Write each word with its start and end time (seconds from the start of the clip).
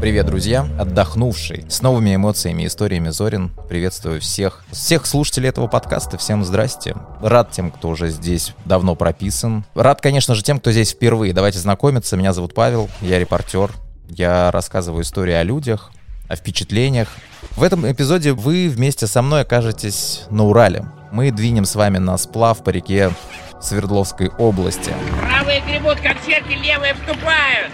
Привет, 0.00 0.26
друзья! 0.26 0.64
Отдохнувший, 0.78 1.64
с 1.68 1.82
новыми 1.82 2.14
эмоциями 2.14 2.62
и 2.62 2.66
историями 2.66 3.08
Зорин. 3.08 3.50
Приветствую 3.68 4.20
всех. 4.20 4.64
Всех 4.70 5.06
слушателей 5.06 5.48
этого 5.48 5.66
подкаста. 5.66 6.16
Всем 6.18 6.44
здрасте. 6.44 6.94
Рад 7.20 7.50
тем, 7.50 7.72
кто 7.72 7.88
уже 7.88 8.08
здесь 8.08 8.54
давно 8.64 8.94
прописан. 8.94 9.64
Рад, 9.74 10.00
конечно 10.00 10.36
же, 10.36 10.44
тем, 10.44 10.60
кто 10.60 10.70
здесь 10.70 10.92
впервые. 10.92 11.32
Давайте 11.32 11.58
знакомиться. 11.58 12.16
Меня 12.16 12.32
зовут 12.32 12.54
Павел, 12.54 12.88
я 13.00 13.18
репортер. 13.18 13.72
Я 14.08 14.52
рассказываю 14.52 15.02
истории 15.02 15.34
о 15.34 15.42
людях, 15.42 15.90
о 16.28 16.36
впечатлениях. 16.36 17.08
В 17.56 17.64
этом 17.64 17.90
эпизоде 17.90 18.34
вы 18.34 18.68
вместе 18.68 19.08
со 19.08 19.20
мной 19.20 19.40
окажетесь 19.40 20.26
на 20.30 20.44
Урале. 20.44 20.84
Мы 21.10 21.32
двинем 21.32 21.64
с 21.64 21.74
вами 21.74 21.98
на 21.98 22.16
сплав 22.18 22.62
по 22.62 22.70
реке 22.70 23.10
Свердловской 23.60 24.28
области. 24.28 24.94
Правые 25.20 25.60
гребут, 25.62 25.96
как 25.96 26.24
черти, 26.24 26.54
левые 26.54 26.94
вступают. 26.94 27.72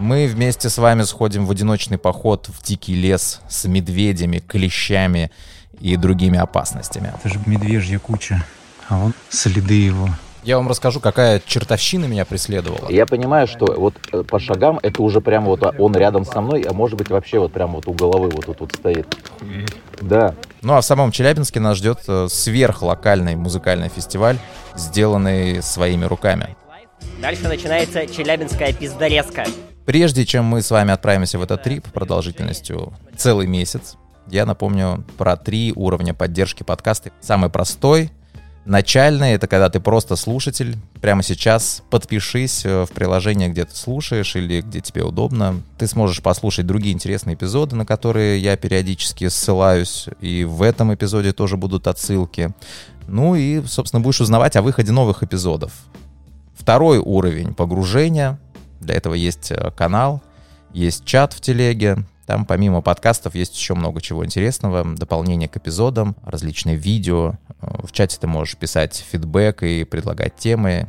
Мы 0.00 0.28
вместе 0.28 0.68
с 0.68 0.78
вами 0.78 1.02
сходим 1.02 1.44
в 1.44 1.50
одиночный 1.50 1.98
поход 1.98 2.48
в 2.48 2.62
дикий 2.62 2.94
лес 2.94 3.40
с 3.48 3.64
медведями, 3.64 4.38
клещами 4.38 5.32
и 5.80 5.96
другими 5.96 6.38
опасностями. 6.38 7.12
Это 7.18 7.28
же 7.28 7.40
медвежья 7.46 7.98
куча, 7.98 8.44
а 8.88 8.98
вон 8.98 9.14
следы 9.28 9.74
его. 9.74 10.08
Я 10.44 10.56
вам 10.56 10.68
расскажу, 10.68 11.00
какая 11.00 11.42
чертовщина 11.44 12.04
меня 12.04 12.24
преследовала. 12.24 12.88
Я 12.90 13.06
понимаю, 13.06 13.48
что 13.48 13.66
вот 13.76 13.94
э, 14.12 14.22
по 14.22 14.38
шагам 14.38 14.78
это 14.82 15.02
уже 15.02 15.20
прям 15.20 15.44
вот 15.44 15.62
а, 15.64 15.74
он 15.78 15.94
рядом 15.96 16.24
со 16.24 16.40
мной, 16.40 16.62
а 16.62 16.72
может 16.72 16.96
быть 16.96 17.10
вообще 17.10 17.40
вот 17.40 17.52
прям 17.52 17.72
вот 17.72 17.88
у 17.88 17.92
головы 17.92 18.30
вот 18.32 18.46
тут 18.46 18.60
вот 18.60 18.72
стоит. 18.72 19.14
Да. 20.00 20.34
Ну 20.62 20.74
а 20.74 20.80
в 20.80 20.84
самом 20.84 21.10
Челябинске 21.10 21.58
нас 21.58 21.76
ждет 21.76 21.98
э, 22.06 22.28
сверхлокальный 22.30 23.34
музыкальный 23.34 23.88
фестиваль, 23.88 24.38
сделанный 24.76 25.60
своими 25.60 26.04
руками. 26.04 26.56
Дальше 27.20 27.48
начинается 27.48 28.06
челябинская 28.06 28.72
пиздорезка. 28.72 29.44
Прежде 29.88 30.26
чем 30.26 30.44
мы 30.44 30.60
с 30.60 30.70
вами 30.70 30.92
отправимся 30.92 31.38
в 31.38 31.42
этот 31.42 31.62
трип 31.62 31.86
продолжительностью 31.86 32.92
целый 33.16 33.46
месяц, 33.46 33.96
я 34.26 34.44
напомню 34.44 35.02
про 35.16 35.34
три 35.38 35.72
уровня 35.74 36.12
поддержки 36.12 36.62
подкаста. 36.62 37.10
Самый 37.22 37.48
простой, 37.48 38.10
начальный, 38.66 39.32
это 39.32 39.46
когда 39.46 39.70
ты 39.70 39.80
просто 39.80 40.16
слушатель. 40.16 40.76
Прямо 41.00 41.22
сейчас 41.22 41.82
подпишись 41.88 42.66
э, 42.66 42.84
в 42.84 42.90
приложение, 42.90 43.48
где 43.48 43.64
ты 43.64 43.74
слушаешь 43.74 44.36
или 44.36 44.60
где 44.60 44.82
тебе 44.82 45.04
удобно. 45.04 45.62
Ты 45.78 45.86
сможешь 45.86 46.20
послушать 46.20 46.66
другие 46.66 46.94
интересные 46.94 47.32
эпизоды, 47.32 47.74
на 47.74 47.86
которые 47.86 48.38
я 48.40 48.58
периодически 48.58 49.28
ссылаюсь. 49.28 50.08
И 50.20 50.44
в 50.44 50.60
этом 50.60 50.92
эпизоде 50.92 51.32
тоже 51.32 51.56
будут 51.56 51.86
отсылки. 51.86 52.50
Ну 53.06 53.36
и, 53.36 53.62
собственно, 53.64 54.02
будешь 54.02 54.20
узнавать 54.20 54.54
о 54.56 54.60
выходе 54.60 54.92
новых 54.92 55.22
эпизодов. 55.22 55.72
Второй 56.58 56.98
уровень 56.98 57.54
погружения. 57.54 58.38
Для 58.80 58.94
этого 58.94 59.14
есть 59.14 59.50
э, 59.50 59.70
канал, 59.70 60.22
есть 60.72 61.04
чат 61.04 61.32
в 61.32 61.40
телеге. 61.40 61.98
Там 62.26 62.44
помимо 62.44 62.82
подкастов 62.82 63.34
есть 63.34 63.56
еще 63.56 63.74
много 63.74 64.00
чего 64.00 64.24
интересного. 64.24 64.84
Дополнение 64.96 65.48
к 65.48 65.56
эпизодам, 65.56 66.14
различные 66.24 66.76
видео. 66.76 67.34
Э, 67.60 67.86
В 67.86 67.92
чате 67.92 68.18
ты 68.20 68.26
можешь 68.26 68.56
писать 68.56 69.04
фидбэк 69.10 69.62
и 69.62 69.84
предлагать 69.84 70.36
темы. 70.36 70.86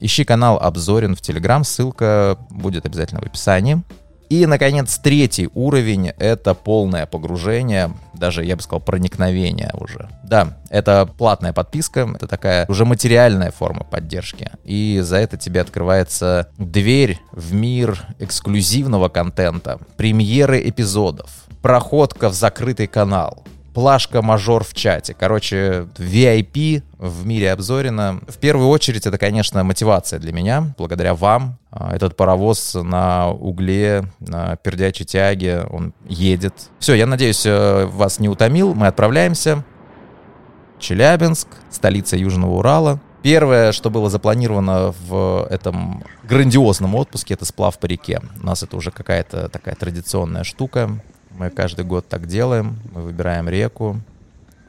Ищи 0.00 0.24
канал 0.24 0.58
Обзорин 0.58 1.16
в 1.16 1.20
Телеграм, 1.20 1.64
ссылка 1.64 2.38
будет 2.50 2.86
обязательно 2.86 3.20
в 3.20 3.26
описании. 3.26 3.82
И, 4.28 4.44
наконец, 4.46 4.98
третий 4.98 5.48
уровень— 5.54 6.08
это 6.18 6.54
полное 6.54 7.06
погружение, 7.06 7.92
даже, 8.14 8.44
я 8.44 8.56
бы 8.56 8.62
сказал, 8.62 8.80
проникновение 8.80 9.70
уже. 9.74 10.08
Да, 10.22 10.58
это 10.68 11.06
платная 11.06 11.52
подписка, 11.52 12.08
это 12.14 12.26
такая 12.26 12.66
уже 12.68 12.84
материальная 12.84 13.50
форма 13.50 13.84
поддержки. 13.84 14.50
И 14.64 15.00
за 15.02 15.16
это 15.16 15.36
тебе 15.38 15.60
открывается 15.60 16.48
дверь 16.58 17.18
в 17.32 17.54
мир 17.54 18.04
эксклюзивного 18.18 19.08
контента, 19.08 19.78
премьеры 19.96 20.68
эпизодов, 20.68 21.30
проходка 21.62 22.28
в 22.28 22.34
закрытый 22.34 22.86
канал, 22.86 23.44
плашка 23.78 24.22
мажор 24.22 24.64
в 24.64 24.74
чате. 24.74 25.14
Короче, 25.14 25.86
VIP 25.96 26.82
в 26.98 27.24
мире 27.24 27.52
Обзорина. 27.52 28.18
В 28.26 28.36
первую 28.38 28.70
очередь 28.70 29.06
это, 29.06 29.18
конечно, 29.18 29.62
мотивация 29.62 30.18
для 30.18 30.32
меня. 30.32 30.74
Благодаря 30.76 31.14
вам 31.14 31.58
а, 31.70 31.94
этот 31.94 32.16
паровоз 32.16 32.74
на 32.74 33.30
угле, 33.30 34.02
на 34.18 34.56
пердячей 34.56 35.04
тяге, 35.06 35.62
он 35.70 35.94
едет. 36.08 36.54
Все, 36.80 36.94
я 36.94 37.06
надеюсь, 37.06 37.46
э, 37.46 37.86
вас 37.86 38.18
не 38.18 38.28
утомил. 38.28 38.74
Мы 38.74 38.88
отправляемся. 38.88 39.64
Челябинск, 40.80 41.46
столица 41.70 42.16
Южного 42.16 42.56
Урала. 42.56 42.98
Первое, 43.22 43.70
что 43.70 43.90
было 43.90 44.10
запланировано 44.10 44.92
в 45.06 45.46
этом 45.50 46.02
грандиозном 46.24 46.96
отпуске, 46.96 47.34
это 47.34 47.44
сплав 47.44 47.78
по 47.78 47.86
реке. 47.86 48.20
У 48.42 48.46
нас 48.46 48.64
это 48.64 48.76
уже 48.76 48.90
какая-то 48.90 49.48
такая 49.48 49.76
традиционная 49.76 50.42
штука. 50.42 51.00
Мы 51.38 51.50
каждый 51.50 51.84
год 51.84 52.08
так 52.08 52.26
делаем. 52.26 52.80
Мы 52.92 53.02
выбираем 53.02 53.48
реку. 53.48 54.00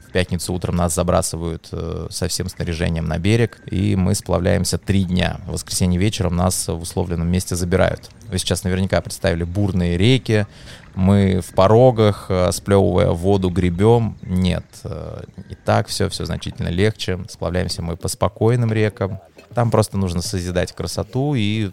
В 0.08 0.12
пятницу 0.12 0.54
утром 0.54 0.76
нас 0.76 0.94
забрасывают 0.94 1.68
э, 1.72 2.08
со 2.12 2.28
всем 2.28 2.48
снаряжением 2.48 3.06
на 3.06 3.18
берег, 3.18 3.60
и 3.66 3.96
мы 3.96 4.14
сплавляемся 4.14 4.78
три 4.78 5.04
дня. 5.04 5.40
В 5.48 5.54
воскресенье 5.54 6.00
вечером 6.00 6.36
нас 6.36 6.68
в 6.68 6.80
условленном 6.80 7.28
месте 7.28 7.56
забирают. 7.56 8.10
Вы 8.28 8.38
сейчас 8.38 8.64
наверняка 8.64 9.02
представили 9.02 9.44
бурные 9.44 9.98
реки. 9.98 10.46
Мы 10.94 11.42
в 11.42 11.54
порогах, 11.56 12.28
э, 12.30 12.52
сплевывая 12.52 13.10
воду, 13.12 13.50
гребем. 13.50 14.18
Нет, 14.22 14.66
э, 14.84 15.24
и 15.50 15.56
так 15.56 15.88
все, 15.88 16.08
все 16.10 16.26
значительно 16.26 16.68
легче. 16.68 17.20
Сплавляемся 17.30 17.82
мы 17.82 17.98
по 17.98 18.08
спокойным 18.08 18.72
рекам. 18.72 19.20
Там 19.56 19.72
просто 19.72 19.98
нужно 19.98 20.22
созидать 20.22 20.72
красоту 20.74 21.34
и 21.36 21.72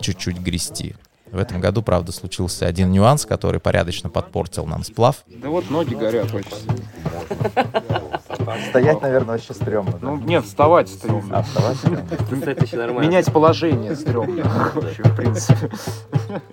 чуть-чуть 0.00 0.38
грести. 0.38 0.96
В 1.34 1.38
этом 1.38 1.60
году, 1.60 1.82
правда, 1.82 2.12
случился 2.12 2.64
один 2.64 2.92
нюанс, 2.92 3.26
который 3.26 3.58
порядочно 3.58 4.08
подпортил 4.08 4.66
нам 4.66 4.84
сплав. 4.84 5.24
Да 5.26 5.48
вот 5.48 5.68
ноги 5.68 5.92
горят 5.94 6.32
очень. 6.32 6.46
Стоять, 8.70 9.02
наверное, 9.02 9.32
вообще 9.32 9.52
стрёмно. 9.52 9.98
Ну, 10.00 10.16
нет, 10.16 10.44
вставать 10.44 10.88
стрёмно. 10.88 11.38
А 11.38 11.42
вставать 11.42 11.76
стрёмно? 11.78 13.00
Менять 13.00 13.32
положение 13.32 13.96
стрёмно. 13.96 14.44
В 14.44 15.16
принципе. 15.16 15.70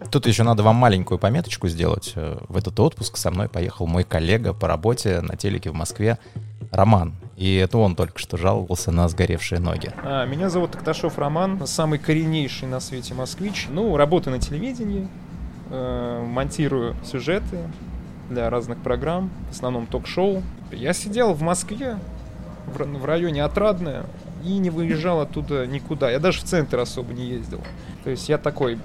Тут 0.10 0.26
еще 0.26 0.42
надо 0.42 0.64
вам 0.64 0.78
маленькую 0.78 1.20
пометочку 1.20 1.68
сделать. 1.68 2.14
Э, 2.16 2.40
В 2.50 2.58
этот 2.58 2.80
отпуск 2.80 3.18
со 3.18 3.30
мной 3.30 3.50
поехал 3.50 3.86
мой 3.86 4.04
коллега 4.04 4.54
по 4.54 4.68
работе 4.68 5.22
на 5.22 5.36
телеке 5.38 5.70
в 5.70 5.76
Москве, 5.76 6.18
Роман. 6.72 7.14
И 7.42 7.56
это 7.56 7.80
он 7.80 7.96
только 7.96 8.20
что 8.20 8.38
жаловался 8.38 8.92
на 8.92 9.10
сгоревшие 9.10 9.60
ноги. 9.60 9.92
А, 10.04 10.28
меня 10.28 10.52
зовут 10.52 10.74
Токташов 10.74 11.18
Роман, 11.18 11.66
самый 11.66 11.98
кореннейший 11.98 12.68
на 12.68 12.80
свете 12.80 13.16
москвич. 13.16 13.66
Ну, 13.68 13.98
работаю 13.98 14.36
на 14.36 14.40
телевидении, 14.40 15.08
э, 15.72 16.24
монтирую 16.24 16.96
сюжеты 17.04 17.58
для 18.30 18.52
разных 18.52 18.78
программ, 18.78 19.32
в 19.50 19.54
основном 19.56 19.88
ток-шоу. 19.88 20.44
Я 20.72 20.94
сидел 20.94 21.34
в 21.34 21.42
Москве, 21.42 21.98
в, 22.68 22.78
в 22.78 23.06
районе 23.06 23.44
Отрадное, 23.44 24.06
и 24.46 24.60
не 24.60 24.70
выезжал 24.70 25.20
оттуда 25.20 25.66
никуда. 25.66 26.12
Я 26.12 26.20
даже 26.20 26.42
в 26.42 26.44
центр 26.44 26.78
особо 26.78 27.12
не 27.12 27.26
ездил. 27.26 27.62
То 28.04 28.12
есть 28.12 28.30
я 28.30 28.38
такой 28.38 28.78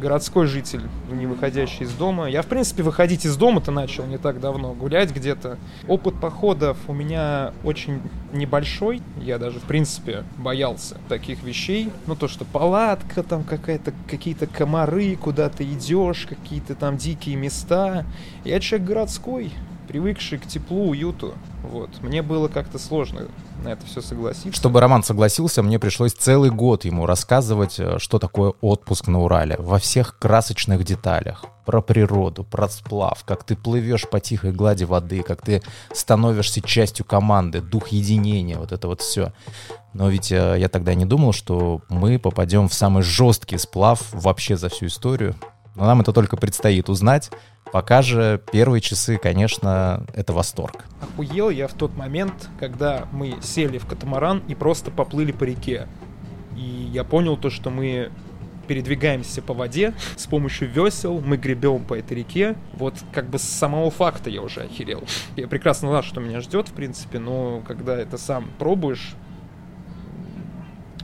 городской 0.00 0.46
житель, 0.46 0.82
не 1.10 1.26
выходящий 1.26 1.84
из 1.84 1.92
дома. 1.92 2.28
Я, 2.28 2.42
в 2.42 2.46
принципе, 2.46 2.82
выходить 2.82 3.24
из 3.24 3.36
дома-то 3.36 3.70
начал 3.70 4.06
не 4.06 4.18
так 4.18 4.40
давно, 4.40 4.72
гулять 4.72 5.14
где-то. 5.14 5.58
Опыт 5.88 6.20
походов 6.20 6.76
у 6.88 6.92
меня 6.92 7.52
очень 7.64 8.00
небольшой. 8.32 9.02
Я 9.20 9.38
даже, 9.38 9.60
в 9.60 9.64
принципе, 9.64 10.24
боялся 10.36 10.98
таких 11.08 11.42
вещей. 11.42 11.90
Ну, 12.06 12.16
то, 12.16 12.28
что 12.28 12.44
палатка, 12.44 13.22
там 13.22 13.44
какая-то, 13.44 13.92
какие-то 14.08 14.46
комары, 14.46 15.16
куда 15.16 15.48
ты 15.48 15.64
идешь, 15.64 16.26
какие-то 16.28 16.74
там 16.74 16.96
дикие 16.96 17.36
места. 17.36 18.04
Я 18.44 18.60
человек 18.60 18.88
городской, 18.88 19.52
привыкший 19.88 20.38
к 20.38 20.46
теплу, 20.46 20.90
уюту. 20.90 21.34
Вот. 21.62 21.90
Мне 22.02 22.22
было 22.22 22.48
как-то 22.48 22.78
сложно 22.78 23.28
на 23.64 23.70
это 23.70 23.84
все 23.86 24.00
согласиться. 24.00 24.52
Чтобы 24.52 24.80
Роман 24.80 25.02
согласился, 25.02 25.62
мне 25.62 25.78
пришлось 25.78 26.12
целый 26.12 26.50
год 26.50 26.84
ему 26.84 27.06
рассказывать, 27.06 27.80
э, 27.80 27.98
что 27.98 28.18
такое 28.18 28.52
отпуск 28.60 29.08
на 29.08 29.22
Урале. 29.22 29.56
Во 29.58 29.78
всех 29.78 30.18
красочных 30.18 30.84
деталях. 30.84 31.46
Про 31.64 31.80
природу, 31.80 32.44
про 32.44 32.68
сплав, 32.68 33.24
как 33.24 33.42
ты 33.42 33.56
плывешь 33.56 34.06
по 34.08 34.20
тихой 34.20 34.52
глади 34.52 34.84
воды, 34.84 35.22
как 35.22 35.40
ты 35.40 35.62
становишься 35.92 36.60
частью 36.60 37.06
команды, 37.06 37.62
дух 37.62 37.88
единения, 37.88 38.58
вот 38.58 38.70
это 38.70 38.86
вот 38.86 39.00
все. 39.00 39.32
Но 39.94 40.10
ведь 40.10 40.30
э, 40.30 40.56
я 40.58 40.68
тогда 40.68 40.94
не 40.94 41.06
думал, 41.06 41.32
что 41.32 41.80
мы 41.88 42.18
попадем 42.18 42.68
в 42.68 42.74
самый 42.74 43.02
жесткий 43.02 43.58
сплав 43.58 44.00
вообще 44.12 44.56
за 44.56 44.68
всю 44.68 44.86
историю. 44.86 45.34
Но 45.74 45.86
нам 45.86 46.00
это 46.00 46.12
только 46.12 46.36
предстоит 46.36 46.88
узнать. 46.88 47.30
Пока 47.72 48.02
же 48.02 48.40
первые 48.52 48.80
часы, 48.80 49.18
конечно, 49.18 50.06
это 50.14 50.32
восторг. 50.32 50.84
Охуел 51.00 51.50
я 51.50 51.66
в 51.66 51.74
тот 51.74 51.96
момент, 51.96 52.48
когда 52.60 53.08
мы 53.10 53.36
сели 53.42 53.78
в 53.78 53.86
катамаран 53.86 54.42
и 54.46 54.54
просто 54.54 54.90
поплыли 54.90 55.32
по 55.32 55.44
реке. 55.44 55.88
И 56.56 56.60
я 56.92 57.02
понял 57.02 57.36
то, 57.36 57.50
что 57.50 57.70
мы 57.70 58.12
передвигаемся 58.68 59.42
по 59.42 59.54
воде 59.54 59.94
с 60.16 60.26
помощью 60.26 60.70
весел, 60.70 61.20
мы 61.20 61.36
гребем 61.36 61.84
по 61.84 61.94
этой 61.94 62.18
реке. 62.18 62.56
Вот 62.74 62.94
как 63.12 63.28
бы 63.28 63.38
с 63.38 63.42
самого 63.42 63.90
факта 63.90 64.30
я 64.30 64.42
уже 64.42 64.62
охерел. 64.62 65.04
Я 65.36 65.48
прекрасно 65.48 65.88
знал, 65.88 66.02
что 66.02 66.20
меня 66.20 66.40
ждет, 66.40 66.68
в 66.68 66.72
принципе, 66.72 67.18
но 67.18 67.62
когда 67.66 67.96
это 67.96 68.18
сам 68.18 68.48
пробуешь, 68.58 69.14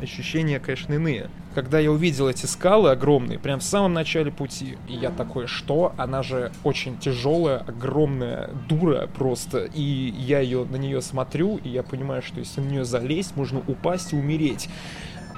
ощущения, 0.03 0.61
конечно, 0.61 0.95
иные. 0.95 1.31
Когда 1.55 1.79
я 1.79 1.91
увидел 1.91 2.29
эти 2.29 2.47
скалы 2.47 2.91
огромные, 2.91 3.39
прям 3.39 3.61
в 3.61 3.65
самом 3.65 3.93
начале 3.93 4.31
пути, 4.31 4.79
и 4.89 4.95
я 4.95 5.11
такой, 5.11 5.47
что? 5.47 5.93
Она 5.97 6.23
же 6.23 6.53
очень 6.65 6.99
тяжелая, 6.99 7.59
огромная 7.59 8.51
дура 8.69 9.09
просто, 9.09 9.65
и 9.65 9.83
я 9.83 10.41
ее 10.41 10.65
на 10.65 10.77
нее 10.77 11.03
смотрю, 11.03 11.57
и 11.57 11.69
я 11.69 11.83
понимаю, 11.83 12.23
что 12.23 12.39
если 12.39 12.61
на 12.61 12.69
нее 12.69 12.85
залезть, 12.85 13.37
можно 13.37 13.61
упасть 13.67 14.13
и 14.13 14.17
умереть. 14.17 14.69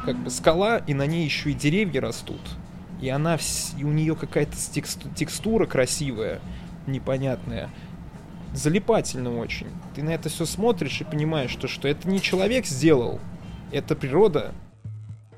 Как 0.04 0.16
бы 0.16 0.30
скала, 0.30 0.78
и 0.78 0.94
на 0.94 1.06
ней 1.06 1.24
еще 1.24 1.50
и 1.50 1.54
деревья 1.54 2.00
растут. 2.00 2.40
И 3.00 3.08
она, 3.08 3.38
и 3.78 3.84
у 3.84 3.92
нее 3.92 4.14
какая-то 4.16 4.56
тексту- 4.56 5.08
текстура 5.14 5.66
красивая, 5.66 6.40
непонятная 6.86 7.70
залипательно 8.54 9.38
очень. 9.38 9.68
Ты 9.94 10.02
на 10.02 10.10
это 10.10 10.28
все 10.28 10.44
смотришь 10.44 11.00
и 11.00 11.04
понимаешь, 11.04 11.50
что, 11.50 11.68
что 11.68 11.88
это 11.88 12.08
не 12.08 12.20
человек 12.20 12.66
сделал, 12.66 13.20
это 13.72 13.96
природа. 13.96 14.52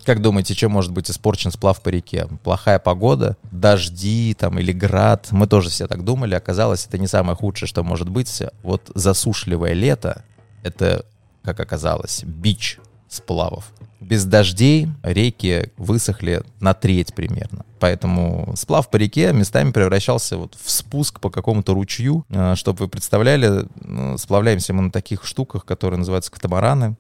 Как 0.05 0.21
думаете, 0.21 0.55
чем 0.55 0.73
может 0.73 0.93
быть 0.93 1.11
испорчен 1.11 1.51
сплав 1.51 1.81
по 1.81 1.89
реке? 1.89 2.29
Плохая 2.43 2.79
погода, 2.79 3.39
дожди 3.51 4.35
там 4.39 4.59
или 4.59 4.71
град? 4.71 5.29
Мы 5.31 5.47
тоже 5.47 5.71
все 5.71 5.87
так 5.87 6.05
думали. 6.05 6.35
Оказалось, 6.35 6.87
это 6.87 6.99
не 6.99 7.07
самое 7.07 7.37
худшее, 7.37 7.69
что 7.69 7.83
может 7.83 8.11
быть. 8.11 8.43
Вот 8.63 8.91
засушливое 8.95 9.73
лето— 9.73 10.23
это, 10.63 11.07
как 11.43 11.59
оказалось, 11.61 12.23
бич 12.25 12.79
сплавов. 13.09 13.73
Без 14.01 14.27
дождей 14.27 14.89
реки 15.03 15.71
высохли 15.79 16.43
на 16.61 16.75
треть 16.75 17.15
примерно. 17.15 17.65
Поэтому 17.81 18.53
сплав 18.57 18.91
по 18.91 18.99
реке 18.99 19.33
местами 19.33 19.71
превращался 19.71 20.37
вот 20.37 20.59
в 20.63 20.71
спуск 20.71 21.21
по 21.21 21.31
какому-то 21.31 21.73
ручью. 21.73 22.27
Чтобы 22.57 22.81
вы 22.81 22.89
представляли, 22.89 23.67
ну, 23.81 24.19
сплавляемся 24.19 24.75
мы 24.75 24.83
на 24.83 24.91
таких 24.91 25.25
штуках, 25.25 25.65
которые 25.65 25.97
называются 25.97 26.31
катамараны. 26.31 26.97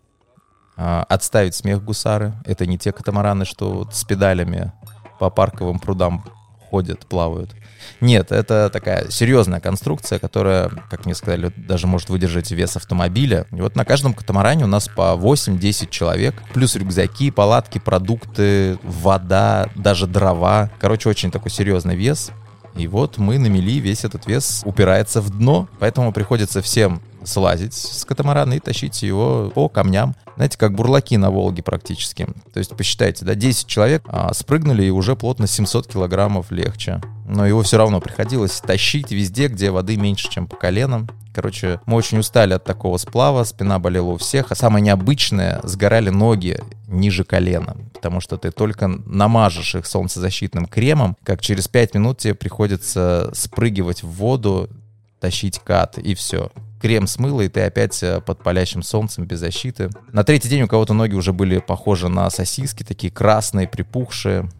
А, 0.76 1.05
Отставить 1.09 1.55
смех 1.55 1.82
гусары. 1.82 2.35
Это 2.44 2.67
не 2.67 2.79
те 2.79 2.93
катамараны, 2.93 3.44
что 3.44 3.71
вот 3.73 3.94
с 3.94 4.05
педалями 4.05 4.73
по 5.19 5.31
парковым 5.31 5.79
прудам 5.79 6.25
ходят, 6.71 7.06
плавают. 7.06 7.55
Нет, 8.00 8.32
это 8.32 8.69
такая 8.73 9.09
серьезная 9.11 9.61
конструкция, 9.61 10.19
которая, 10.19 10.71
как 10.91 11.05
мне 11.05 11.15
сказали, 11.15 11.53
даже 11.56 11.87
может 11.87 12.09
выдержать 12.09 12.50
вес 12.50 12.76
автомобиля. 12.76 13.47
И 13.53 13.61
вот 13.61 13.76
на 13.76 13.85
каждом 13.85 14.15
катамаране 14.15 14.65
у 14.65 14.67
нас 14.67 14.88
по 14.88 15.15
8-10 15.17 15.88
человек, 15.91 16.35
плюс 16.53 16.75
рюкзаки, 16.75 17.31
палатки, 17.31 17.79
продукты, 17.79 18.79
вода, 18.82 19.69
даже 19.77 20.06
дрова. 20.06 20.70
Короче, 20.81 21.09
очень 21.09 21.31
такой 21.31 21.50
серьезный 21.50 21.94
вес. 21.94 22.32
И 22.77 22.88
вот 22.88 23.19
мы 23.19 23.38
на 23.38 23.47
мели, 23.47 23.79
весь 23.79 24.05
этот 24.05 24.27
вес 24.27 24.62
упирается 24.65 25.20
в 25.20 25.31
дно, 25.31 25.69
поэтому 25.79 26.12
приходится 26.12 26.61
всем 26.61 27.00
слазить 27.25 27.75
с 27.75 28.05
катамарана 28.05 28.55
и 28.55 28.61
тащить 28.61 29.03
его 29.03 29.50
по 29.55 29.69
камням. 29.69 30.15
Знаете, 30.37 30.59
как 30.59 30.75
бурлаки 30.75 31.17
на 31.17 31.31
Волге 31.31 31.62
практически. 31.62 32.26
То 32.53 32.59
есть 32.59 32.76
посчитайте, 32.76 33.25
да, 33.25 33.35
10 33.35 33.67
человек 33.67 34.03
а, 34.06 34.32
спрыгнули 34.35 34.85
и 34.85 34.91
уже 34.91 35.17
плотно 35.17 35.47
700 35.47 35.87
килограммов 35.87 36.50
легче. 36.50 37.00
Но 37.26 37.47
его 37.47 37.62
все 37.62 37.79
равно 37.79 38.00
приходилось 38.00 38.61
тащить 38.61 39.11
везде, 39.11 39.49
где 39.49 39.71
воды 39.71 39.97
меньше, 39.97 40.31
чем 40.31 40.47
по 40.47 40.56
коленам. 40.56 41.09
Короче, 41.35 41.81
мы 41.87 41.97
очень 41.97 42.19
устали 42.19 42.53
от 42.53 42.65
такого 42.65 42.97
сплава, 42.97 43.43
спина 43.43 43.81
болела 43.81 44.11
у 44.11 44.17
всех, 44.19 44.53
а 44.53 44.55
самое 44.55 44.85
необычное, 44.85 45.61
сгорали 45.65 46.11
ноги 46.11 46.61
ниже 46.87 47.25
колена, 47.25 47.77
потому 47.93 48.20
что 48.20 48.37
ты 48.37 48.53
только 48.53 48.87
намажешь 48.87 49.75
их 49.75 49.87
солнцезащитным 49.87 50.67
кремом, 50.67 51.17
как 51.25 51.41
через 51.41 51.67
5 51.67 51.94
минут 51.94 52.19
тебе 52.19 52.35
приходится 52.35 53.31
спрыгивать 53.35 54.05
в 54.05 54.11
воду, 54.11 54.70
тащить 55.19 55.59
кат, 55.59 55.99
и 55.99 56.15
все 56.15 56.53
крем 56.84 57.06
смыло, 57.06 57.40
и 57.40 57.48
ты 57.48 57.62
опять 57.62 58.02
э, 58.02 58.20
под 58.20 58.42
палящим 58.42 58.82
солнцем 58.82 59.25
без 59.25 59.38
защиты. 59.38 59.88
На 60.12 60.22
третий 60.22 60.50
день 60.50 60.64
у 60.64 60.69
кого-то 60.69 60.92
ноги 60.92 61.14
уже 61.14 61.32
были 61.32 61.58
похожи 61.58 62.10
на 62.10 62.28
сосиски, 62.28 62.82
такие 62.82 63.10
красные, 63.10 63.66
припухшие. 63.66 64.50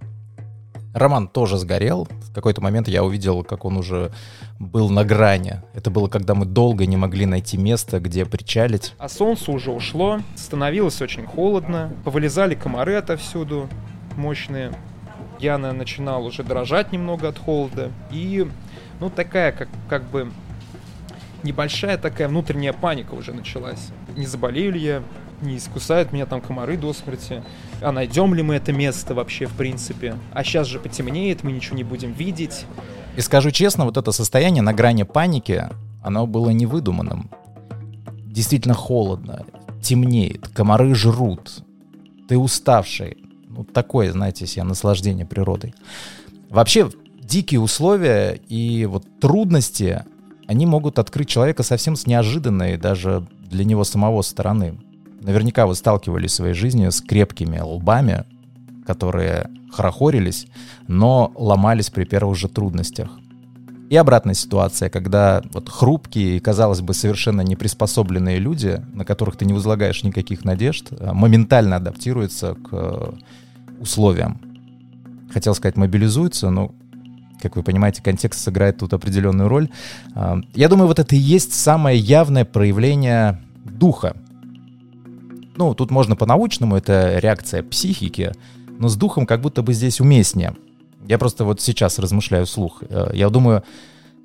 Роман 0.95 1.29
тоже 1.29 1.59
сгорел. 1.59 2.09
В 2.23 2.33
какой-то 2.33 2.63
момент 2.63 2.89
я 2.89 3.05
увидел, 3.05 3.45
как 3.45 3.67
он 3.67 3.77
уже 3.77 4.11
был 4.59 4.89
на 4.89 5.05
грани. 5.05 5.61
Это 5.75 5.91
было, 5.91 6.09
когда 6.09 6.35
мы 6.35 6.47
долго 6.47 6.87
не 6.87 6.97
могли 6.97 7.27
найти 7.27 7.59
место, 7.59 8.01
где 8.01 8.25
причалить. 8.25 8.95
А 8.97 9.11
солнце 9.11 9.53
уже 9.53 9.71
ушло, 9.71 10.21
становилось 10.35 11.03
очень 11.03 11.27
холодно, 11.27 11.93
повылезали 12.05 12.55
комары 12.55 12.95
отовсюду, 12.95 13.69
мощные. 14.17 14.73
Яна 15.41 15.75
начинал 15.75 16.25
уже 16.25 16.43
дрожать 16.43 16.91
немного 16.91 17.29
от 17.29 17.39
холода. 17.39 17.91
И, 18.11 18.49
ну, 18.99 19.11
такая, 19.11 19.53
как, 19.53 19.69
как 19.91 20.05
бы, 20.05 20.33
небольшая 21.45 21.99
такая 21.99 22.29
внутренняя 22.29 22.73
паника 22.73 23.15
уже 23.15 23.33
началась. 23.33 23.91
Не 24.17 24.27
заболею 24.27 24.73
ли 24.73 24.81
я, 24.81 25.03
не 25.43 25.59
искусают 25.59 26.13
меня 26.13 26.27
там 26.27 26.41
комары 26.41 26.77
до 26.77 26.93
смерти, 26.93 27.43
а 27.81 27.93
найдем 27.93 28.35
ли 28.35 28.43
мы 28.43 28.57
это 28.57 28.73
место 28.73 29.15
вообще 29.15 29.47
в 29.47 29.53
принципе. 29.53 30.17
А 30.33 30.43
сейчас 30.43 30.67
же 30.67 30.81
потемнеет, 30.81 31.45
мы 31.45 31.53
ничего 31.53 31.77
не 31.77 31.85
будем 31.85 32.13
видеть. 32.13 32.65
И 33.17 33.21
скажу 33.21 33.51
честно, 33.51 33.85
вот 33.85 33.97
это 33.97 34.11
состояние 34.11 34.63
на 34.63 34.73
грани 34.73 35.05
паники, 35.05 35.69
оно 36.03 36.27
было 36.27 36.51
невыдуманным. 36.51 37.31
Действительно 38.25 38.75
холодно, 38.75 39.45
темнеет, 39.83 40.49
комары 40.49 40.95
жрут, 40.95 41.63
ты 42.29 42.37
уставший. 42.37 43.19
Ну, 43.49 43.63
такое, 43.63 44.11
знаете, 44.11 44.47
себе 44.47 44.65
наслаждение 44.65 45.25
природой. 45.25 45.75
Вообще, 46.51 46.91
дикие 47.21 47.61
условия 47.61 48.41
и 48.49 48.85
вот 48.87 49.05
трудности, 49.21 50.05
они 50.47 50.67
могут 50.67 50.99
открыть 50.99 51.29
человека 51.29 51.63
совсем 51.63 51.97
с 51.97 52.07
неожиданной 52.07 52.77
даже 52.77 53.27
для 53.51 53.65
него 53.65 53.85
самого 53.85 54.23
стороны. 54.23 54.79
Наверняка 55.21 55.67
вы 55.67 55.75
сталкивались 55.75 56.33
в 56.33 56.35
своей 56.35 56.55
жизни 56.55 56.89
с 56.89 57.01
крепкими 57.01 57.59
лбами, 57.59 58.25
которые 58.87 59.49
хорохорились, 59.73 60.47
но 60.87 61.33
ломались 61.35 61.91
при 61.91 62.05
первых 62.05 62.37
же 62.37 62.49
трудностях. 62.49 63.09
И 63.91 63.97
обратная 63.97 64.35
ситуация, 64.35 64.89
когда 64.89 65.43
вот 65.53 65.69
хрупкие 65.69 66.37
и, 66.37 66.41
казалось 66.41 66.81
бы, 66.81 66.95
совершенно 66.95 67.43
неприспособленные 67.43 68.39
люди, 68.39 68.83
на 68.93 69.05
которых 69.05 69.37
ты 69.37 69.45
не 69.45 69.53
возлагаешь 69.53 70.03
никаких 70.03 70.45
надежд, 70.45 70.91
моментально 71.01 71.77
адаптируются 71.77 72.55
к 72.55 73.15
условиям. 73.79 74.41
Хотел 75.33 75.55
сказать, 75.55 75.77
мобилизуются, 75.77 76.51
но 76.51 76.75
как 77.45 77.57
вы 77.57 77.63
понимаете, 77.63 78.03
контекст 78.03 78.43
сыграет 78.43 78.79
тут 78.79 78.95
определенную 78.95 79.49
роль. 79.49 79.69
Я 80.55 80.69
думаю, 80.69 80.89
вот 80.89 80.99
это 80.99 81.15
и 81.15 81.19
есть 81.19 81.53
самое 81.53 81.99
явное 81.99 82.45
проявление 82.45 83.41
духа. 83.65 84.17
Ну, 85.57 85.75
тут 85.75 85.91
можно 85.91 86.17
по-научному, 86.17 86.75
это 86.75 87.19
реакция 87.19 87.63
психики, 87.63 88.33
но 88.79 88.89
с 88.89 88.97
духом 88.97 89.27
как 89.27 89.41
будто 89.41 89.63
бы 89.63 89.75
здесь 89.75 90.01
уместнее. 90.01 90.57
Я 91.07 91.19
просто 91.19 91.45
вот 91.45 91.61
сейчас 91.61 91.99
размышляю 91.99 92.47
вслух. 92.47 92.83
Я 93.13 93.29
думаю, 93.29 93.63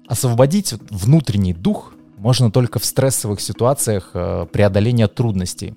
освободить 0.08 0.74
внутренний 0.90 1.54
дух 1.54 1.94
можно 2.18 2.50
только 2.52 2.80
в 2.80 2.86
стрессовых 2.86 3.42
ситуациях 3.42 4.12
преодоления 4.52 5.08
трудностей. 5.08 5.76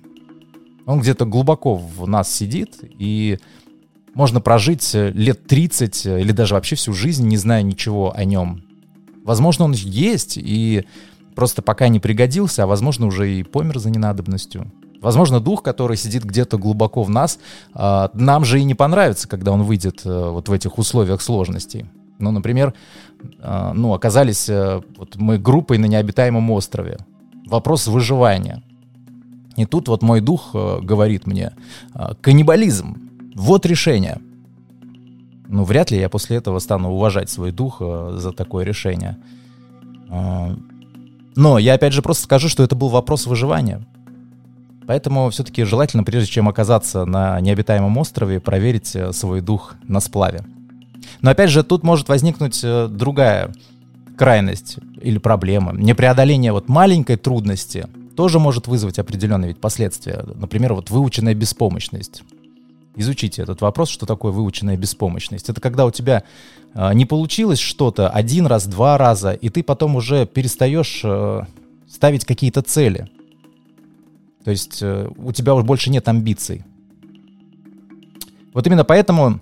Он 0.85 0.99
где-то 1.01 1.25
глубоко 1.25 1.75
в 1.75 2.07
нас 2.07 2.33
сидит, 2.33 2.79
и 2.81 3.37
можно 4.13 4.41
прожить 4.41 4.93
лет 4.93 5.47
30 5.47 6.05
или 6.05 6.31
даже 6.31 6.53
вообще 6.55 6.75
всю 6.75 6.93
жизнь, 6.93 7.27
не 7.27 7.37
зная 7.37 7.61
ничего 7.63 8.13
о 8.15 8.23
нем. 8.25 8.63
Возможно, 9.23 9.65
он 9.65 9.71
есть 9.71 10.37
и 10.37 10.85
просто 11.35 11.61
пока 11.61 11.87
не 11.87 11.99
пригодился, 11.99 12.63
а 12.63 12.67
возможно, 12.67 13.07
уже 13.07 13.33
и 13.33 13.43
помер 13.43 13.79
за 13.79 13.89
ненадобностью. 13.89 14.71
Возможно, 15.01 15.39
дух, 15.39 15.63
который 15.63 15.97
сидит 15.97 16.23
где-то 16.23 16.57
глубоко 16.57 17.03
в 17.03 17.09
нас, 17.09 17.39
нам 17.73 18.45
же 18.45 18.59
и 18.59 18.63
не 18.63 18.75
понравится, 18.75 19.27
когда 19.27 19.51
он 19.51 19.63
выйдет 19.63 20.05
вот 20.05 20.47
в 20.47 20.51
этих 20.51 20.77
условиях 20.77 21.21
сложностей. 21.21 21.85
Ну, 22.19 22.31
например, 22.31 22.73
ну, 23.41 23.93
оказались 23.93 24.47
вот 24.47 25.15
мы 25.15 25.37
группой 25.39 25.77
на 25.77 25.85
необитаемом 25.85 26.51
острове. 26.51 26.99
Вопрос 27.47 27.87
выживания. 27.87 28.63
И 29.57 29.65
тут 29.65 29.89
вот 29.89 30.03
мой 30.03 30.21
дух 30.21 30.53
говорит 30.53 31.27
мне, 31.27 31.51
каннибализм, 32.21 33.02
вот 33.35 33.65
решение. 33.65 34.19
Ну, 35.47 35.63
вряд 35.63 35.91
ли 35.91 35.99
я 35.99 36.09
после 36.09 36.37
этого 36.37 36.59
стану 36.59 36.91
уважать 36.91 37.29
свой 37.29 37.51
дух 37.51 37.79
за 37.79 38.31
такое 38.31 38.65
решение. 38.65 39.17
Но 40.09 41.57
я 41.57 41.73
опять 41.73 41.93
же 41.93 42.01
просто 42.01 42.23
скажу, 42.23 42.49
что 42.49 42.63
это 42.63 42.75
был 42.75 42.89
вопрос 42.89 43.27
выживания. 43.27 43.85
Поэтому 44.85 45.29
все-таки 45.29 45.63
желательно, 45.63 46.03
прежде 46.03 46.29
чем 46.29 46.49
оказаться 46.49 47.05
на 47.05 47.39
необитаемом 47.39 47.97
острове, 47.97 48.39
проверить 48.39 48.95
свой 49.11 49.41
дух 49.41 49.75
на 49.87 49.99
сплаве. 49.99 50.43
Но 51.21 51.31
опять 51.31 51.49
же, 51.49 51.63
тут 51.63 51.83
может 51.83 52.09
возникнуть 52.09 52.61
другая 52.61 53.53
крайность 54.17 54.77
или 55.01 55.17
проблема. 55.17 55.73
Непреодоление 55.73 56.51
вот 56.51 56.67
маленькой 56.67 57.15
трудности 57.17 57.87
тоже 58.15 58.39
может 58.39 58.67
вызвать 58.67 58.99
определенные 58.99 59.49
ведь 59.49 59.59
последствия. 59.59 60.23
Например, 60.35 60.73
вот 60.73 60.89
выученная 60.89 61.33
беспомощность. 61.33 62.23
Изучите 62.95 63.41
этот 63.41 63.61
вопрос, 63.61 63.89
что 63.89 64.05
такое 64.05 64.31
выученная 64.31 64.77
беспомощность. 64.77 65.49
Это 65.49 65.59
когда 65.59 65.85
у 65.85 65.91
тебя 65.91 66.23
э, 66.73 66.93
не 66.93 67.05
получилось 67.05 67.59
что-то 67.59 68.09
один 68.09 68.45
раз, 68.45 68.67
два 68.67 68.97
раза, 68.97 69.33
и 69.33 69.49
ты 69.49 69.63
потом 69.63 69.95
уже 69.95 70.27
перестаешь 70.27 71.01
э, 71.03 71.41
ставить 71.89 72.25
какие-то 72.25 72.61
цели. 72.61 73.09
То 74.43 74.51
есть 74.51 74.79
э, 74.81 75.09
у 75.17 75.31
тебя 75.31 75.55
уже 75.55 75.65
больше 75.65 75.89
нет 75.89 76.07
амбиций. 76.07 76.63
Вот 78.53 78.67
именно 78.67 78.83
поэтому 78.83 79.39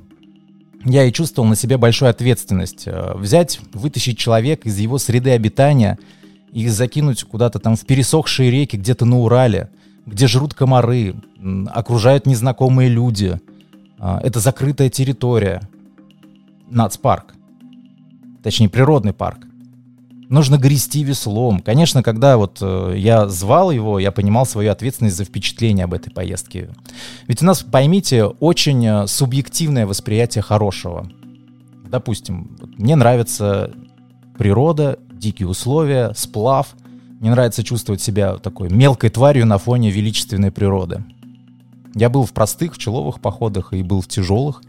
я 0.85 1.03
и 1.03 1.11
чувствовал 1.11 1.47
на 1.47 1.55
себе 1.55 1.77
большую 1.77 2.09
ответственность. 2.09 2.83
э, 2.85 3.13
Взять, 3.15 3.59
вытащить 3.73 4.17
человека 4.17 4.69
из 4.69 4.77
его 4.79 4.97
среды 4.97 5.31
обитания 5.31 5.99
и 6.53 6.67
закинуть 6.67 7.23
куда-то 7.23 7.59
там 7.59 7.75
в 7.75 7.85
пересохшие 7.85 8.49
реки 8.49 8.77
где-то 8.77 9.05
на 9.05 9.19
Урале, 9.19 9.69
где 10.05 10.27
жрут 10.27 10.53
комары, 10.53 11.15
окружают 11.67 12.25
незнакомые 12.25 12.89
люди. 12.89 13.39
А, 13.99 14.19
Это 14.23 14.39
закрытая 14.39 14.89
территория. 14.89 15.61
Нацпарк. 16.69 17.33
Точнее, 18.43 18.69
природный 18.69 19.13
парк. 19.13 19.45
Нужно 20.29 20.57
грести 20.57 21.03
веслом. 21.03 21.59
Конечно, 21.59 22.03
когда 22.03 22.37
вот 22.37 22.59
э, 22.61 22.93
я 22.95 23.27
звал 23.27 23.69
его, 23.69 23.99
я 23.99 24.13
понимал 24.13 24.45
свою 24.45 24.71
ответственность 24.71 25.17
за 25.17 25.25
впечатление 25.25 25.83
об 25.83 25.93
этой 25.93 26.09
поездке. 26.09 26.69
Ведь 27.27 27.41
у 27.41 27.45
нас, 27.45 27.63
поймите, 27.63 28.23
очень 28.23 28.85
э, 28.85 29.07
субъективное 29.07 29.85
восприятие 29.85 30.41
хорошего. 30.41 31.11
Допустим, 31.83 32.57
мне 32.77 32.95
нравится 32.95 33.71
природа, 34.37 34.97
дикие 35.11 35.49
условия, 35.49 36.13
сплав. 36.15 36.75
Мне 37.19 37.31
нравится 37.31 37.61
чувствовать 37.61 38.01
себя 38.01 38.37
такой 38.37 38.69
мелкой 38.69 39.09
тварью 39.09 39.45
на 39.45 39.57
фоне 39.57 39.91
величественной 39.91 40.51
природы. 40.51 41.03
Я 41.93 42.09
был 42.09 42.25
в 42.25 42.33
простых 42.33 42.73
пчеловых 42.73 43.19
походах 43.19 43.73
и 43.73 43.83
был 43.83 44.01
в 44.01 44.07
тяжелых, 44.07 44.61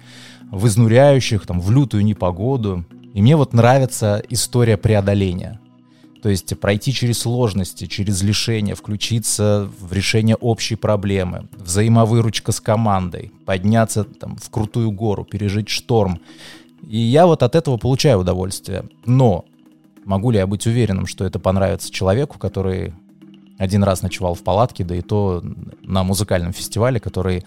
в 0.51 0.67
изнуряющих, 0.67 1.47
там, 1.47 1.61
в 1.61 1.71
лютую 1.71 2.05
непогоду. 2.05 2.85
И 3.15 3.23
мне 3.23 3.37
вот 3.37 3.53
нравится 3.53 4.23
история 4.29 4.77
преодоления. 4.77 5.61
То 6.23 6.29
есть 6.29 6.59
пройти 6.61 6.93
через 6.93 7.19
сложности, 7.19 7.87
через 7.87 8.23
лишения, 8.23 8.77
включиться 8.77 9.69
в 9.81 9.93
решение 9.93 10.37
общей 10.37 10.77
проблемы, 10.77 11.49
взаимовыручка 11.53 12.53
с 12.53 12.61
командой, 12.61 13.33
подняться 13.45 14.05
там, 14.05 14.37
в 14.37 14.49
крутую 14.51 14.93
гору, 14.93 15.25
пережить 15.25 15.69
шторм. 15.69 16.21
И 16.89 16.97
я 16.97 17.27
вот 17.27 17.43
от 17.43 17.57
этого 17.57 17.77
получаю 17.77 18.21
удовольствие. 18.21 18.85
Но 19.05 19.45
могу 20.05 20.31
ли 20.31 20.39
я 20.39 20.47
быть 20.47 20.67
уверенным, 20.67 21.07
что 21.07 21.25
это 21.25 21.41
понравится 21.41 21.91
человеку, 21.91 22.39
который 22.39 22.95
один 23.63 23.85
раз 23.85 24.03
ночевал 24.03 24.35
в 24.35 24.43
палатке, 24.43 24.83
да 24.83 24.97
и 24.97 25.03
то 25.03 25.41
на 25.83 26.03
музыкальном 26.03 26.53
фестивале, 26.53 26.99
который 26.99 27.45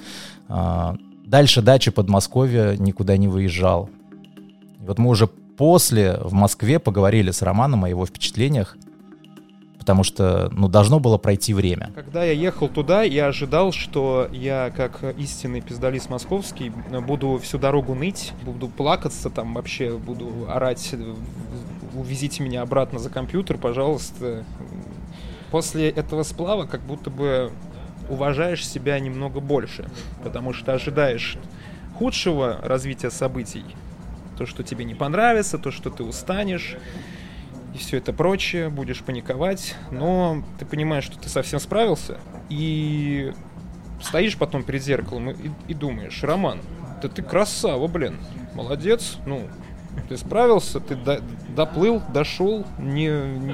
а, 0.47 0.95
дальше 1.25 1.61
дачи 1.61 1.91
Подмосковья 1.91 2.77
никуда 2.77 3.17
не 3.17 3.27
выезжал. 3.27 3.89
И 4.81 4.85
вот 4.85 4.97
мы 4.97 5.09
уже 5.09 5.27
после 5.27 6.17
в 6.21 6.31
Москве 6.31 6.79
поговорили 6.79 7.31
с 7.31 7.41
Романом 7.41 7.83
о 7.83 7.89
его 7.89 8.05
впечатлениях, 8.05 8.77
потому 9.77 10.03
что, 10.03 10.49
ну, 10.53 10.69
должно 10.69 11.01
было 11.01 11.17
пройти 11.17 11.53
время. 11.53 11.91
Когда 11.93 12.23
я 12.23 12.31
ехал 12.31 12.69
туда, 12.69 13.03
я 13.03 13.27
ожидал, 13.27 13.73
что 13.73 14.29
я, 14.31 14.71
как 14.75 15.03
истинный 15.17 15.59
пиздолист 15.59 16.09
московский, 16.09 16.71
буду 17.05 17.39
всю 17.43 17.57
дорогу 17.57 17.93
ныть, 17.93 18.31
буду 18.43 18.69
плакаться, 18.69 19.29
там 19.29 19.53
вообще 19.53 19.97
буду 19.97 20.47
орать, 20.47 20.95
увезите 21.93 22.41
меня 22.41 22.61
обратно 22.61 22.99
за 22.99 23.09
компьютер, 23.09 23.57
пожалуйста. 23.57 24.45
После 25.51 25.89
этого 25.89 26.23
сплава 26.23 26.65
как 26.65 26.81
будто 26.81 27.09
бы 27.09 27.51
уважаешь 28.09 28.67
себя 28.67 28.99
немного 28.99 29.39
больше, 29.39 29.85
потому 30.23 30.53
что 30.53 30.73
ожидаешь 30.73 31.37
худшего 31.97 32.59
развития 32.61 33.09
событий, 33.09 33.63
то, 34.37 34.45
что 34.45 34.63
тебе 34.63 34.85
не 34.85 34.95
понравится, 34.95 35.57
то, 35.57 35.71
что 35.71 35.89
ты 35.89 36.03
устанешь, 36.03 36.75
и 37.73 37.77
все 37.77 37.97
это 37.97 38.13
прочее, 38.13 38.69
будешь 38.69 39.01
паниковать, 39.01 39.75
но 39.91 40.43
ты 40.59 40.65
понимаешь, 40.65 41.05
что 41.05 41.17
ты 41.17 41.29
совсем 41.29 41.59
справился, 41.59 42.19
и 42.49 43.33
стоишь 44.01 44.37
потом 44.37 44.63
перед 44.63 44.83
зеркалом 44.83 45.31
и, 45.31 45.51
и 45.67 45.73
думаешь, 45.73 46.23
Роман, 46.23 46.59
да 47.01 47.09
ты 47.09 47.21
красава, 47.21 47.87
блин, 47.87 48.17
молодец, 48.53 49.17
ну, 49.25 49.47
ты 50.09 50.17
справился, 50.17 50.79
ты 50.79 50.95
до- 50.95 51.21
доплыл, 51.55 52.01
дошел, 52.13 52.65
не, 52.79 53.09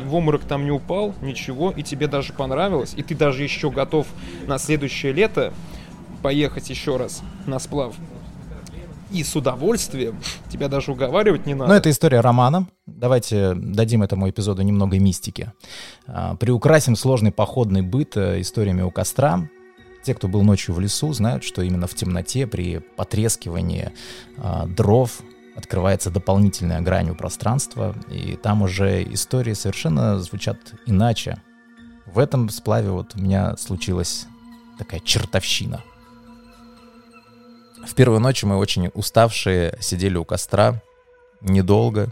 в 0.05 0.13
обморок 0.15 0.43
там 0.43 0.65
не 0.65 0.71
упал, 0.71 1.13
ничего, 1.21 1.71
и 1.71 1.83
тебе 1.83 2.07
даже 2.07 2.33
понравилось, 2.33 2.93
и 2.95 3.03
ты 3.03 3.15
даже 3.15 3.43
еще 3.43 3.69
готов 3.71 4.07
на 4.47 4.57
следующее 4.57 5.13
лето 5.13 5.53
поехать 6.21 6.69
еще 6.69 6.97
раз 6.97 7.21
на 7.45 7.59
сплав. 7.59 7.95
И 9.11 9.23
с 9.23 9.35
удовольствием, 9.35 10.17
тебя 10.49 10.69
даже 10.69 10.91
уговаривать 10.93 11.45
не 11.45 11.53
надо. 11.53 11.69
Но 11.69 11.75
это 11.75 11.89
история 11.89 12.21
романа. 12.21 12.67
Давайте 12.85 13.53
дадим 13.55 14.03
этому 14.03 14.29
эпизоду 14.29 14.61
немного 14.61 14.97
мистики. 14.99 15.51
А, 16.07 16.35
Приукрасим 16.35 16.95
сложный 16.95 17.33
походный 17.33 17.81
быт 17.81 18.15
э, 18.15 18.39
историями 18.39 18.83
у 18.83 18.89
костра. 18.91 19.49
Те, 20.03 20.15
кто 20.15 20.29
был 20.29 20.43
ночью 20.43 20.73
в 20.73 20.79
лесу, 20.79 21.11
знают, 21.11 21.43
что 21.43 21.61
именно 21.61 21.87
в 21.87 21.93
темноте 21.93 22.47
при 22.47 22.79
потрескивании 22.79 23.91
а, 24.37 24.65
дров 24.65 25.21
открывается 25.55 26.09
дополнительная 26.09 26.81
грань 26.81 27.09
у 27.09 27.15
пространства, 27.15 27.95
и 28.09 28.35
там 28.35 28.61
уже 28.61 29.03
истории 29.03 29.53
совершенно 29.53 30.19
звучат 30.19 30.57
иначе. 30.85 31.41
В 32.05 32.19
этом 32.19 32.49
сплаве 32.49 32.89
вот 32.89 33.15
у 33.15 33.19
меня 33.19 33.55
случилась 33.57 34.27
такая 34.77 34.99
чертовщина. 34.99 35.83
В 37.85 37.95
первую 37.95 38.19
ночь 38.19 38.43
мы 38.43 38.57
очень 38.57 38.89
уставшие 38.93 39.77
сидели 39.79 40.17
у 40.17 40.25
костра, 40.25 40.81
недолго. 41.41 42.11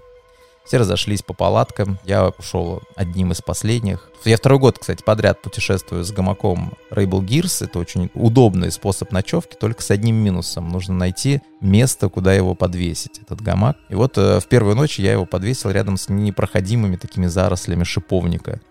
Все 0.70 0.78
разошлись 0.78 1.24
по 1.24 1.34
палаткам. 1.34 1.98
Я 2.06 2.28
ушел 2.28 2.84
одним 2.96 3.32
из 3.32 3.42
последних. 3.42 4.12
Я 4.24 4.38
второй 4.38 4.60
год, 4.60 4.78
кстати, 4.78 5.02
подряд 5.02 5.42
путешествую 5.42 6.04
с 6.04 6.12
гамаком 6.12 6.74
Rainbow 6.92 7.26
Gears. 7.26 7.66
Это 7.66 7.80
очень 7.80 8.12
удобный 8.14 8.72
способ 8.72 9.12
ночевки, 9.12 9.56
только 9.56 9.82
с 9.82 9.90
одним 9.90 10.18
минусом. 10.18 10.70
Нужно 10.70 10.94
найти 10.94 11.42
место, 11.60 12.08
куда 12.08 12.36
его 12.36 12.54
подвесить, 12.54 13.18
этот 13.18 13.42
гамак. 13.42 13.78
И 13.90 13.96
вот 13.96 14.20
э, 14.20 14.40
в 14.40 14.46
первую 14.46 14.76
ночь 14.76 15.00
я 15.00 15.14
его 15.14 15.26
подвесил 15.26 15.72
рядом 15.72 15.98
с 15.98 16.08
непроходимыми 16.08 16.98
такими 16.98 17.26
зарослями 17.26 17.84
шиповника. 17.84 18.62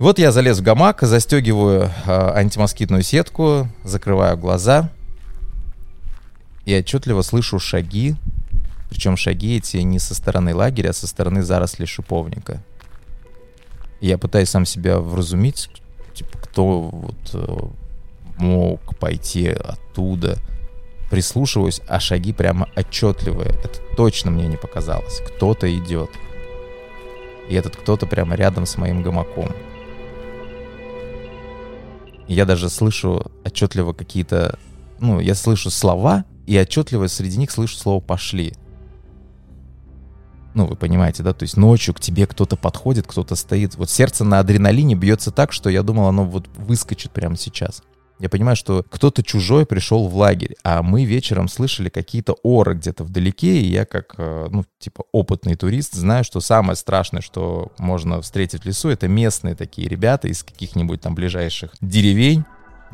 Вот 0.00 0.18
я 0.18 0.32
залез 0.32 0.58
в 0.58 0.62
гамак, 0.64 1.02
застегиваю 1.02 1.88
э, 2.04 2.30
антимоскитную 2.34 3.04
сетку, 3.04 3.68
закрываю 3.84 4.36
глаза 4.36 4.90
и 6.64 6.76
отчетливо 6.76 7.22
слышу 7.22 7.60
шаги, 7.60 8.16
причем 8.94 9.16
шаги 9.16 9.56
эти 9.56 9.78
не 9.78 9.98
со 9.98 10.14
стороны 10.14 10.54
лагеря, 10.54 10.90
а 10.90 10.92
со 10.92 11.08
стороны 11.08 11.42
зарослей 11.42 11.84
шиповника. 11.84 12.62
Я 14.00 14.18
пытаюсь 14.18 14.50
сам 14.50 14.64
себя 14.64 15.00
вразумить, 15.00 15.68
типа, 16.14 16.38
кто 16.38 16.82
вот 16.82 17.30
э, 17.32 17.58
мог 18.38 18.96
пойти 18.98 19.48
оттуда. 19.48 20.38
Прислушиваюсь, 21.10 21.80
а 21.88 21.98
шаги 21.98 22.32
прямо 22.32 22.68
отчетливые. 22.76 23.50
Это 23.50 23.80
точно 23.96 24.30
мне 24.30 24.46
не 24.46 24.56
показалось. 24.56 25.20
Кто-то 25.26 25.66
идет. 25.76 26.10
И 27.48 27.54
этот 27.56 27.74
кто-то 27.74 28.06
прямо 28.06 28.36
рядом 28.36 28.64
с 28.64 28.76
моим 28.78 29.02
гамаком. 29.02 29.50
Я 32.28 32.44
даже 32.44 32.70
слышу 32.70 33.26
отчетливо 33.44 33.92
какие-то... 33.92 34.56
Ну, 35.00 35.18
я 35.18 35.34
слышу 35.34 35.68
слова, 35.70 36.24
и 36.46 36.56
отчетливо 36.56 37.08
среди 37.08 37.38
них 37.38 37.50
слышу 37.50 37.76
слово 37.76 38.00
«пошли». 38.00 38.54
Ну, 40.54 40.66
вы 40.66 40.76
понимаете, 40.76 41.22
да? 41.22 41.32
То 41.32 41.42
есть 41.42 41.56
ночью 41.56 41.94
к 41.94 42.00
тебе 42.00 42.26
кто-то 42.26 42.56
подходит, 42.56 43.06
кто-то 43.06 43.34
стоит. 43.34 43.74
Вот 43.74 43.90
сердце 43.90 44.24
на 44.24 44.38
адреналине 44.38 44.94
бьется 44.94 45.30
так, 45.30 45.52
что 45.52 45.68
я 45.68 45.82
думал, 45.82 46.06
оно 46.06 46.24
вот 46.24 46.48
выскочит 46.56 47.10
прямо 47.10 47.36
сейчас. 47.36 47.82
Я 48.20 48.28
понимаю, 48.28 48.54
что 48.54 48.84
кто-то 48.88 49.24
чужой 49.24 49.66
пришел 49.66 50.06
в 50.06 50.16
лагерь, 50.16 50.54
а 50.62 50.82
мы 50.82 51.04
вечером 51.04 51.48
слышали 51.48 51.88
какие-то 51.88 52.36
оры 52.44 52.74
где-то 52.74 53.02
вдалеке, 53.02 53.58
и 53.58 53.66
я 53.66 53.84
как, 53.84 54.14
э, 54.16 54.46
ну, 54.50 54.64
типа, 54.78 55.04
опытный 55.10 55.56
турист 55.56 55.94
знаю, 55.94 56.22
что 56.22 56.38
самое 56.38 56.76
страшное, 56.76 57.22
что 57.22 57.72
можно 57.76 58.22
встретить 58.22 58.62
в 58.62 58.66
лесу, 58.66 58.88
это 58.88 59.08
местные 59.08 59.56
такие 59.56 59.88
ребята 59.88 60.28
из 60.28 60.44
каких-нибудь 60.44 61.00
там 61.00 61.16
ближайших 61.16 61.72
деревень. 61.80 62.44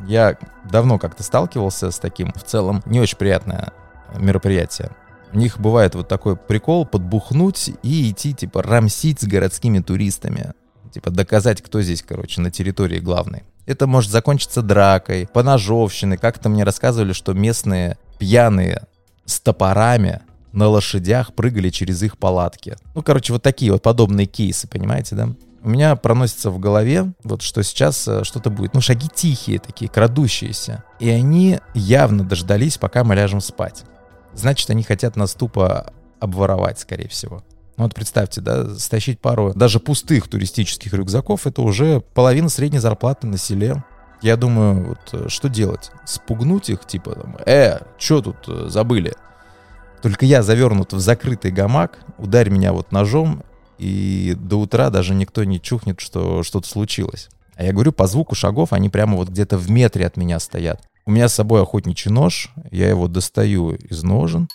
Я 0.07 0.37
давно 0.71 0.97
как-то 0.97 1.21
сталкивался 1.21 1.91
с 1.91 1.99
таким, 1.99 2.33
в 2.33 2.43
целом, 2.43 2.81
не 2.87 2.99
очень 2.99 3.17
приятное 3.17 3.73
мероприятие. 4.17 4.89
У 5.33 5.37
них 5.37 5.59
бывает 5.59 5.95
вот 5.95 6.07
такой 6.07 6.35
прикол 6.35 6.85
подбухнуть 6.85 7.71
и 7.83 8.09
идти, 8.09 8.33
типа, 8.33 8.61
рамсить 8.63 9.21
с 9.21 9.25
городскими 9.25 9.79
туристами. 9.79 10.53
Типа, 10.93 11.09
доказать, 11.09 11.61
кто 11.61 11.81
здесь, 11.81 12.03
короче, 12.03 12.41
на 12.41 12.51
территории 12.51 12.99
главный. 12.99 13.43
Это 13.65 13.87
может 13.87 14.11
закончиться 14.11 14.61
дракой, 14.61 15.27
поножовщиной. 15.31 16.17
Как-то 16.17 16.49
мне 16.49 16.63
рассказывали, 16.63 17.13
что 17.13 17.33
местные 17.33 17.97
пьяные 18.19 18.83
с 19.25 19.39
топорами 19.39 20.21
на 20.51 20.67
лошадях 20.67 21.33
прыгали 21.33 21.69
через 21.69 22.03
их 22.03 22.17
палатки. 22.17 22.75
Ну, 22.93 23.03
короче, 23.03 23.31
вот 23.31 23.41
такие 23.41 23.71
вот 23.71 23.81
подобные 23.81 24.27
кейсы, 24.27 24.67
понимаете, 24.67 25.15
да? 25.15 25.29
У 25.63 25.69
меня 25.69 25.95
проносится 25.95 26.49
в 26.49 26.57
голове, 26.57 27.13
вот 27.23 27.43
что 27.43 27.61
сейчас 27.61 28.07
э, 28.07 28.23
что-то 28.23 28.49
будет. 28.49 28.73
Ну, 28.73 28.81
шаги 28.81 29.07
тихие 29.13 29.59
такие, 29.59 29.89
крадущиеся. 29.89 30.83
И 30.99 31.07
они 31.07 31.59
явно 31.75 32.23
дождались, 32.23 32.79
пока 32.79 33.03
мы 33.03 33.13
ляжем 33.13 33.41
спать. 33.41 33.83
Значит, 34.33 34.69
они 34.69 34.83
хотят 34.83 35.15
нас 35.15 35.33
тупо 35.33 35.93
обворовать, 36.19 36.79
скорее 36.79 37.07
всего. 37.07 37.43
Ну 37.77 37.85
вот 37.85 37.95
представьте, 37.95 38.41
да, 38.41 38.75
стащить 38.75 39.19
пару 39.19 39.53
даже 39.53 39.79
пустых 39.79 40.27
туристических 40.27 40.93
рюкзаков, 40.93 41.47
это 41.47 41.61
уже 41.61 42.01
половина 42.13 42.49
средней 42.49 42.79
зарплаты 42.79 43.27
на 43.27 43.37
селе. 43.37 43.83
Я 44.21 44.37
думаю, 44.37 44.89
вот 44.89 44.99
э, 45.13 45.29
что 45.29 45.49
делать? 45.49 45.91
Спугнуть 46.05 46.69
их, 46.69 46.85
типа, 46.85 47.15
там, 47.15 47.37
э, 47.45 47.79
что 47.97 48.21
тут 48.21 48.37
э, 48.47 48.67
забыли? 48.69 49.15
Только 50.03 50.25
я 50.25 50.43
завернут 50.43 50.93
в 50.93 50.99
закрытый 50.99 51.51
гамак, 51.51 51.99
ударь 52.19 52.49
меня 52.49 52.71
вот 52.71 52.91
ножом, 52.91 53.43
и 53.79 54.35
до 54.37 54.57
утра 54.59 54.91
даже 54.91 55.15
никто 55.15 55.43
не 55.43 55.59
чухнет, 55.59 55.99
что 55.99 56.43
что-то 56.43 56.67
случилось. 56.67 57.29
А 57.61 57.63
я 57.63 57.73
говорю, 57.73 57.91
по 57.91 58.07
звуку 58.07 58.33
шагов 58.33 58.73
они 58.73 58.89
прямо 58.89 59.17
вот 59.17 59.29
где-то 59.29 59.55
в 59.55 59.69
метре 59.69 60.07
от 60.07 60.17
меня 60.17 60.39
стоят. 60.39 60.81
У 61.05 61.11
меня 61.11 61.29
с 61.29 61.35
собой 61.35 61.61
охотничий 61.61 62.09
нож, 62.09 62.49
я 62.71 62.89
его 62.89 63.07
достаю 63.07 63.75
из 63.75 64.01
ножен 64.01 64.47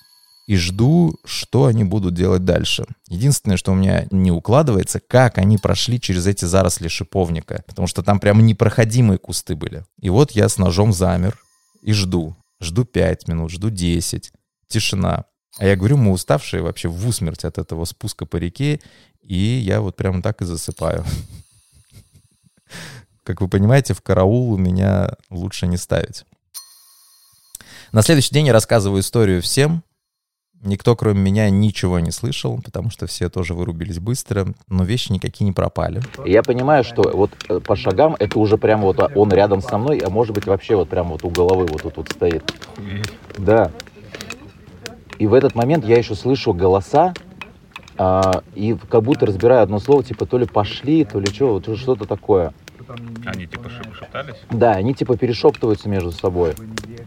и 0.49 0.57
жду, 0.57 1.17
что 1.25 1.67
они 1.67 1.85
будут 1.85 2.15
делать 2.15 2.45
дальше. 2.45 2.85
Единственное, 3.09 3.59
что 3.59 3.71
у 3.71 3.77
меня 3.77 4.09
не 4.11 4.33
укладывается, 4.33 4.99
как 4.99 5.39
они 5.39 5.57
прошли 5.57 6.01
через 6.01 6.27
эти 6.27 6.47
заросли 6.47 6.89
шиповника, 6.89 7.63
потому 7.69 7.87
что 7.87 8.03
там 8.03 8.19
прям 8.19 8.45
непроходимые 8.45 9.19
кусты 9.19 9.55
были. 9.55 9.85
И 10.01 10.11
вот 10.11 10.33
я 10.33 10.49
с 10.49 10.59
ножом 10.59 10.93
замер 10.93 11.39
и 11.83 11.93
жду. 11.93 12.35
Жду 12.61 12.85
5 12.85 13.29
минут, 13.29 13.53
жду 13.53 13.71
10. 13.71 14.33
Тишина. 14.67 15.27
А 15.59 15.65
я 15.65 15.77
говорю, 15.77 15.97
мы 15.97 16.11
уставшие 16.11 16.61
вообще 16.61 16.89
в 16.89 17.07
усмерть 17.07 17.45
от 17.45 17.59
этого 17.59 17.85
спуска 17.85 18.27
по 18.27 18.37
реке, 18.37 18.81
и 19.23 19.37
я 19.37 19.81
вот 19.81 19.95
прямо 19.95 20.23
так 20.23 20.43
и 20.43 20.45
засыпаю. 20.45 21.05
Как 23.27 23.41
вы 23.41 23.49
понимаете, 23.49 23.93
в 23.93 24.03
караул 24.03 24.57
меня 24.57 25.11
лучше 25.31 25.67
не 25.67 25.77
ставить. 25.77 26.25
На 27.91 28.03
следующий 28.03 28.33
день 28.33 28.47
я 28.47 28.53
рассказываю 28.53 29.01
историю 29.01 29.43
всем. 29.43 29.83
Никто, 30.63 30.95
кроме 30.95 31.21
меня, 31.21 31.51
ничего 31.51 31.99
не 31.99 32.13
слышал, 32.13 32.61
потому 32.63 32.89
что 32.89 33.09
все 33.09 33.29
тоже 33.29 33.53
вырубились 33.55 33.99
быстро, 33.99 34.47
но 34.69 34.85
вещи 34.85 35.11
никакие 35.11 35.45
не 35.45 35.53
пропали. 35.53 36.03
Я 36.25 36.45
понимаю, 36.45 36.85
что 36.85 37.03
вот 37.03 37.33
э, 37.49 37.59
по 37.59 37.75
шагам 37.75 38.15
это 38.21 38.39
уже 38.39 38.59
прям 38.59 38.83
вот 38.83 39.01
а, 39.01 39.11
он 39.15 39.33
рядом 39.33 39.61
со 39.61 39.77
мной, 39.77 39.99
а 39.99 40.09
может 40.09 40.33
быть 40.33 40.47
вообще 40.47 40.77
вот 40.77 40.89
прям 40.89 41.09
вот 41.09 41.25
у 41.25 41.29
головы 41.29 41.67
вот 41.67 41.83
тут 41.83 41.97
вот 41.97 42.09
стоит. 42.09 42.55
Да. 43.37 43.73
И 45.19 45.27
в 45.27 45.35
этот 45.35 45.57
момент 45.57 45.85
я 45.85 45.99
еще 45.99 46.15
слышу 46.15 46.53
голоса, 46.53 47.13
а, 47.99 48.43
и 48.55 48.77
как 48.89 49.03
будто 49.03 49.27
разбираю 49.27 49.65
одно 49.65 49.81
слово, 49.81 50.05
типа 50.05 50.27
то 50.27 50.39
ли 50.39 50.47
пошли, 50.47 51.05
то 51.05 51.19
ли 51.19 51.27
что, 51.27 51.55
вот 51.55 51.77
что-то 51.77 52.07
такое. 52.07 52.55
Они 53.25 53.47
типа 53.47 53.69
шеп- 53.69 53.95
шептались? 53.95 54.37
Да, 54.51 54.73
они 54.73 54.95
типа 54.95 55.17
перешептываются 55.17 55.89
между 55.89 56.13
собой. 56.13 56.55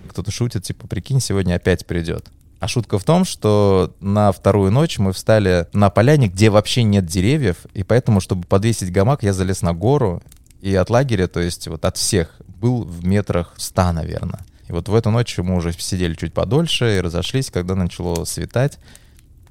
Кто-то 0.10 0.32
шутит, 0.32 0.64
типа, 0.64 0.88
прикинь, 0.88 1.20
сегодня 1.20 1.56
опять 1.56 1.86
придет. 1.86 2.30
А 2.60 2.68
шутка 2.68 3.00
в 3.00 3.04
том, 3.06 3.24
что 3.24 3.96
на 4.02 4.32
вторую 4.32 4.72
ночь 4.72 5.00
мы 5.00 5.14
встали 5.14 5.68
на 5.72 5.90
поляне, 5.90 6.28
где 6.28 6.50
вообще 6.50 6.84
нет 6.84 7.06
деревьев, 7.06 7.58
и 7.74 7.84
поэтому, 7.84 8.20
чтобы 8.20 8.46
подвесить 8.46 8.92
гамак, 8.92 9.24
я 9.24 9.32
залез 9.32 9.62
на 9.62 9.74
гору, 9.74 10.22
и 10.60 10.76
от 10.76 10.90
лагеря, 10.90 11.28
то 11.28 11.40
есть 11.40 11.68
вот 11.70 11.86
от 11.86 11.96
всех, 11.96 12.36
был 12.48 12.84
в 12.84 13.06
метрах 13.06 13.54
100, 13.56 13.94
наверное. 13.94 14.42
И 14.68 14.74
вот 14.74 14.90
в 14.90 14.94
эту 14.94 15.10
ночь 15.10 15.38
мы 15.38 15.56
уже 15.56 15.72
сидели 15.72 16.14
чуть 16.16 16.34
подольше 16.34 16.98
и 16.98 17.02
разошлись, 17.02 17.50
когда 17.50 17.76
начало 17.76 18.26
светать. 18.26 18.78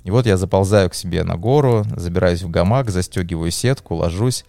И 0.04 0.10
вот 0.10 0.26
я 0.26 0.36
заползаю 0.36 0.90
к 0.90 0.94
себе 0.94 1.24
на 1.24 1.36
гору, 1.36 1.84
забираюсь 1.96 2.42
в 2.42 2.50
гамак, 2.50 2.90
застегиваю 2.90 3.50
сетку, 3.50 3.94
ложусь. 3.94 4.44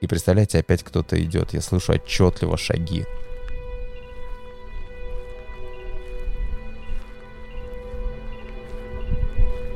И 0.00 0.06
представляете, 0.06 0.58
опять 0.58 0.82
кто-то 0.82 1.22
идет. 1.22 1.52
Я 1.52 1.60
слышу 1.60 1.92
отчетливо 1.92 2.56
шаги. 2.56 3.04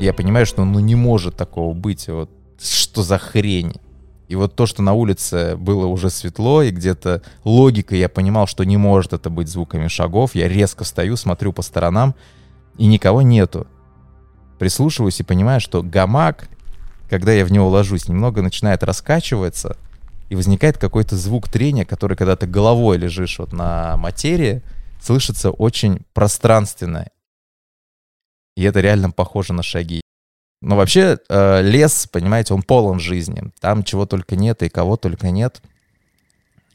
Я 0.01 0.13
понимаю, 0.13 0.47
что 0.47 0.65
ну 0.65 0.81
не 0.81 0.95
может 0.95 1.37
такого 1.37 1.75
быть. 1.75 2.09
Вот 2.09 2.31
что 2.59 3.03
за 3.03 3.19
хрень? 3.19 3.75
И 4.29 4.37
вот 4.37 4.57
то, 4.57 4.65
что 4.65 4.83
на 4.83 4.95
улице 4.95 5.57
было 5.57 5.87
уже 5.87 6.09
светло, 6.09 6.63
и 6.63 6.71
где-то 6.71 7.23
логикой 7.45 7.99
я 7.99 8.09
понимал, 8.09 8.47
что 8.47 8.65
не 8.65 8.79
может 8.79 9.13
это 9.13 9.29
быть 9.29 9.49
звуками 9.49 9.89
шагов, 9.89 10.35
я 10.35 10.49
резко 10.49 10.83
встаю, 10.85 11.17
смотрю 11.17 11.53
по 11.53 11.61
сторонам, 11.61 12.15
и 12.79 12.87
никого 12.87 13.21
нету. 13.21 13.67
Прислушиваюсь 14.59 15.21
и 15.21 15.25
понимаю, 15.25 15.61
что 15.61 15.83
гамак, 15.83 16.49
когда 17.11 17.33
я 17.33 17.45
в 17.45 17.53
него 17.53 17.69
ложусь, 17.69 18.09
немного 18.09 18.41
начинает 18.41 18.83
раскачиваться, 18.83 19.77
и 20.35 20.37
возникает 20.37 20.79
какой-то 20.79 21.17
звук 21.17 21.49
трения, 21.49 21.85
который, 21.85 22.17
когда 22.17 22.35
ты 22.35 22.49
головой 22.49 22.99
лежишь 22.99 23.39
вот 23.39 23.53
на 23.53 23.97
материи, 23.97 24.63
слышится 25.01 25.53
очень 25.53 26.01
пространственно. 26.13 27.07
И 28.57 28.65
это 28.65 28.81
реально 28.81 29.13
похоже 29.13 29.53
на 29.53 29.63
шаги. 29.63 30.01
Но 30.61 30.75
вообще 30.75 31.19
э, 31.29 31.63
лес, 31.63 32.09
понимаете, 32.11 32.53
он 32.53 32.63
полон 32.63 32.99
жизни. 32.99 33.53
Там 33.61 33.85
чего 33.85 34.07
только 34.07 34.35
нет 34.35 34.65
и 34.65 34.69
кого 34.69 34.97
только 34.97 35.31
нет. 35.31 35.63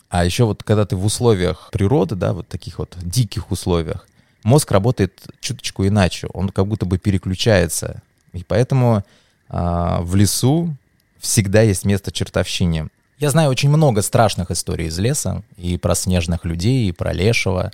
А 0.08 0.24
еще 0.24 0.46
вот 0.46 0.64
когда 0.64 0.86
ты 0.86 0.96
в 0.96 1.04
условиях 1.04 1.70
природы, 1.74 2.16
да, 2.16 2.32
вот 2.32 2.48
таких 2.48 2.80
вот 2.80 2.96
диких 3.02 3.52
условиях, 3.52 4.08
мозг 4.44 4.72
работает 4.72 5.22
чуточку 5.42 5.86
иначе. 5.86 6.28
Он 6.28 6.48
как 6.48 6.66
будто 6.66 6.86
бы 6.86 6.98
переключается. 6.98 8.04
И 8.32 8.46
поэтому 8.46 9.04
э, 9.50 9.98
в 10.00 10.16
лесу 10.16 10.78
всегда 11.20 11.62
есть 11.62 11.84
место 11.84 12.14
чертовщине. 12.14 12.88
Я 13.20 13.32
знаю 13.32 13.50
очень 13.50 13.70
много 13.70 14.02
страшных 14.02 14.50
историй 14.50 14.88
из 14.88 14.98
леса, 14.98 15.44
и 15.58 15.78
про 15.78 15.94
снежных 15.94 16.46
людей, 16.46 16.88
и 16.88 16.94
про 16.94 17.12
лешего. 17.12 17.74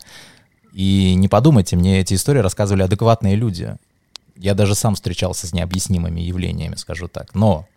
И 0.74 1.14
не 1.14 1.28
подумайте, 1.28 1.76
мне 1.76 2.00
эти 2.00 2.16
истории 2.16 2.40
рассказывали 2.40 2.82
адекватные 2.82 3.36
люди. 3.36 3.76
Я 4.36 4.56
даже 4.56 4.74
сам 4.74 4.96
встречался 4.96 5.46
с 5.46 5.54
необъяснимыми 5.54 6.20
явлениями, 6.20 6.74
скажу 6.76 7.08
так. 7.08 7.36
Но 7.36 7.68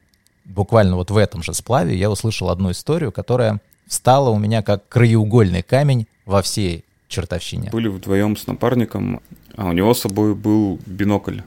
буквально 0.46 0.96
вот 0.96 1.10
в 1.10 1.16
этом 1.18 1.42
же 1.42 1.52
сплаве 1.52 1.94
я 1.94 2.10
услышал 2.10 2.48
одну 2.48 2.70
историю, 2.70 3.12
которая 3.12 3.60
встала 3.86 4.30
у 4.30 4.38
меня 4.38 4.62
как 4.62 4.88
краеугольный 4.88 5.62
камень 5.62 6.06
во 6.24 6.40
всей 6.40 6.86
чертовщине. 7.06 7.68
Были 7.70 7.88
вдвоем 7.88 8.38
с 8.38 8.46
напарником, 8.46 9.20
а 9.56 9.66
у 9.66 9.72
него 9.72 9.92
с 9.92 10.00
собой 10.00 10.34
был 10.34 10.80
бинокль. 10.86 11.40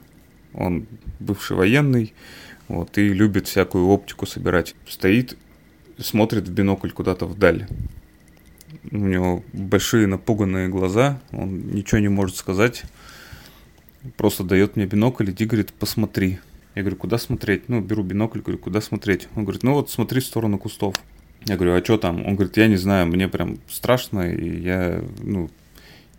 Он 0.54 0.86
бывший 1.18 1.56
военный, 1.56 2.14
вот, 2.68 2.96
и 2.96 3.08
любит 3.08 3.48
всякую 3.48 3.88
оптику 3.88 4.24
собирать. 4.24 4.76
Стоит, 4.88 5.36
смотрит 5.98 6.48
в 6.48 6.52
бинокль 6.52 6.90
куда-то 6.90 7.26
вдаль. 7.26 7.66
У 8.90 8.96
него 8.96 9.42
большие 9.52 10.06
напуганные 10.06 10.68
глаза, 10.68 11.20
он 11.32 11.68
ничего 11.68 12.00
не 12.00 12.08
может 12.08 12.36
сказать. 12.36 12.84
Просто 14.16 14.44
дает 14.44 14.76
мне 14.76 14.86
бинокль, 14.86 15.30
иди, 15.30 15.44
говорит, 15.44 15.72
посмотри. 15.72 16.38
Я 16.74 16.82
говорю, 16.82 16.96
куда 16.96 17.18
смотреть? 17.18 17.68
Ну, 17.68 17.80
беру 17.80 18.02
бинокль, 18.02 18.40
говорю, 18.40 18.58
куда 18.58 18.80
смотреть? 18.80 19.28
Он 19.36 19.44
говорит, 19.44 19.62
ну 19.62 19.74
вот 19.74 19.90
смотри 19.90 20.20
в 20.20 20.24
сторону 20.26 20.58
кустов. 20.58 20.94
Я 21.44 21.56
говорю, 21.56 21.74
а 21.74 21.84
что 21.84 21.98
там? 21.98 22.24
Он 22.24 22.34
говорит, 22.34 22.56
я 22.56 22.66
не 22.66 22.76
знаю, 22.76 23.06
мне 23.06 23.28
прям 23.28 23.58
страшно, 23.68 24.32
и 24.32 24.60
я, 24.62 25.04
ну, 25.20 25.50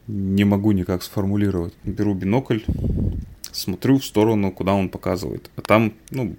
не 0.08 0.44
могу 0.44 0.72
никак 0.72 1.02
сформулировать. 1.02 1.74
Беру 1.84 2.14
бинокль, 2.14 2.60
смотрю 3.52 4.00
в 4.00 4.06
сторону, 4.06 4.52
куда 4.52 4.74
он 4.74 4.90
показывает. 4.90 5.50
А 5.56 5.62
там, 5.62 5.94
ну, 6.12 6.36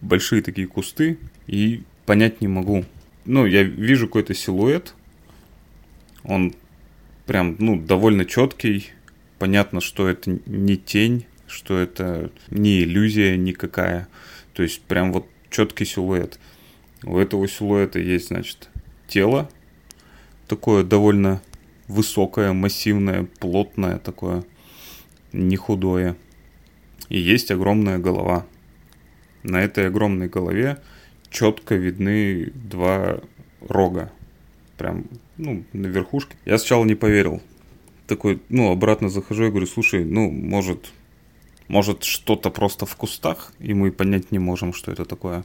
большие 0.00 0.42
такие 0.42 0.66
кусты, 0.66 1.18
и 1.46 1.82
понять 2.06 2.40
не 2.40 2.48
могу. 2.48 2.84
Ну, 3.24 3.46
я 3.46 3.62
вижу 3.62 4.06
какой-то 4.06 4.34
силуэт, 4.34 4.94
он 6.24 6.54
прям, 7.26 7.56
ну, 7.58 7.80
довольно 7.80 8.24
четкий, 8.24 8.90
понятно, 9.38 9.80
что 9.80 10.08
это 10.08 10.38
не 10.46 10.76
тень, 10.76 11.26
что 11.46 11.78
это 11.78 12.30
не 12.50 12.82
иллюзия 12.82 13.36
никакая. 13.36 14.08
То 14.52 14.62
есть 14.62 14.82
прям 14.82 15.12
вот 15.12 15.26
четкий 15.50 15.84
силуэт. 15.84 16.38
У 17.02 17.18
этого 17.18 17.48
силуэта 17.48 17.98
есть, 17.98 18.28
значит, 18.28 18.68
тело 19.08 19.48
такое 20.48 20.84
довольно 20.84 21.42
высокое, 21.88 22.52
массивное, 22.52 23.26
плотное 23.40 23.98
такое, 23.98 24.44
не 25.32 25.56
худое. 25.56 26.16
И 27.08 27.18
есть 27.18 27.50
огромная 27.50 27.98
голова. 27.98 28.46
На 29.42 29.62
этой 29.62 29.88
огромной 29.88 30.28
голове 30.28 30.78
четко 31.34 31.74
видны 31.74 32.52
два 32.54 33.20
рога. 33.60 34.10
Прям, 34.78 35.04
ну, 35.36 35.64
на 35.72 35.88
верхушке. 35.88 36.36
Я 36.46 36.58
сначала 36.58 36.84
не 36.84 36.94
поверил 36.94 37.42
такой, 38.06 38.40
ну, 38.48 38.70
обратно 38.70 39.08
захожу 39.08 39.46
и 39.46 39.50
говорю, 39.50 39.66
слушай, 39.66 40.04
ну, 40.04 40.30
может, 40.30 40.92
может 41.68 42.04
что-то 42.04 42.50
просто 42.50 42.86
в 42.86 42.96
кустах, 42.96 43.52
и 43.58 43.74
мы 43.74 43.90
понять 43.92 44.30
не 44.30 44.38
можем, 44.38 44.72
что 44.72 44.92
это 44.92 45.04
такое. 45.04 45.44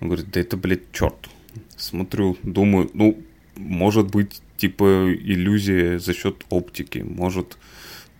Он 0.00 0.08
говорит, 0.08 0.30
да 0.30 0.40
это, 0.40 0.56
блядь, 0.56 0.92
черт. 0.92 1.28
Смотрю, 1.76 2.36
думаю, 2.42 2.90
ну, 2.94 3.18
может 3.56 4.10
быть, 4.10 4.40
типа 4.56 5.12
иллюзия 5.12 5.98
за 5.98 6.14
счет 6.14 6.44
оптики, 6.50 6.98
может 6.98 7.58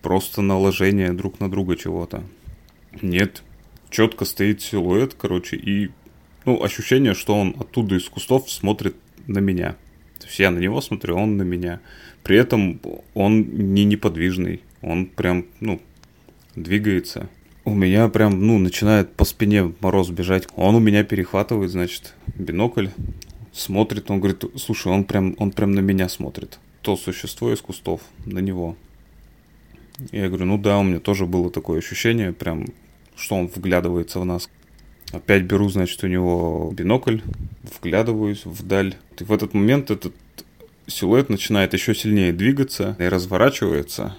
просто 0.01 0.41
наложение 0.41 1.11
друг 1.13 1.39
на 1.39 1.49
друга 1.49 1.75
чего-то. 1.75 2.23
Нет, 3.01 3.43
четко 3.89 4.25
стоит 4.25 4.61
силуэт, 4.61 5.15
короче, 5.15 5.55
и 5.57 5.91
ну, 6.45 6.61
ощущение, 6.63 7.13
что 7.13 7.35
он 7.35 7.55
оттуда 7.59 7.95
из 7.95 8.07
кустов 8.07 8.49
смотрит 8.49 8.95
на 9.27 9.39
меня. 9.39 9.75
То 10.19 10.27
есть 10.27 10.39
я 10.39 10.51
на 10.51 10.59
него 10.59 10.81
смотрю, 10.81 11.15
он 11.15 11.37
на 11.37 11.43
меня. 11.43 11.79
При 12.23 12.37
этом 12.37 12.79
он 13.13 13.73
не 13.73 13.85
неподвижный, 13.85 14.61
он 14.81 15.05
прям, 15.05 15.45
ну, 15.59 15.81
двигается. 16.55 17.29
У 17.65 17.73
меня 17.73 18.07
прям, 18.09 18.45
ну, 18.45 18.57
начинает 18.57 19.13
по 19.13 19.25
спине 19.25 19.73
мороз 19.79 20.09
бежать. 20.09 20.47
Он 20.55 20.75
у 20.75 20.79
меня 20.79 21.03
перехватывает, 21.03 21.71
значит, 21.71 22.15
бинокль, 22.35 22.87
смотрит, 23.51 24.09
он 24.09 24.19
говорит, 24.19 24.43
слушай, 24.55 24.91
он 24.91 25.03
прям, 25.03 25.35
он 25.37 25.51
прям 25.51 25.73
на 25.73 25.79
меня 25.79 26.09
смотрит. 26.09 26.59
То 26.81 26.95
существо 26.95 27.53
из 27.53 27.61
кустов, 27.61 28.01
на 28.25 28.39
него. 28.39 28.75
Я 30.11 30.29
говорю, 30.29 30.45
ну 30.45 30.57
да, 30.57 30.79
у 30.79 30.83
меня 30.83 30.99
тоже 30.99 31.25
было 31.25 31.51
такое 31.51 31.79
ощущение, 31.79 32.31
прям, 32.31 32.67
что 33.15 33.35
он 33.35 33.47
вглядывается 33.47 34.19
в 34.19 34.25
нас. 34.25 34.49
Опять 35.11 35.43
беру, 35.43 35.69
значит, 35.69 36.03
у 36.03 36.07
него 36.07 36.71
бинокль, 36.73 37.19
вглядываюсь 37.63 38.45
вдаль. 38.45 38.95
И 39.19 39.23
в 39.23 39.31
этот 39.31 39.53
момент 39.53 39.89
этот 39.89 40.13
силуэт 40.87 41.29
начинает 41.29 41.73
еще 41.73 41.95
сильнее 41.95 42.31
двигаться 42.31 42.95
и 42.99 43.03
разворачивается. 43.03 44.15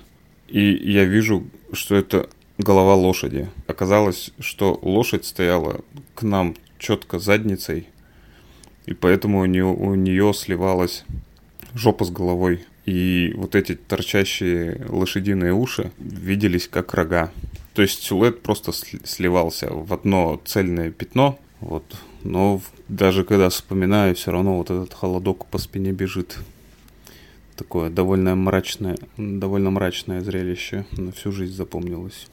И 0.49 0.61
я 0.61 1.05
вижу, 1.05 1.47
что 1.73 1.95
это 1.95 2.29
голова 2.59 2.95
лошади. 2.95 3.49
Оказалось, 3.67 4.33
что 4.41 4.79
лошадь 4.83 5.25
стояла 5.25 5.81
к 6.15 6.23
нам 6.23 6.57
четко 6.79 7.19
задницей, 7.19 7.87
и 8.87 8.95
поэтому 8.95 9.41
у 9.41 9.45
нее, 9.45 9.67
у 9.67 9.95
нее 9.95 10.33
сливалась 10.35 11.05
жопа 11.75 12.05
с 12.05 12.11
головой. 12.11 12.65
И 12.87 13.33
вот 13.37 13.55
эти 13.55 13.75
торчащие 13.75 14.87
лошадиные 14.89 15.53
уши 15.53 15.93
виделись 15.99 16.69
как 16.69 16.95
рога. 16.95 17.31
То 17.75 17.83
есть 17.83 18.03
силуэт 18.03 18.43
просто 18.43 18.73
сливался 18.73 19.69
в 19.71 19.93
одно 19.93 20.41
цельное 20.45 20.91
пятно. 20.91 21.39
Вот. 21.61 21.85
Но 22.23 22.61
даже 22.89 23.25
когда 23.25 23.49
вспоминаю, 23.49 24.15
все 24.15 24.33
равно 24.33 24.57
вот 24.57 24.71
этот 24.71 24.95
холодок 24.95 25.47
по 25.47 25.59
спине 25.59 25.93
бежит. 25.93 26.39
Такое 27.57 27.91
довольно 27.91 28.35
мрачное, 28.35 28.97
довольно 29.17 29.71
мрачное 29.71 30.23
зрелище. 30.23 30.87
На 30.93 31.13
всю 31.13 31.31
жизнь 31.31 31.55
запомнилось. 31.55 32.27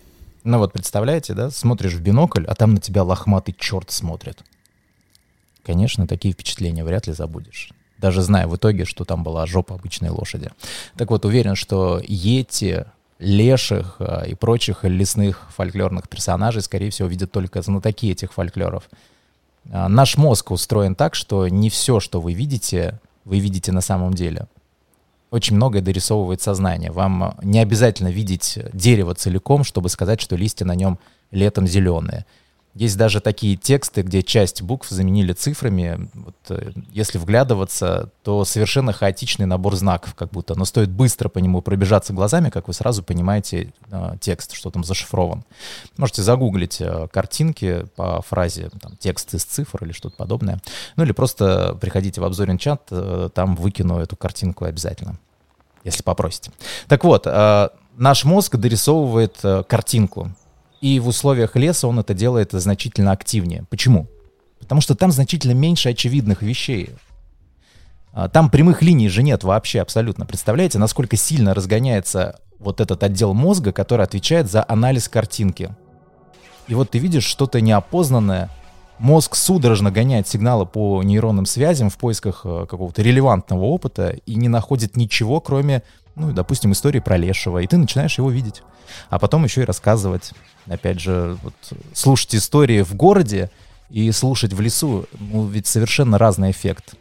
Ну 0.44 0.60
вот 0.60 0.72
представляете, 0.72 1.34
да, 1.34 1.52
смотришь 1.52 1.94
в 1.94 2.02
бинокль, 2.02 2.46
а 2.46 2.56
там 2.56 2.74
на 2.74 2.80
тебя 2.80 3.04
лохматый 3.04 3.54
черт 3.58 3.92
смотрит. 3.92 4.42
Конечно, 5.64 6.08
такие 6.08 6.34
впечатления 6.34 6.86
вряд 6.86 7.08
ли 7.08 7.14
забудешь. 7.14 7.72
Даже 7.98 8.22
зная 8.22 8.48
в 8.48 8.56
итоге, 8.56 8.86
что 8.86 9.06
там 9.06 9.24
была 9.24 9.46
жопа 9.46 9.76
обычной 9.76 10.10
лошади. 10.10 10.52
Так 10.98 11.10
вот, 11.10 11.26
уверен, 11.26 11.56
что 11.56 12.00
Йети, 12.04 12.86
леших 13.20 13.96
а, 14.00 14.24
и 14.24 14.36
прочих 14.36 14.84
лесных 14.84 15.48
фольклорных 15.56 16.08
персонажей, 16.08 16.62
скорее 16.62 16.92
всего, 16.92 17.08
видят 17.08 17.32
только 17.32 17.62
знатоки 17.62 18.12
этих 18.12 18.34
фольклоров. 18.34 18.90
А, 19.72 19.90
наш 19.90 20.18
мозг 20.18 20.52
устроен 20.52 20.96
так, 20.96 21.16
что 21.16 21.48
не 21.48 21.70
все, 21.70 22.00
что 22.00 22.22
вы 22.22 22.34
видите, 22.34 23.00
вы 23.26 23.40
видите 23.40 23.72
на 23.72 23.82
самом 23.82 24.14
деле 24.14 24.48
очень 25.32 25.56
многое 25.56 25.82
дорисовывает 25.82 26.42
сознание. 26.42 26.92
Вам 26.92 27.36
не 27.42 27.60
обязательно 27.60 28.08
видеть 28.08 28.58
дерево 28.74 29.14
целиком, 29.14 29.64
чтобы 29.64 29.90
сказать, 29.90 30.22
что 30.22 30.36
листья 30.36 30.66
на 30.66 30.76
нем 30.76 31.00
летом 31.32 31.68
зеленые. 31.68 32.26
Есть 32.78 32.96
даже 32.96 33.22
такие 33.22 33.56
тексты, 33.56 34.04
где 34.04 34.22
часть 34.22 34.62
букв 34.62 34.90
заменили 34.90 35.34
цифрами. 35.34 36.10
Вот, 36.14 36.36
э, 36.50 36.72
если 36.92 37.18
вглядываться, 37.18 38.12
то 38.24 38.46
совершенно 38.46 38.94
хаотичный 38.94 39.48
набор 39.48 39.76
знаков 39.76 40.14
как 40.14 40.30
будто. 40.30 40.54
Но 40.54 40.64
стоит 40.64 40.92
быстро 40.92 41.28
по 41.28 41.40
нему 41.40 41.64
пробежаться 41.64 42.14
глазами, 42.14 42.52
как 42.52 42.68
вы 42.68 42.76
сразу 42.76 43.02
понимаете 43.02 43.74
э, 43.90 44.12
текст, 44.22 44.54
что 44.54 44.70
там 44.70 44.84
зашифрован. 44.84 45.44
Можете 45.98 46.22
загуглить 46.22 46.80
э, 46.80 47.08
картинки 47.12 47.88
по 47.96 48.22
фразе 48.22 48.70
там, 48.80 48.96
текст 48.98 49.34
из 49.34 49.44
цифр 49.44 49.84
или 49.84 49.92
что-то 49.92 50.16
подобное. 50.16 50.62
Ну 50.98 51.04
или 51.04 51.14
просто 51.14 51.76
приходите 51.82 52.22
в 52.22 52.26
обзорен 52.26 52.60
чат, 52.60 52.84
э, 52.92 53.30
там 53.34 53.56
выкину 53.56 53.98
эту 53.98 54.16
картинку 54.16 54.66
обязательно, 54.66 55.18
если 55.84 56.04
попросите. 56.04 56.52
Так 56.88 57.04
вот, 57.04 57.26
э, 57.26 57.70
наш 57.98 58.24
мозг 58.24 58.56
дорисовывает 58.56 59.38
э, 59.42 59.64
картинку 59.68 60.32
и 60.82 61.00
в 61.00 61.08
условиях 61.08 61.56
леса 61.56 61.88
он 61.88 62.00
это 62.00 62.14
делает 62.14 62.52
значительно 62.52 63.12
активнее. 63.12 63.66
Почему? 63.70 64.08
Потому 64.60 64.82
что 64.82 64.96
там 64.96 65.12
значительно 65.12 65.54
меньше 65.54 65.90
очевидных 65.90 66.42
вещей. 66.42 66.92
А, 68.14 68.30
там 68.30 68.50
прямых 68.50 68.82
линий 68.82 69.10
же 69.10 69.24
нет 69.24 69.44
вообще 69.44 69.82
абсолютно. 69.82 70.26
Представляете, 70.26 70.80
насколько 70.80 71.16
сильно 71.16 71.54
разгоняется 71.54 72.40
вот 72.60 72.82
этот 72.82 73.04
отдел 73.04 73.34
мозга, 73.34 73.72
который 73.72 74.04
отвечает 74.04 74.50
за 74.50 74.66
анализ 74.68 75.08
картинки. 75.08 75.76
И 76.68 76.74
вот 76.74 76.92
ты 76.92 77.00
видишь 77.00 77.26
что-то 77.26 77.62
неопознанное, 77.62 78.50
мозг 79.00 79.36
судорожно 79.36 79.92
гоняет 79.92 80.28
сигналы 80.28 80.66
по 80.66 81.02
нейронным 81.04 81.46
связям 81.46 81.90
в 81.90 81.98
поисках 81.98 82.42
э, 82.44 82.66
какого-то 82.70 83.02
релевантного 83.02 83.64
опыта 83.64 84.10
и 84.26 84.36
не 84.36 84.50
находит 84.50 84.98
ничего, 84.98 85.40
кроме, 85.40 85.84
ну, 86.18 86.32
допустим, 86.34 86.72
истории 86.72 87.00
про 87.00 87.16
Лешего, 87.16 87.60
и 87.60 87.68
ты 87.68 87.78
начинаешь 87.78 88.18
его 88.18 88.32
видеть. 88.32 88.64
А 89.10 89.20
потом 89.20 89.44
еще 89.44 89.62
и 89.62 89.66
рассказывать 89.66 90.34
опять 90.68 91.00
же, 91.00 91.38
вот, 91.44 91.54
слушать 91.94 92.36
истории 92.36 92.82
в 92.82 92.96
городе 92.96 93.50
и 93.90 94.12
слушать 94.12 94.54
в 94.54 94.60
лесу, 94.60 95.06
ну, 95.20 95.46
ведь 95.46 95.68
совершенно 95.68 96.18
разный 96.18 96.52
эффект. 96.52 96.96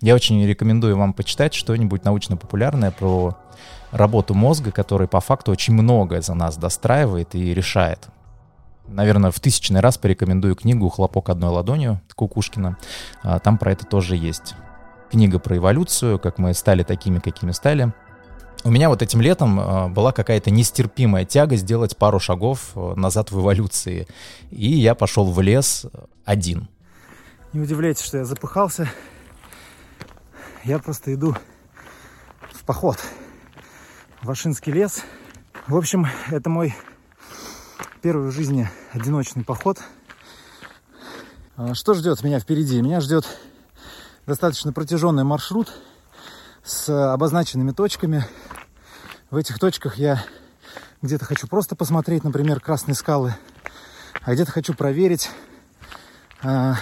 Я 0.00 0.14
очень 0.14 0.44
рекомендую 0.44 0.96
вам 0.96 1.12
почитать 1.12 1.54
что-нибудь 1.54 2.04
научно-популярное 2.04 2.90
про 2.90 3.36
работу 3.92 4.34
мозга, 4.34 4.72
который 4.72 5.08
по 5.08 5.20
факту 5.20 5.52
очень 5.52 5.74
многое 5.74 6.20
за 6.20 6.34
нас 6.34 6.56
достраивает 6.56 7.34
и 7.34 7.54
решает. 7.54 8.08
Наверное, 8.88 9.30
в 9.30 9.38
тысячный 9.38 9.80
раз 9.80 9.98
порекомендую 9.98 10.56
книгу 10.56 10.88
«Хлопок 10.88 11.28
одной 11.28 11.50
ладонью» 11.50 12.00
Кукушкина. 12.16 12.76
А, 13.22 13.38
там 13.38 13.56
про 13.56 13.72
это 13.72 13.86
тоже 13.86 14.16
есть. 14.16 14.54
Книга 15.10 15.38
про 15.38 15.56
эволюцию, 15.56 16.18
как 16.18 16.38
мы 16.38 16.54
стали 16.54 16.82
такими, 16.82 17.20
какими 17.20 17.52
стали— 17.52 17.92
у 18.64 18.70
меня 18.70 18.88
вот 18.88 19.02
этим 19.02 19.20
летом 19.20 19.58
э, 19.58 19.88
была 19.88 20.12
какая-то 20.12 20.50
нестерпимая 20.50 21.24
тяга 21.24 21.56
сделать 21.56 21.96
пару 21.96 22.20
шагов 22.20 22.72
э, 22.74 22.94
назад 22.94 23.30
в 23.30 23.40
эволюции. 23.40 24.06
И 24.50 24.70
я 24.70 24.94
пошел 24.94 25.30
в 25.30 25.40
лес 25.40 25.86
один. 26.24 26.68
Не 27.52 27.60
удивляйтесь, 27.60 28.04
что 28.04 28.18
я 28.18 28.24
запыхался. 28.24 28.88
Я 30.64 30.78
просто 30.78 31.14
иду 31.14 31.34
в 32.52 32.64
поход 32.64 32.98
в 34.22 34.30
Ашинский 34.30 34.72
лес. 34.72 35.02
В 35.66 35.76
общем, 35.76 36.06
это 36.30 36.50
мой 36.50 36.74
первый 38.02 38.28
в 38.28 38.32
жизни 38.32 38.68
одиночный 38.92 39.44
поход. 39.44 39.78
А 41.56 41.74
что 41.74 41.94
ждет 41.94 42.22
меня 42.22 42.40
впереди? 42.40 42.80
Меня 42.82 43.00
ждет 43.00 43.26
достаточно 44.26 44.72
протяженный 44.72 45.24
маршрут– 45.24 45.72
с 46.64 47.12
обозначенными 47.12 47.72
точками. 47.72 48.24
В 49.30 49.36
этих 49.36 49.58
точках 49.58 49.96
я 49.96 50.24
где-то 51.02 51.24
хочу 51.24 51.46
просто 51.46 51.76
посмотреть, 51.76 52.24
например, 52.24 52.60
красные 52.60 52.94
скалы, 52.94 53.34
а 54.22 54.34
где-то 54.34 54.50
хочу 54.50 54.74
проверить, 54.74 55.30
а, 56.42 56.74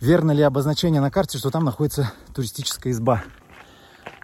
верно 0.00 0.32
ли 0.32 0.42
обозначение 0.42 1.00
на 1.00 1.10
карте, 1.10 1.38
что 1.38 1.50
там 1.50 1.64
находится 1.64 2.12
туристическая 2.34 2.92
изба. 2.92 3.22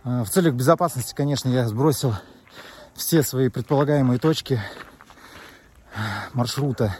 А, 0.04 0.24
в 0.24 0.30
целях 0.30 0.54
безопасности, 0.54 1.14
конечно, 1.14 1.48
я 1.48 1.68
сбросил 1.68 2.14
все 2.94 3.22
свои 3.22 3.48
предполагаемые 3.50 4.18
точки 4.18 4.60
маршрута 6.32 6.96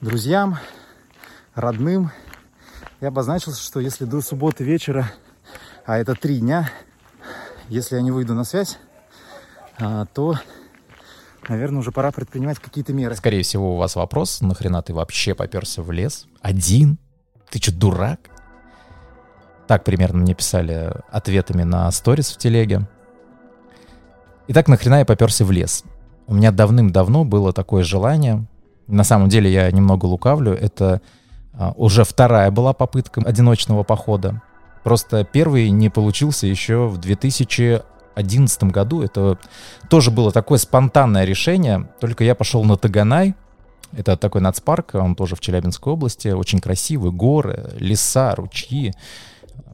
друзьям, 0.00 0.58
родным. 1.54 2.10
Я 3.00 3.08
обозначил, 3.08 3.52
что 3.52 3.80
если 3.80 4.06
до 4.06 4.22
субботы 4.22 4.64
вечера 4.64 5.12
а 5.84 5.98
это 5.98 6.14
три 6.14 6.38
дня. 6.38 6.70
Если 7.68 7.96
я 7.96 8.02
не 8.02 8.12
выйду 8.12 8.34
на 8.34 8.44
связь, 8.44 8.78
а, 8.78 8.89
то, 10.12 10.34
наверное, 11.48 11.80
уже 11.80 11.92
пора 11.92 12.12
предпринимать 12.12 12.58
какие-то 12.58 12.92
меры. 12.92 13.14
Скорее 13.14 13.42
всего, 13.42 13.74
у 13.74 13.76
вас 13.76 13.96
вопрос, 13.96 14.40
нахрена 14.40 14.82
ты 14.82 14.94
вообще 14.94 15.34
поперся 15.34 15.82
в 15.82 15.90
лес? 15.90 16.26
Один? 16.42 16.98
Ты 17.50 17.60
что, 17.60 17.74
дурак? 17.74 18.20
Так 19.66 19.84
примерно 19.84 20.18
мне 20.18 20.34
писали 20.34 20.92
ответами 21.10 21.62
на 21.62 21.90
сторис 21.92 22.30
в 22.30 22.38
телеге. 22.38 22.88
Итак, 24.48 24.68
нахрена 24.68 25.00
я 25.00 25.04
поперся 25.04 25.44
в 25.44 25.50
лес? 25.50 25.84
У 26.26 26.34
меня 26.34 26.50
давным-давно 26.52 27.24
было 27.24 27.52
такое 27.52 27.84
желание. 27.84 28.46
На 28.86 29.04
самом 29.04 29.28
деле 29.28 29.52
я 29.52 29.70
немного 29.70 30.06
лукавлю. 30.06 30.52
Это 30.52 31.00
а, 31.52 31.72
уже 31.76 32.04
вторая 32.04 32.50
была 32.50 32.72
попытка 32.72 33.20
одиночного 33.20 33.82
похода. 33.82 34.42
Просто 34.82 35.24
первый 35.24 35.70
не 35.70 35.88
получился 35.88 36.46
еще 36.46 36.88
в 36.88 36.98
2011 38.14 38.64
году. 38.64 39.02
Это 39.02 39.38
тоже 39.88 40.10
было 40.10 40.32
такое 40.32 40.58
спонтанное 40.58 41.24
решение. 41.24 41.88
Только 42.00 42.24
я 42.24 42.34
пошел 42.34 42.64
на 42.64 42.76
Таганай. 42.76 43.34
Это 43.92 44.16
такой 44.16 44.40
нацпарк, 44.40 44.94
он 44.94 45.16
тоже 45.16 45.34
в 45.34 45.40
Челябинской 45.40 45.92
области. 45.92 46.28
Очень 46.28 46.60
красивый, 46.60 47.10
горы, 47.10 47.70
леса, 47.78 48.34
ручьи. 48.36 48.92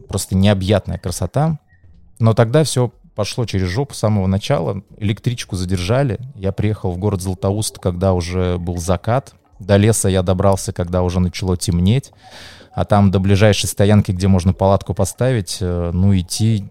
Просто 0.09 0.37
необъятная 0.37 0.99
красота. 0.99 1.59
Но 2.19 2.33
тогда 2.33 2.65
все 2.65 2.93
пошло 3.15 3.45
через 3.45 3.69
жопу 3.69 3.95
с 3.95 3.99
самого 3.99 4.27
начала. 4.27 4.83
Электричку 4.99 5.57
задержали. 5.57 6.19
Я 6.35 6.53
приехал 6.53 6.93
в 6.93 6.99
город 6.99 7.21
Златоуст, 7.21 7.79
когда 7.79 8.15
уже 8.15 8.59
был 8.59 8.79
закат. 8.79 9.35
До 9.59 9.77
леса 9.77 10.09
я 10.09 10.23
добрался, 10.23 10.73
когда 10.73 11.03
уже 11.03 11.21
начало 11.21 11.57
темнеть 11.57 12.13
а 12.77 12.85
там 12.85 13.11
до 13.11 13.21
ближайшей 13.21 13.71
стоянки, 13.71 14.13
где 14.13 14.29
можно 14.29 14.53
палатку 14.53 14.93
поставить, 14.93 15.59
э, 15.63 15.91
ну, 15.95 16.15
идти 16.15 16.69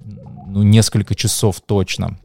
ну, 0.55 0.63
несколько 0.63 1.15
часов 1.15 1.59
точно. 1.59 2.17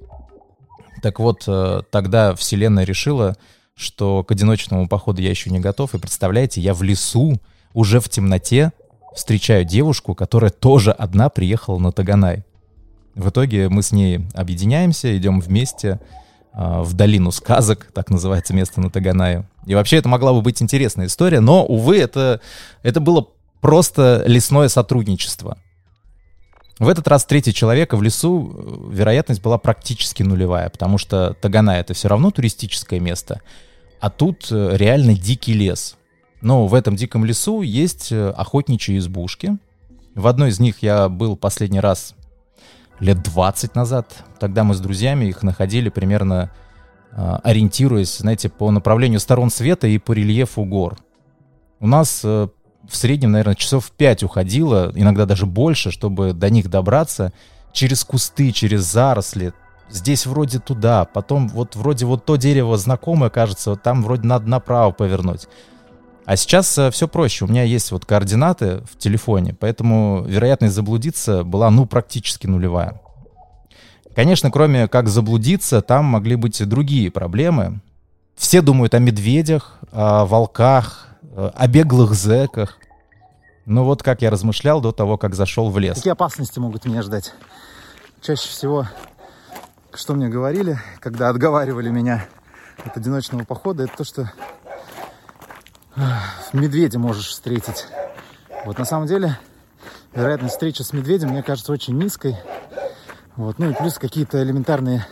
Так 1.03 1.19
вот, 1.19 1.43
э, 1.49 1.83
тогда 1.91 2.37
Вселенная 2.37 2.85
решила, 2.85 3.37
что 3.75 4.23
к 4.23 4.31
одиночному 4.31 4.87
походу 4.87 5.21
я 5.21 5.31
еще 5.31 5.51
не 5.51 5.59
готов. 5.59 5.95
И 5.95 5.99
представляете, 5.99 6.61
я 6.61 6.73
в 6.73 6.85
лесу, 6.85 7.41
уже 7.75 7.99
в 7.99 8.09
темноте, 8.09 8.71
встречаю 9.17 9.65
девушку, 9.65 10.15
которая 10.15 10.53
тоже 10.53 10.93
одна 10.93 11.29
приехала 11.29 11.79
на 11.81 11.91
Таганай. 11.91 12.45
В 13.17 13.31
итоге 13.31 13.69
мы 13.69 13.83
с 13.83 13.91
ней 13.91 14.21
объединяемся, 14.35 15.17
идем 15.19 15.41
вместе 15.41 15.99
э, 16.53 16.83
в 16.83 16.95
долину 16.95 17.33
сказок, 17.33 17.89
так 17.93 18.11
называется 18.11 18.55
место 18.55 18.81
на 18.81 18.91
Таганае. 18.91 19.45
И 19.67 19.75
вообще 19.75 19.97
это 19.97 20.09
могла 20.09 20.33
бы 20.33 20.41
быть 20.41 20.63
интересная 20.63 21.07
история, 21.07 21.41
но, 21.41 21.67
увы, 21.67 21.99
это, 21.99 22.41
это 22.85 23.01
было 23.01 23.27
просто 23.61 24.23
лесное 24.25 24.69
сотрудничество. 24.69 25.59
В 26.81 26.89
этот 26.89 27.07
раз 27.09 27.27
третий 27.27 27.53
человека 27.53 27.99
в 27.99 28.03
лесу 28.03 28.53
э, 28.53 28.95
вероятность 28.97 29.43
была 29.43 29.59
практически 29.59 30.23
нулевая, 30.23 30.71
потому 30.71 30.97
что 30.97 31.35
Таганай 31.35 31.79
это 31.79 31.93
все 31.93 32.09
равно 32.09 32.31
туристическое 32.31 32.99
место, 32.99 33.43
а 34.01 34.09
тут 34.09 34.49
э, 34.51 34.77
реально 34.79 35.15
дикий 35.15 35.53
лес. 35.53 35.99
Но 36.41 36.67
в 36.67 36.73
этом 36.73 36.97
диком 36.97 37.27
лесу 37.27 37.61
есть 37.61 38.11
э, 38.13 38.31
охотничьи 38.31 38.97
избушки. 38.97 39.59
В 40.15 40.27
одной 40.27 40.49
из 40.49 40.59
них 40.59 40.83
я 40.83 41.11
был 41.11 41.37
последний 41.37 41.81
раз 41.81 42.15
лет 42.99 43.23
20 43.23 43.75
назад. 43.75 44.25
Тогда 44.39 44.65
мы 44.65 44.73
с 44.73 44.81
друзьями 44.81 45.27
их 45.27 45.43
находили 45.43 45.91
примерно 45.91 46.51
ориентируясь, 47.13 48.19
знаете, 48.19 48.49
по 48.49 48.71
направлению 48.71 49.19
сторон 49.19 49.51
света 49.51 49.89
и 49.89 49.99
по 49.99 50.13
рельефу 50.13 50.65
гор. 50.65 50.97
У 51.81 51.89
нас 51.89 52.25
в 52.91 52.97
среднем, 52.97 53.33
наверное, 53.33 53.55
часов 53.55 53.91
5 53.93 54.25
уходило, 54.25 54.93
иногда 54.95 55.27
даже 55.27 55.47
больше, 55.47 55.91
чтобы 55.91 56.33
до 56.33 56.51
них 56.51 56.69
добраться 56.69 57.33
через 57.73 58.05
кусты, 58.05 58.53
через 58.53 58.83
заросли. 58.83 59.53
Здесь 59.91 60.27
вроде 60.27 60.59
туда, 60.59 61.05
потом 61.05 61.49
вот 61.49 61.77
вроде 61.77 62.07
вот 62.07 62.25
то 62.25 62.37
дерево 62.37 62.77
знакомое 62.77 63.31
кажется, 63.31 63.71
вот 63.71 63.83
там 63.83 64.03
вроде 64.03 64.27
надо 64.27 64.49
направо 64.49 64.93
повернуть. 64.93 65.49
А 66.27 66.37
сейчас 66.37 66.79
э, 66.79 66.91
все 66.93 67.09
проще. 67.09 67.45
У 67.45 67.49
меня 67.49 67.65
есть 67.65 67.91
вот 67.91 68.05
координаты 68.05 68.83
в 68.91 68.97
телефоне, 68.97 69.53
поэтому 69.59 70.23
вероятность 70.25 70.75
заблудиться 70.75 71.43
была, 71.43 71.71
ну, 71.71 71.87
практически 71.87 72.47
нулевая. 72.47 73.01
Конечно, 74.15 74.51
кроме 74.51 74.87
как 74.87 75.09
заблудиться, 75.09 75.83
там 75.83 76.05
могли 76.05 76.37
быть 76.37 76.61
и 76.61 76.65
другие 76.65 77.11
проблемы. 77.11 77.81
Все 78.37 78.63
думают 78.63 78.95
о 78.95 78.99
медведях, 78.99 79.79
о 79.93 80.25
волках, 80.25 81.09
о 81.35 81.67
беглых 81.69 82.15
зэках. 82.15 82.79
Ну 83.67 83.85
вот 83.85 84.03
как 84.03 84.23
я 84.23 84.31
размышлял 84.31 84.81
до 84.81 84.93
того, 84.93 85.17
как 85.19 85.35
зашел 85.35 85.71
в 85.71 85.79
лес. 85.79 85.97
Какие 85.97 86.13
опасности 86.13 86.59
могут 86.59 86.85
меня 86.85 87.03
ждать? 87.03 87.35
Чаще 88.21 88.49
всего, 88.49 88.87
что 89.95 90.15
мне 90.15 90.29
говорили, 90.29 90.79
когда 90.99 91.29
отговаривали 91.29 91.89
меня 91.89 92.27
от 92.85 92.97
одиночного 92.97 93.45
похода, 93.45 93.85
это 93.85 93.99
то, 93.99 94.05
что 94.05 94.33
медведя 96.53 96.99
можешь 96.99 97.29
встретить. 97.29 97.87
Вот 98.65 98.79
на 98.79 98.85
самом 98.85 99.07
деле 99.07 99.39
вероятность 100.15 100.55
встречи 100.55 100.83
с 100.83 100.93
медведем, 100.93 101.29
мне 101.29 101.43
кажется, 101.43 101.73
очень 101.73 101.97
низкой. 101.97 102.37
Вот. 103.37 103.59
Ну 103.59 103.71
и 103.71 103.75
плюс 103.75 103.99
какие-то 103.99 104.43
элементарные 104.43 105.07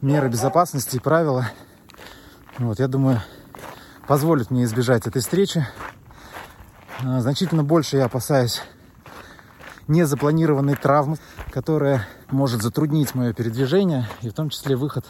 меры 0.00 0.28
безопасности 0.28 0.96
и 0.96 1.00
правила. 1.00 1.46
Вот, 2.58 2.78
я 2.78 2.88
думаю, 2.88 3.22
позволят 4.12 4.50
мне 4.50 4.64
избежать 4.64 5.06
этой 5.06 5.22
встречи. 5.22 5.66
А, 7.02 7.22
значительно 7.22 7.64
больше 7.64 7.96
я 7.96 8.04
опасаюсь 8.04 8.60
незапланированной 9.88 10.74
травмы, 10.74 11.16
которая 11.50 12.06
может 12.30 12.60
затруднить 12.60 13.14
мое 13.14 13.32
передвижение 13.32 14.06
и 14.20 14.28
в 14.28 14.34
том 14.34 14.50
числе 14.50 14.76
выход 14.76 15.06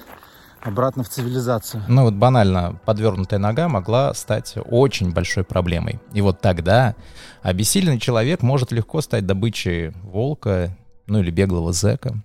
обратно 0.61 1.03
в 1.03 1.09
цивилизацию. 1.09 1.83
Ну 1.89 2.05
вот 2.05 2.15
банально, 2.15 2.79
подвернутая 2.85 3.41
нога 3.41 3.69
могла 3.69 4.15
стать 4.15 4.55
очень 4.67 5.13
большой 5.13 5.43
проблемой. 5.43 6.01
И 6.13 6.21
вот 6.21 6.41
тогда 6.41 6.95
обессиленный 7.43 7.99
человек 7.99 8.41
может 8.41 8.71
легко 8.71 9.01
стать 9.01 9.27
добычей 9.27 9.95
волка, 10.05 10.79
ну 11.09 11.19
или 11.19 11.33
беглого 11.33 11.73
зэка. 11.73 12.23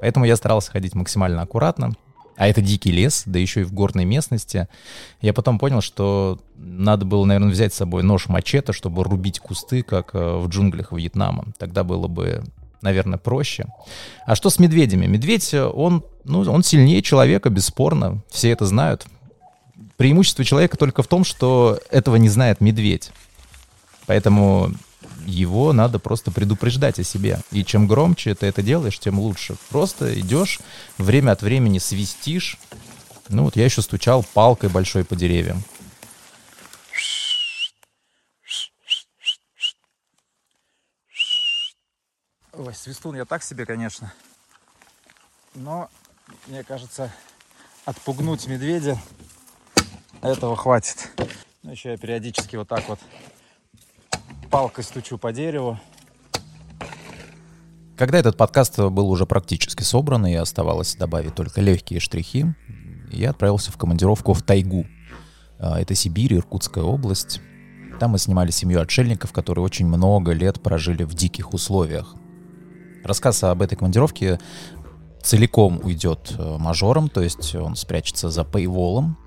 Поэтому 0.00 0.26
я 0.26 0.36
старался 0.36 0.70
ходить 0.70 0.94
максимально 0.94 1.42
аккуратно, 1.42 1.90
а 2.40 2.48
это 2.48 2.62
дикий 2.62 2.90
лес, 2.90 3.24
да 3.26 3.38
еще 3.38 3.60
и 3.60 3.64
в 3.64 3.74
горной 3.74 4.06
местности. 4.06 4.66
Я 5.20 5.34
потом 5.34 5.58
понял, 5.58 5.82
что 5.82 6.40
надо 6.56 7.04
было, 7.04 7.26
наверное, 7.26 7.50
взять 7.52 7.74
с 7.74 7.76
собой 7.76 8.02
нож-мачете, 8.02 8.72
чтобы 8.72 9.04
рубить 9.04 9.40
кусты, 9.40 9.82
как 9.82 10.14
э, 10.14 10.38
в 10.38 10.48
джунглях 10.48 10.90
Вьетнама. 10.90 11.48
Тогда 11.58 11.84
было 11.84 12.08
бы 12.08 12.42
наверное, 12.80 13.18
проще. 13.18 13.66
А 14.24 14.34
что 14.34 14.48
с 14.48 14.58
медведями? 14.58 15.04
Медведь, 15.04 15.52
он, 15.52 16.02
ну, 16.24 16.40
он 16.50 16.62
сильнее 16.62 17.02
человека, 17.02 17.50
бесспорно. 17.50 18.22
Все 18.30 18.48
это 18.48 18.64
знают. 18.64 19.04
Преимущество 19.98 20.42
человека 20.42 20.78
только 20.78 21.02
в 21.02 21.08
том, 21.08 21.24
что 21.24 21.78
этого 21.90 22.16
не 22.16 22.30
знает 22.30 22.62
медведь. 22.62 23.10
Поэтому 24.06 24.70
его 25.26 25.72
надо 25.72 25.98
просто 25.98 26.30
предупреждать 26.30 26.98
о 26.98 27.04
себе. 27.04 27.40
И 27.50 27.64
чем 27.64 27.86
громче 27.86 28.34
ты 28.34 28.46
это 28.46 28.62
делаешь, 28.62 28.98
тем 28.98 29.18
лучше. 29.18 29.56
Просто 29.68 30.18
идешь, 30.18 30.60
время 30.98 31.32
от 31.32 31.42
времени 31.42 31.78
свистишь. 31.78 32.58
Ну 33.28 33.44
вот 33.44 33.56
я 33.56 33.64
еще 33.64 33.82
стучал 33.82 34.24
палкой 34.34 34.68
большой 34.70 35.04
по 35.04 35.16
деревьям. 35.16 35.62
Ой, 42.52 42.74
свистун 42.74 43.16
я 43.16 43.24
так 43.24 43.42
себе, 43.42 43.64
конечно. 43.64 44.12
Но, 45.54 45.88
мне 46.46 46.62
кажется, 46.62 47.12
отпугнуть 47.84 48.46
медведя 48.46 49.00
этого 50.20 50.56
хватит. 50.56 51.08
Ну, 51.62 51.70
еще 51.70 51.90
я 51.90 51.96
периодически 51.96 52.56
вот 52.56 52.68
так 52.68 52.88
вот 52.88 53.00
палкой 54.50 54.84
стучу 54.84 55.16
по 55.16 55.32
дереву. 55.32 55.78
Когда 57.96 58.18
этот 58.18 58.36
подкаст 58.36 58.78
был 58.78 59.10
уже 59.10 59.26
практически 59.26 59.82
собран, 59.82 60.26
и 60.26 60.34
оставалось 60.34 60.96
добавить 60.96 61.34
только 61.34 61.60
легкие 61.60 62.00
штрихи, 62.00 62.46
я 63.10 63.30
отправился 63.30 63.70
в 63.70 63.76
командировку 63.76 64.32
в 64.32 64.42
тайгу. 64.42 64.86
А, 65.58 65.80
это 65.80 65.94
Сибирь, 65.94 66.34
Иркутская 66.34 66.82
область. 66.82 67.40
Там 67.98 68.12
мы 68.12 68.18
снимали 68.18 68.50
семью 68.50 68.80
отшельников, 68.80 69.32
которые 69.32 69.64
очень 69.64 69.86
много 69.86 70.32
лет 70.32 70.62
прожили 70.62 71.04
в 71.04 71.14
диких 71.14 71.52
условиях. 71.52 72.14
Рассказ 73.04 73.44
об 73.44 73.60
этой 73.62 73.76
командировке 73.76 74.40
целиком 75.22 75.80
уйдет 75.82 76.34
э, 76.38 76.56
мажором, 76.58 77.10
то 77.10 77.20
есть 77.20 77.54
он 77.54 77.76
спрячется 77.76 78.30
за 78.30 78.44
пейволом. 78.44 79.18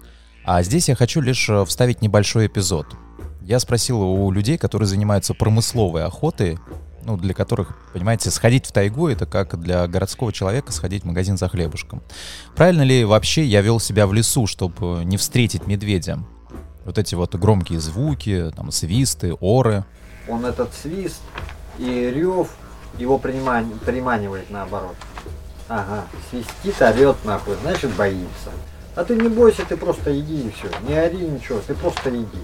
А 0.45 0.63
здесь 0.63 0.89
я 0.89 0.95
хочу 0.95 1.21
лишь 1.21 1.47
э, 1.49 1.63
вставить 1.65 2.01
небольшой 2.01 2.47
эпизод— 2.47 2.87
я 3.45 3.59
спросил 3.59 4.01
у 4.01 4.31
людей, 4.31 4.57
которые 4.57 4.87
занимаются 4.87 5.33
промысловой 5.33 6.05
охотой, 6.05 6.59
ну, 7.03 7.17
для 7.17 7.33
которых, 7.33 7.77
понимаете, 7.91 8.31
сходить 8.31 8.65
в 8.65 8.71
тайгу— 8.71 9.07
это 9.09 9.25
как 9.25 9.59
для 9.59 9.85
городского 9.87 10.31
человека 10.31 10.71
сходить 10.71 11.03
в 11.03 11.07
магазин 11.07 11.37
за 11.37 11.49
хлебушком. 11.49 12.01
Правильно 12.55 12.83
ли 12.83 13.03
вообще 13.03 13.43
я 13.43 13.61
вел 13.61 13.79
себя 13.79 14.07
в 14.07 14.13
лесу, 14.13 14.47
чтобы 14.47 15.03
не 15.03 15.17
встретить 15.17 15.67
медведя? 15.67 16.19
Вот 16.85 16.97
эти 16.97 17.15
вот 17.15 17.35
громкие 17.35 17.79
звуки, 17.79 18.51
там, 18.55 18.71
свисты, 18.71 19.33
оры. 19.33 19.83
Он 20.29 20.45
этот 20.45 20.73
свист 20.73 21.21
и 21.77 22.11
рев 22.13 22.49
его 22.97 23.17
приман... 23.17 23.71
приманивает 23.85 24.49
наоборот. 24.49 24.95
Ага, 25.67 26.05
свистит, 26.29 26.81
орет 26.81 27.17
нахуй, 27.25 27.55
значит 27.61 27.93
боится. 27.95 28.51
А 28.95 29.03
ты 29.03 29.15
не 29.15 29.27
бойся, 29.27 29.65
ты 29.65 29.75
просто 29.75 30.17
иди 30.17 30.47
и 30.47 30.51
все. 30.51 30.69
Не 30.87 30.93
ори 30.93 31.17
ничего, 31.17 31.59
ты 31.65 31.73
просто 31.73 32.09
иди 32.09 32.39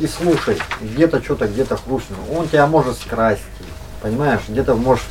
и 0.00 0.06
слушай, 0.06 0.58
где-то 0.80 1.22
что-то 1.22 1.46
где-то 1.46 1.76
хрустнуло. 1.76 2.38
Он 2.38 2.48
тебя 2.48 2.66
может 2.66 2.96
скрасть, 2.96 3.42
понимаешь, 4.00 4.40
где-то 4.48 4.74
можешь 4.74 5.04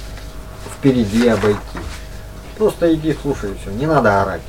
впереди 0.78 1.28
обойти. 1.28 1.60
Просто 2.58 2.94
иди 2.94 3.16
слушай 3.22 3.52
и 3.52 3.56
все, 3.56 3.70
не 3.70 3.86
надо 3.86 4.22
орать. 4.22 4.42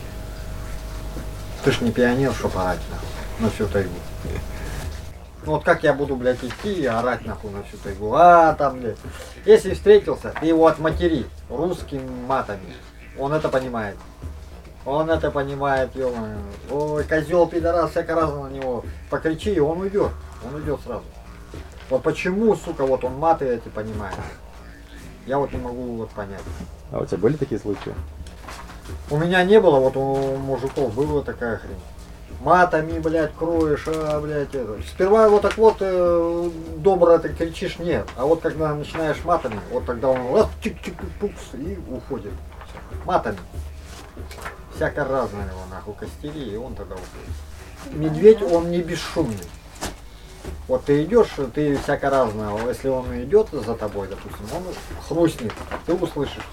Ты 1.63 1.73
ж 1.73 1.83
не 1.83 1.93
пионер, 1.93 2.33
чтоб 2.33 2.57
орать 2.57 2.81
нахуй, 2.91 3.09
на 3.39 3.51
всю 3.51 3.67
тайгу. 3.67 3.95
Ну 5.45 5.53
вот 5.53 5.65
как 5.65 5.83
я 5.83 5.93
буду, 5.93 6.17
блядь, 6.17 6.43
идти 6.43 6.73
и 6.73 6.87
орать 6.87 7.27
нахуй 7.27 7.51
на 7.51 7.63
всю 7.65 7.77
тайгу. 7.77 8.15
А, 8.15 8.55
там, 8.55 8.81
блядь. 8.81 8.97
Если 9.45 9.75
встретился, 9.75 10.33
ты 10.41 10.47
его 10.47 10.67
отматери 10.67 11.27
русскими 11.51 12.09
матами. 12.27 12.75
Он 13.19 13.35
это 13.35 13.51
понимает. 13.51 13.97
Он 14.87 15.11
это 15.11 15.31
понимает, 15.31 15.95
ё 15.95 16.11
Ой, 16.71 17.05
козел, 17.05 17.47
пидорас, 17.47 17.91
всяко 17.91 18.15
разно 18.15 18.49
на 18.49 18.53
него 18.53 18.85
покричи, 19.11 19.53
и 19.53 19.61
он 19.61 19.83
уйдет. 19.83 20.11
Он 20.45 20.55
уйдет 20.55 20.81
сразу. 20.85 21.05
Вот 21.89 22.03
почему, 22.03 22.55
сука, 22.57 22.87
вот 22.87 23.05
он 23.05 23.15
маты 23.15 23.47
эти 23.47 23.69
понимает. 23.69 24.15
Я 25.27 25.39
вот 25.39 25.53
не 25.53 25.59
могу 25.59 25.97
вот 25.97 26.11
понять. 26.11 26.43
А 26.93 27.01
у 27.01 27.07
тебя 27.07 27.19
были 27.19 27.37
такие 27.37 27.61
случаи? 27.61 27.95
У 29.11 29.17
меня 29.17 29.45
не 29.45 29.61
было, 29.61 29.79
вот 29.79 29.97
у 29.97 30.37
мужиков 30.37 30.95
была 30.95 31.23
такая 31.23 31.59
хрень. 31.59 31.79
Матами, 32.41 32.99
блядь, 33.01 33.35
кроешь, 33.35 33.85
а, 33.87 34.21
блядь, 34.21 34.55
это. 34.55 34.79
Сперва 34.89 35.29
вот 35.29 35.43
так 35.43 35.59
вот 35.59 35.77
э, 35.81 36.51
добро 36.79 37.19
ты 37.19 37.29
кричишь, 37.31 37.79
нет. 37.79 38.09
А 38.17 38.25
вот 38.25 38.41
когда 38.41 38.75
начинаешь 38.75 39.23
матами, 39.25 39.61
вот 39.71 39.85
тогда 39.85 40.09
он 40.09 40.35
раз, 40.35 40.49
чик-чик-пукс 40.63 41.55
и 41.55 41.79
уходит. 41.93 42.33
Матами. 43.05 43.39
Всяко 44.75 45.05
разное 45.05 45.47
его 45.47 45.67
нахуй 45.71 45.95
костели, 45.95 46.55
и 46.55 46.57
он 46.57 46.75
тогда 46.75 46.95
уходит. 46.95 47.95
Медведь, 47.95 48.43
он 48.43 48.71
не 48.71 48.81
бесшумный. 48.81 49.37
Вот 50.69 50.85
ты 50.85 51.05
идешь, 51.05 51.29
ты 51.55 51.77
всяко 51.79 52.11
разное. 52.11 52.67
Если 52.69 52.89
он 52.89 53.07
идет 53.23 53.49
за 53.53 53.75
тобой, 53.75 54.09
допустим, 54.09 54.47
он 54.55 54.63
хрустнет, 55.09 55.53
ты 55.87 55.95
услышишь. 55.95 56.47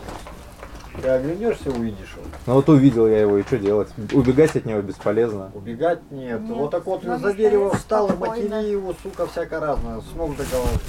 Ты 1.02 1.10
оглянешься, 1.10 1.70
увидишь 1.70 2.16
его. 2.16 2.26
Ну 2.48 2.54
вот 2.56 2.70
увидел 2.70 3.08
я 3.08 3.22
его, 3.22 3.38
и 3.38 3.44
что 3.44 3.60
делать? 3.60 3.90
Убегать 4.14 4.56
от 4.56 4.66
него 4.66 4.82
бесполезно. 4.82 5.52
Убегать 5.54 6.00
нет. 6.10 6.42
Нет, 6.42 6.58
вот 6.58 6.72
так 6.72 6.86
вот 6.88 7.04
за 7.04 7.34
дерево 7.34 7.76
встал 7.76 8.10
и 8.10 8.16
матери 8.16 8.72
его, 8.72 8.96
сука, 9.04 9.28
всяко 9.28 9.60
разное, 9.60 10.02
с 10.02 10.16
ног 10.16 10.36
до 10.36 10.44
головы. 10.46 10.80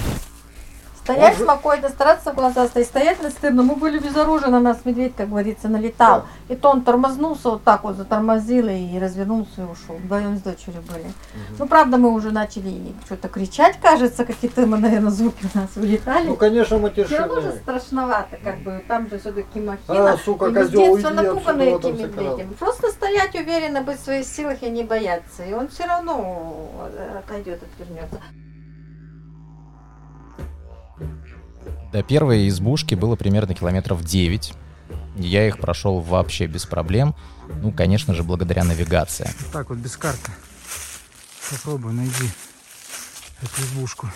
Стоять 1.09 1.41
Он 1.41 1.45
спокойно, 1.45 1.89
стараться 1.89 2.33
в 2.33 2.35
глаза 2.35 2.67
стоять, 2.67 2.89
стоять 2.89 3.23
настырно. 3.23 3.63
Мы 3.63 3.77
были 3.77 3.99
без 3.99 4.15
оружия, 4.15 4.51
на 4.51 4.61
нас 4.61 4.85
медведь, 4.85 5.17
как 5.17 5.31
говорится, 5.31 5.69
налетал. 5.69 6.27
И 6.51 6.55
то 6.55 6.69
он 6.69 6.83
тормознулся, 6.83 7.49
вот 7.49 7.65
так 7.65 7.85
вот 7.85 7.97
затормозил 7.97 8.69
и 8.69 8.99
развернулся 8.99 9.63
и 9.63 9.65
ушел. 9.65 9.97
Вдвоем 9.97 10.37
с 10.37 10.43
дочерью 10.43 10.83
были. 10.83 11.11
Ну, 11.59 11.67
правда, 11.67 11.97
мы 11.97 12.11
уже 12.11 12.31
начали 12.31 12.93
что-то 13.07 13.29
кричать, 13.29 13.81
кажется, 13.81 14.27
какие-то, 14.27 14.67
мы, 14.67 14.77
наверное, 14.77 15.11
звуки 15.11 15.47
у 15.55 15.59
нас 15.59 15.71
улетали. 15.77 16.29
Ну, 16.29 16.37
конечно, 16.37 16.79
Все 16.91 17.19
равно 17.19 17.41
же 17.41 17.53
страшновато, 17.53 18.37
как 18.45 18.59
бы, 18.59 18.85
там 18.87 19.09
же 19.09 19.19
все-таки 19.19 19.61
махина. 19.61 20.13
А, 20.13 20.19
сука, 20.19 20.47
и 20.47 20.49
мы 20.51 20.55
детства 20.61 20.81
уйди 20.81 21.09
напуганы 21.09 21.75
отсюда, 21.75 21.89
этим 21.89 22.03
медведем. 22.03 22.55
Просто 22.59 22.89
стоять 22.91 23.35
уверенно, 23.35 23.81
быть 23.81 23.99
в 23.99 24.05
своих 24.05 24.27
силах 24.27 24.63
и 24.63 24.69
не 24.69 24.83
бояться. 24.83 25.43
И 25.43 25.55
он 25.55 25.69
все 25.69 25.87
равно 25.87 26.69
отойдет, 27.19 27.63
отвернется. 27.63 28.21
До 31.93 32.03
первой 32.03 32.49
избушки 32.49 32.95
было 32.95 33.17
примерно 33.17 33.55
километров 33.55 34.05
9. 34.05 34.53
Я 35.17 35.49
их 35.49 35.59
прошел 35.59 36.01
вообще 36.01 36.47
без 36.47 36.67
проблем. 36.67 37.15
Ну, 37.63 37.73
конечно 37.73 38.15
же, 38.15 38.23
благодаря 38.23 38.65
навигации. 38.65 39.31
Так 39.53 39.71
вот, 39.71 39.79
без 39.79 39.97
карты. 39.97 40.31
Попробуй, 41.51 41.93
найди 41.93 42.31
эту 43.41 43.63
избушку. 43.63 44.11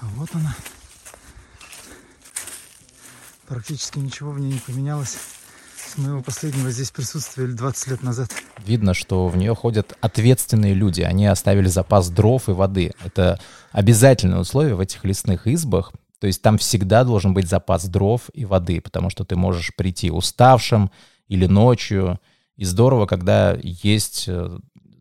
А 0.00 0.06
вот 0.16 0.28
она. 0.34 0.54
Практически 3.46 3.98
ничего 3.98 4.32
в 4.32 4.40
ней 4.40 4.52
не 4.52 4.58
поменялось 4.58 5.16
с 5.88 5.98
моего 5.98 6.22
последнего 6.22 6.70
здесь 6.70 6.90
присутствия 6.90 7.44
или 7.44 7.52
20 7.52 7.88
лет 7.88 8.02
назад. 8.02 8.30
Видно, 8.64 8.94
что 8.94 9.26
в 9.28 9.36
нее 9.36 9.54
ходят 9.54 9.96
ответственные 10.00 10.74
люди. 10.74 11.02
Они 11.02 11.26
оставили 11.26 11.68
запас 11.68 12.10
дров 12.10 12.48
и 12.48 12.52
воды. 12.52 12.92
Это 13.04 13.40
обязательное 13.72 14.40
условие 14.40 14.74
в 14.74 14.80
этих 14.80 15.04
лесных 15.04 15.46
избах. 15.46 15.92
То 16.20 16.26
есть 16.26 16.42
там 16.42 16.58
всегда 16.58 17.04
должен 17.04 17.32
быть 17.32 17.48
запас 17.48 17.86
дров 17.86 18.28
и 18.34 18.44
воды, 18.44 18.80
потому 18.80 19.08
что 19.08 19.24
ты 19.24 19.36
можешь 19.36 19.74
прийти 19.74 20.10
уставшим 20.10 20.90
или 21.28 21.46
ночью. 21.46 22.20
И 22.56 22.64
здорово, 22.64 23.06
когда 23.06 23.56
есть 23.62 24.24
э, 24.26 24.58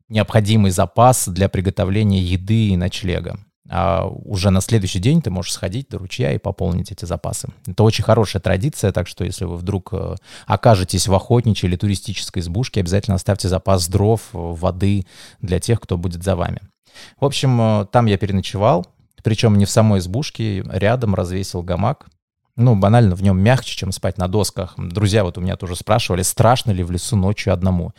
необходимый 0.10 0.72
запас 0.72 1.28
для 1.28 1.50
приготовления 1.50 2.22
еды 2.22 2.70
и 2.70 2.78
ночлега. 2.78 3.40
А 3.70 4.08
уже 4.08 4.50
на 4.50 4.62
следующий 4.62 5.00
день 5.00 5.22
ты 5.22 5.30
можешь 5.30 5.54
сходить 5.54 5.90
до 5.90 5.98
ручья 5.98 6.32
и 6.32 6.38
пополнить 6.38 6.92
эти 6.92 7.06
запасы. 7.06 7.50
Это 7.66 7.84
очень 7.84 8.04
хорошая 8.04 8.42
традиция, 8.42 8.92
так 8.92 9.08
что 9.08 9.26
если 9.26 9.46
вы 9.46 9.58
вдруг 9.58 9.90
э, 9.92 10.16
окажетесь 10.46 11.08
в 11.08 11.14
охотничьей 11.14 11.70
или 11.70 11.76
туристической 11.76 12.42
избушке, 12.42 12.80
обязательно 12.80 13.16
оставьте 13.16 13.50
запас 13.50 13.88
дров, 13.90 14.22
э, 14.34 14.38
воды 14.38 15.06
для 15.42 15.60
тех, 15.60 15.82
кто 15.82 15.98
будет 15.98 16.24
за 16.24 16.36
вами. 16.36 16.62
В 17.20 17.26
общем, 17.26 17.60
э, 17.60 17.86
там 17.92 18.06
я 18.06 18.18
переночевал, 18.18 18.88
причем 19.24 19.58
не 19.58 19.66
в 19.66 19.70
самой 19.70 20.00
избушке, 20.00 20.64
рядом 20.64 21.14
развесил 21.14 21.62
гамак. 21.62 22.08
Ну, 22.56 22.76
банально, 22.76 23.16
в 23.16 23.22
нем 23.22 23.40
мягче, 23.40 23.76
чем 23.76 23.92
спать 23.92 24.18
на 24.18 24.28
досках. 24.28 24.74
Друзья 24.78 25.24
вот 25.24 25.38
у 25.38 25.42
меня 25.42 25.58
тоже 25.58 25.76
спрашивали, 25.76 26.24
страшно 26.24 26.72
ли 26.72 26.84
в 26.84 26.90
лесу 26.90 27.16
ночью 27.16 27.54
одному. 27.54 27.94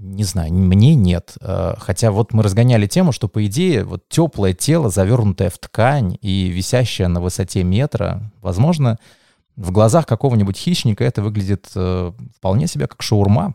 Не 0.00 0.24
знаю, 0.24 0.52
мне 0.52 0.94
нет. 0.94 1.34
Э, 1.42 1.74
Хотя 1.78 2.10
вот 2.10 2.32
мы 2.32 2.42
разгоняли 2.42 2.86
тему, 2.86 3.12
что, 3.12 3.28
по 3.28 3.44
идее, 3.46 3.84
вот 3.84 4.08
теплое 4.08 4.54
тело, 4.54 4.88
завернутое 4.88 5.50
в 5.50 5.58
ткань 5.58 6.16
и 6.22 6.48
висящее 6.48 7.08
на 7.08 7.20
высоте 7.20 7.62
метра, 7.62 8.32
возможно, 8.40 8.98
в 9.56 9.72
глазах 9.72 10.06
какого-нибудь 10.06 10.56
хищника 10.56 11.04
это 11.04 11.20
выглядит 11.20 11.70
э, 11.74 12.12
вполне 12.34 12.66
себе 12.66 12.86
как 12.86 13.02
шаурма. 13.02 13.54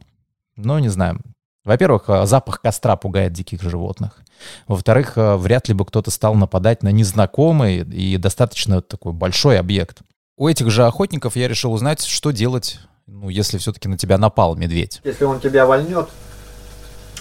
Но 0.55 0.77
не 0.77 0.89
знаю. 0.89 1.19
Во-первых, 1.63 2.03
э, 2.10 2.27
запах 2.27 2.62
костра 2.62 2.95
пугает 2.95 3.34
диких 3.34 3.63
животных. 3.63 4.21
Во-вторых, 4.67 5.13
вряд 5.15 5.67
ли 5.67 5.73
бы 5.73 5.84
кто-то 5.84 6.12
стал 6.12 6.36
нападать 6.36 6.84
на 6.84 6.89
незнакомый 6.89 7.77
и 7.77 8.17
достаточно 8.17 8.81
такой 8.81 9.13
большой 9.13 9.58
объект. 9.58 10.01
У 10.38 10.47
этих 10.47 10.69
же 10.69 10.86
охотников 10.86 11.38
я 11.38 11.47
решил 11.47 11.73
узнать, 11.73 12.03
что 12.03 12.31
делать, 12.31 12.79
ну, 13.08 13.29
если 13.29 13.58
все-таки 13.58 13.88
на 13.88 13.97
тебя 13.97 14.17
напал 14.17 14.55
медведь. 14.55 15.01
Если 15.05 15.23
он 15.23 15.39
тебя 15.39 15.65
вольнет, 15.65 16.10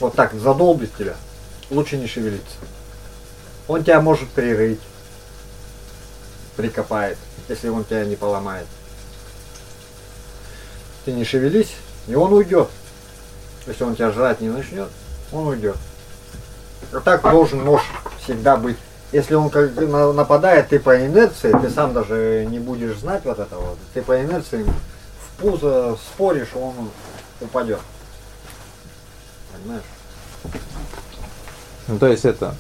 вот 0.00 0.14
так 0.14 0.34
задолбит 0.34 0.94
тебя, 0.96 1.14
лучше 1.70 1.96
не 1.96 2.06
шевелиться. 2.06 2.56
Он 3.68 3.82
тебя 3.82 4.00
может 4.00 4.28
прирыть, 4.30 4.80
прикопает, 6.56 7.18
если 7.48 7.68
он 7.68 7.84
тебя 7.84 8.04
не 8.04 8.16
поломает. 8.16 8.66
Ты 11.04 11.12
не 11.12 11.24
шевелись, 11.24 11.74
и 12.06 12.14
он 12.14 12.32
уйдет. 12.32 12.68
Если 13.66 13.84
он 13.84 13.94
тебя 13.94 14.10
жрать 14.10 14.40
не 14.40 14.48
начнет, 14.48 14.88
он 15.32 15.46
уйдет. 15.46 15.76
Вот 16.92 17.04
так 17.04 17.22
должен 17.22 17.64
нож 17.64 17.82
всегда 18.22 18.56
быть. 18.56 18.76
Если 19.12 19.34
он 19.34 19.48
как 19.48 19.74
нападает, 19.76 20.68
ты 20.68 20.78
по 20.78 21.06
инерции, 21.06 21.52
ты 21.62 21.70
сам 21.70 21.92
даже 21.92 22.46
не 22.50 22.58
будешь 22.58 22.96
знать 22.96 23.24
вот 23.24 23.38
этого. 23.38 23.76
Ты 23.94 24.02
по 24.02 24.20
инерции 24.20 24.64
в 24.64 25.40
пузо 25.40 25.96
споришь, 25.96 26.54
он 26.54 26.90
упадет. 27.40 27.80
Понимаешь? 29.64 29.84
Ну 31.88 31.98
то 31.98 32.06
есть 32.06 32.24
это, 32.26 32.54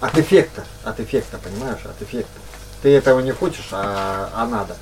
От 0.00 0.18
эффекта, 0.18 0.64
от 0.84 1.00
эффекта, 1.00 1.38
понимаешь, 1.38 1.80
от 1.84 2.00
эффекта. 2.02 2.38
Ты 2.82 2.94
этого 2.96 3.20
не 3.20 3.32
хочешь, 3.32 3.68
а, 3.72 4.30
а 4.34 4.46
надо. 4.46 4.76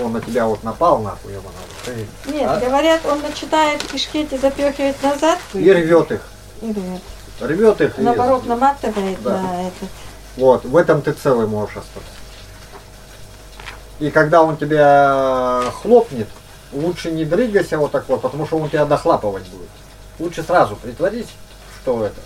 Он 0.00 0.12
на 0.12 0.20
тебя 0.20 0.46
вот 0.46 0.62
напал, 0.64 1.00
нахуй, 1.00 1.32
его 1.32 1.42
надо. 1.48 2.06
Ты- 2.24 2.32
Нет, 2.32 2.48
а? 2.48 2.58
говорят, 2.60 3.04
он 3.06 3.20
начинает 3.20 3.82
кишки 3.84 4.22
эти 4.22 4.36
запихивать 4.36 5.00
назад. 5.02 5.38
И 5.52 5.70
рвет 5.70 6.10
их. 6.12 6.22
И 6.60 6.72
рвет. 6.72 7.00
Рвет 7.40 7.80
их. 7.80 7.98
и- 7.98 8.02
Наоборот, 8.02 8.46
наматывает 8.46 9.22
Да. 9.22 9.42
на 9.42 9.62
этот. 9.68 9.88
Вот, 10.36 10.64
в 10.64 10.76
этом 10.76 11.02
ты 11.02 11.12
целый 11.12 11.46
можешь 11.46 11.76
остаться. 11.76 12.10
И 14.00 14.10
когда 14.10 14.42
он 14.42 14.56
тебя 14.56 15.62
хлопнет, 15.82 16.28
лучше 16.72 17.10
не 17.12 17.24
дрыгайся 17.24 17.78
вот 17.78 17.92
так 17.92 18.08
вот, 18.08 18.22
потому 18.22 18.46
что 18.46 18.58
он 18.58 18.70
тебя 18.70 18.86
дохлапывать 18.86 19.46
будет. 19.48 19.68
Лучше 20.22 20.44
сразу 20.44 20.76
притворись, 20.76 21.26
что 21.82 22.06
это. 22.06 22.20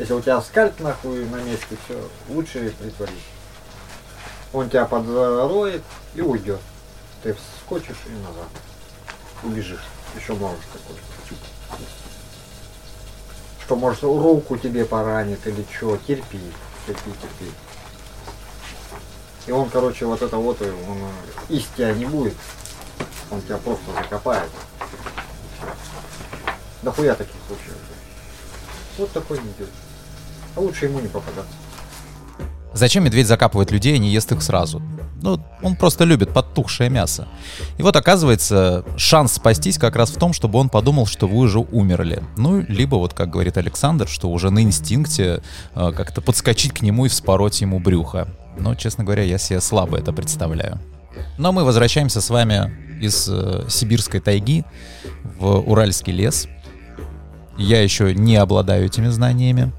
Если 0.00 0.12
у 0.14 0.20
тебя 0.20 0.40
скальп 0.40 0.80
нахуй 0.80 1.24
на 1.26 1.36
месте, 1.36 1.76
все, 1.84 1.96
лучше 2.28 2.74
притворись. 2.80 3.14
Он 4.52 4.68
тебя 4.68 4.84
подроет 4.84 5.84
и 6.16 6.20
уйдет. 6.20 6.58
Ты 7.22 7.34
вскочишь 7.34 8.02
и 8.06 8.10
назад. 8.10 8.48
Убежишь. 9.44 9.84
Еще 10.16 10.32
можешь 10.34 10.64
такой. 10.72 10.96
Что 13.64 13.76
может 13.76 14.02
руку 14.02 14.56
тебе 14.56 14.84
поранит 14.84 15.46
или 15.46 15.64
что, 15.72 15.96
терпи, 15.96 16.40
терпи, 16.84 17.12
терпи. 17.22 17.52
И 19.46 19.52
он, 19.52 19.70
короче, 19.70 20.04
вот 20.04 20.20
это 20.20 20.36
вот, 20.36 20.60
он 20.60 20.66
э, 20.68 21.54
из 21.54 21.64
тебя 21.76 21.92
не 21.92 22.06
будет. 22.06 22.34
Он 23.30 23.40
тебя 23.40 23.58
просто 23.58 23.84
закопает. 23.92 24.50
Да 26.84 26.92
хуя 26.92 27.14
таких 27.14 27.36
случаев. 27.48 27.76
Вот 28.98 29.10
такой 29.12 29.38
не 29.38 29.44
идет. 29.52 29.70
А 30.54 30.60
лучше 30.60 30.84
ему 30.84 31.00
не 31.00 31.08
попадаться. 31.08 31.54
Зачем 32.74 33.04
медведь 33.04 33.26
закапывает 33.26 33.70
людей 33.70 33.96
и 33.96 33.98
не 33.98 34.10
ест 34.10 34.32
их 34.32 34.42
сразу? 34.42 34.82
Ну, 35.22 35.40
он 35.62 35.76
просто 35.76 36.04
любит 36.04 36.34
подтухшее 36.34 36.90
мясо. 36.90 37.26
И 37.78 37.82
вот 37.82 37.96
оказывается, 37.96 38.84
шанс 38.96 39.32
спастись 39.32 39.78
как 39.78 39.96
раз 39.96 40.10
в 40.10 40.18
том, 40.18 40.32
чтобы 40.32 40.58
он 40.58 40.68
подумал, 40.68 41.06
что 41.06 41.26
вы 41.26 41.38
уже 41.38 41.60
умерли. 41.60 42.22
Ну, 42.36 42.60
либо 42.68 42.96
вот, 42.96 43.14
как 43.14 43.30
говорит 43.30 43.56
Александр, 43.56 44.06
что 44.06 44.28
уже 44.28 44.50
на 44.50 44.60
инстинкте 44.62 45.42
э, 45.74 45.92
как-то 45.92 46.20
подскочить 46.20 46.72
к 46.72 46.82
нему 46.82 47.06
и 47.06 47.08
вспороть 47.08 47.60
ему 47.62 47.78
брюхо. 47.78 48.28
Но, 48.58 48.74
честно 48.74 49.04
говоря, 49.04 49.22
я 49.22 49.38
себе 49.38 49.60
слабо 49.60 49.96
это 49.96 50.12
представляю. 50.12 50.78
Но 51.38 51.52
мы 51.52 51.64
возвращаемся 51.64 52.20
с 52.20 52.28
вами 52.28 52.70
из 53.00 53.28
э, 53.30 53.64
сибирской 53.68 54.20
тайги 54.20 54.64
в 55.38 55.58
Уральский 55.60 56.12
лес. 56.12 56.48
Я 57.56 57.82
еще 57.82 58.14
не 58.14 58.36
обладаю 58.36 58.86
этими 58.86 59.08
знаниями, 59.08 59.72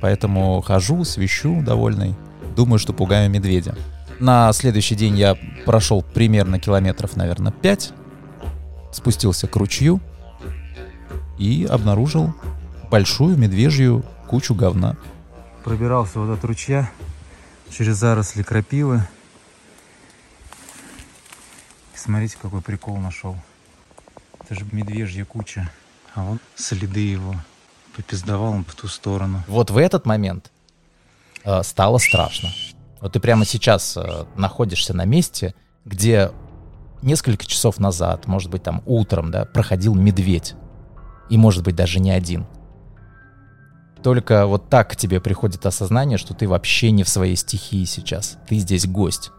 поэтому 0.00 0.60
хожу, 0.62 1.04
свищу 1.04 1.62
довольный, 1.62 2.14
думаю, 2.56 2.78
что 2.78 2.92
пугаю 2.92 3.30
медведя. 3.30 3.76
На 4.20 4.52
следующий 4.52 4.94
день 4.94 5.16
я 5.18 5.36
прошел 5.66 6.02
примерно 6.02 6.58
километров, 6.58 7.16
наверное, 7.16 7.52
5, 7.52 7.92
спустился 8.92 9.46
к 9.46 9.56
ручью 9.56 10.00
и 11.38 11.66
обнаружил 11.68 12.32
большую 12.90 13.36
медвежью 13.36 14.04
кучу 14.28 14.54
говна. 14.54 14.96
Пробирался 15.62 16.20
вот 16.20 16.30
от 16.30 16.44
ручья 16.44 16.90
через 17.70 17.96
заросли 17.96 18.42
крапивы. 18.42 19.02
И 21.94 21.98
смотрите, 21.98 22.36
какой 22.40 22.60
прикол 22.60 22.96
нашел. 22.98 23.36
Это 24.40 24.54
же 24.54 24.64
медвежья 24.72 25.24
куча. 25.24 25.70
А 26.14 26.22
вон 26.22 26.40
следы 26.54 27.00
его. 27.00 27.34
Попиздовал 27.96 28.52
он 28.52 28.64
по 28.64 28.74
ту 28.74 28.88
сторону. 28.88 29.42
Вот 29.46 29.70
в 29.70 29.76
этот 29.76 30.06
момент 30.06 30.50
э, 31.44 31.62
стало 31.62 31.98
страшно. 31.98 32.50
Вот 33.00 33.12
ты 33.12 33.20
прямо 33.20 33.44
сейчас 33.44 33.96
э, 33.96 34.24
находишься 34.36 34.94
на 34.94 35.04
месте, 35.04 35.54
где 35.84 36.32
несколько 37.02 37.46
часов 37.46 37.78
назад, 37.78 38.26
может 38.26 38.50
быть, 38.50 38.62
там 38.62 38.82
утром, 38.86 39.30
да, 39.30 39.44
проходил 39.44 39.94
медведь. 39.94 40.54
И, 41.30 41.36
может 41.36 41.62
быть, 41.64 41.76
даже 41.76 42.00
не 42.00 42.10
один. 42.10 42.46
Только 44.02 44.46
вот 44.46 44.68
так 44.68 44.90
к 44.90 44.96
тебе 44.96 45.20
приходит 45.20 45.64
осознание, 45.64 46.18
что 46.18 46.34
ты 46.34 46.46
вообще 46.46 46.90
не 46.90 47.04
в 47.04 47.08
своей 47.08 47.36
стихии 47.36 47.84
сейчас. 47.84 48.38
Ты 48.48 48.58
здесь 48.58 48.86
гость. 48.86 49.30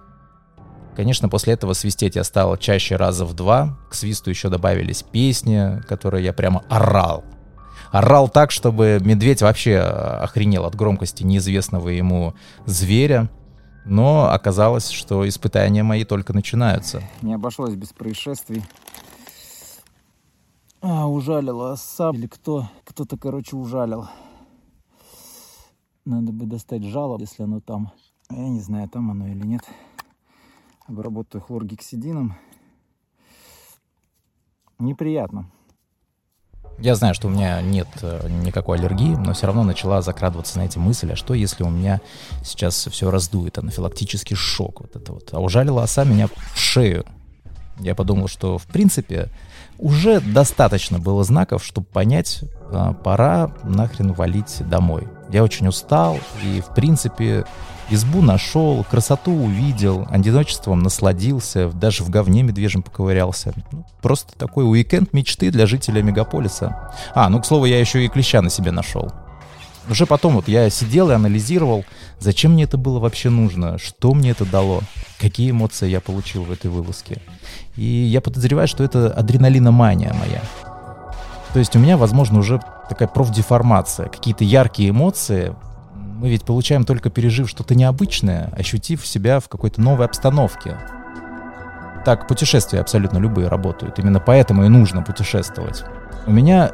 Конечно, 0.96 1.28
после 1.28 1.54
этого 1.54 1.74
свистеть 1.74 2.16
я 2.16 2.24
стал 2.24 2.56
чаще 2.58 2.96
раза 2.96 3.26
в 3.26 3.34
два. 3.34 3.78
К 3.90 3.96
свисту 3.96 4.30
еще 4.30 4.50
добавились 4.50 5.04
песни, 5.04 5.82
которые 5.88 6.24
я 6.24 6.34
прямо 6.34 6.64
орал. 6.70 7.24
Орал 7.92 8.30
так, 8.30 8.52
чтобы 8.52 9.00
медведь 9.02 9.42
вообще 9.42 9.80
охренел 9.80 10.66
от 10.66 10.76
громкости 10.76 11.24
неизвестного 11.24 11.90
ему 11.90 12.34
зверя. 12.66 13.30
Но 13.86 14.30
оказалось, 14.32 14.90
что 14.90 15.28
испытания 15.28 15.84
мои 15.84 16.06
только 16.06 16.34
начинаются. 16.34 17.04
Не 17.22 17.34
обошлось 17.36 17.76
без 17.76 17.90
происшествий. 17.90 18.64
А, 20.82 21.08
ужалила 21.08 21.74
оса. 21.74 22.12
Или 22.14 22.28
кто? 22.28 22.70
Кто-то, 22.84 23.18
короче, 23.18 23.56
ужалил. 23.56 24.08
Надо 26.06 26.32
бы 26.32 26.46
достать 26.46 26.84
жало, 26.84 27.20
если 27.20 27.44
оно 27.44 27.60
там. 27.60 27.92
Я 28.30 28.48
не 28.48 28.60
знаю, 28.60 28.90
там 28.90 29.12
оно 29.12 29.28
или 29.28 29.46
нет. 29.46 29.62
Обработаю 30.88 31.42
хлоргексидином. 31.42 32.38
Неприятно. 34.78 35.50
Я 36.78 36.96
знаю, 36.96 37.16
что 37.16 37.28
у 37.28 37.32
меня 37.32 37.62
нет 37.62 37.88
э, 38.02 38.28
никакой 38.30 38.78
аллергии, 38.78 39.16
но 39.16 39.34
все 39.34 39.48
равно 39.48 39.64
начала 39.64 40.02
закрадываться 40.02 40.60
на 40.60 40.66
эти 40.66 40.78
мысли, 40.78 41.14
а 41.14 41.16
что 41.16 41.34
если 41.34 41.64
у 41.64 41.70
меня 41.70 42.02
сейчас 42.44 42.88
все 42.92 43.10
раздует, 43.10 43.58
анафилактический 43.58 44.36
шок, 44.36 44.82
вот 44.82 44.96
это 44.96 45.14
вот. 45.14 45.30
А 45.32 45.40
ужалила 45.40 45.84
оса 45.84 46.04
меня 46.04 46.28
в 46.28 46.58
шею. 46.58 47.06
Я 47.80 47.96
подумал, 47.96 48.28
что 48.28 48.58
в 48.58 48.66
принципе 48.68 49.30
уже 49.80 50.20
достаточно 50.20 51.00
было 51.00 51.24
знаков, 51.24 51.64
чтобы 51.64 51.88
понять, 51.88 52.42
а, 52.72 52.94
пора 52.94 53.54
нахрен 53.64 54.14
валить 54.14 54.62
домой. 54.70 55.08
Я 55.30 55.44
очень 55.44 55.68
устал 55.68 56.20
и 56.44 56.62
в 56.62 56.74
принципе 56.76 57.46
Избу 57.90 58.22
нашел, 58.24 58.84
красоту 58.84 59.32
увидел, 59.32 60.08
одиночеством 60.10 60.80
насладился, 60.82 61.70
даже 61.70 62.04
в 62.04 62.10
говне 62.10 62.42
медвежьем 62.42 62.82
поковырялся. 62.82 63.54
Ну, 63.72 63.86
просто 64.02 64.36
такой 64.38 64.66
уикенд 64.66 65.14
мечты 65.14 65.52
для 65.52 65.68
жителя 65.68 66.02
мегаполиса. 66.02 66.92
А, 67.14 67.30
ну, 67.30 67.40
к 67.40 67.46
слову, 67.46 67.66
я 67.66 67.80
еще 67.80 68.04
и 68.04 68.10
клеща 68.10 68.42
на 68.42 68.50
себе 68.50 68.72
нашел. 68.72 69.12
Уже 69.88 70.08
потом 70.08 70.34
вот 70.34 70.48
я 70.48 70.68
сидел 70.72 71.12
и 71.12 71.14
анализировал, 71.14 71.86
зачем 72.20 72.54
мне 72.54 72.64
это 72.64 72.76
было 72.78 73.00
вообще 73.00 73.30
нужно, 73.30 73.78
что 73.78 74.16
мне 74.16 74.32
это 74.32 74.46
дало, 74.46 74.82
какие 75.20 75.52
эмоции 75.52 75.88
я 75.88 76.02
получил 76.02 76.44
в 76.44 76.52
этой 76.52 76.72
вылазке. 76.72 77.22
И 77.76 77.84
я 77.84 78.20
подозреваю, 78.20 78.68
что 78.68 78.84
это 78.84 79.14
адреналиномания 79.14 80.12
моя. 80.14 80.42
То 81.54 81.60
есть 81.60 81.76
у 81.76 81.80
меня, 81.80 81.98
возможно, 81.98 82.40
уже 82.40 82.60
такая 82.90 83.08
профдеформация, 83.08 84.10
какие-то 84.10 84.44
яркие 84.44 84.90
эмоции, 84.90 85.56
мы 86.16 86.30
ведь 86.30 86.44
получаем 86.44 86.86
только 86.86 87.10
пережив 87.10 87.50
что-то 87.50 87.76
необычное, 87.76 88.50
ощутив 88.58 89.06
себя 89.06 89.40
в 89.40 89.50
какой-то 89.50 89.82
новой 89.82 90.06
обстановке. 90.06 90.78
Так 92.06 92.28
путешествия 92.28 92.80
абсолютно 92.80 93.18
любые 93.18 93.48
работают. 93.48 94.00
Именно 94.00 94.20
поэтому 94.20 94.64
и 94.64 94.70
нужно 94.70 95.02
путешествовать. 95.02 95.84
У 96.26 96.32
меня 96.32 96.72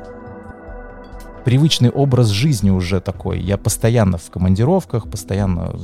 привычный 1.43 1.89
образ 1.89 2.27
жизни 2.27 2.69
уже 2.69 2.99
такой. 2.99 3.39
Я 3.39 3.57
постоянно 3.57 4.17
в 4.17 4.29
командировках, 4.29 5.09
постоянно 5.09 5.75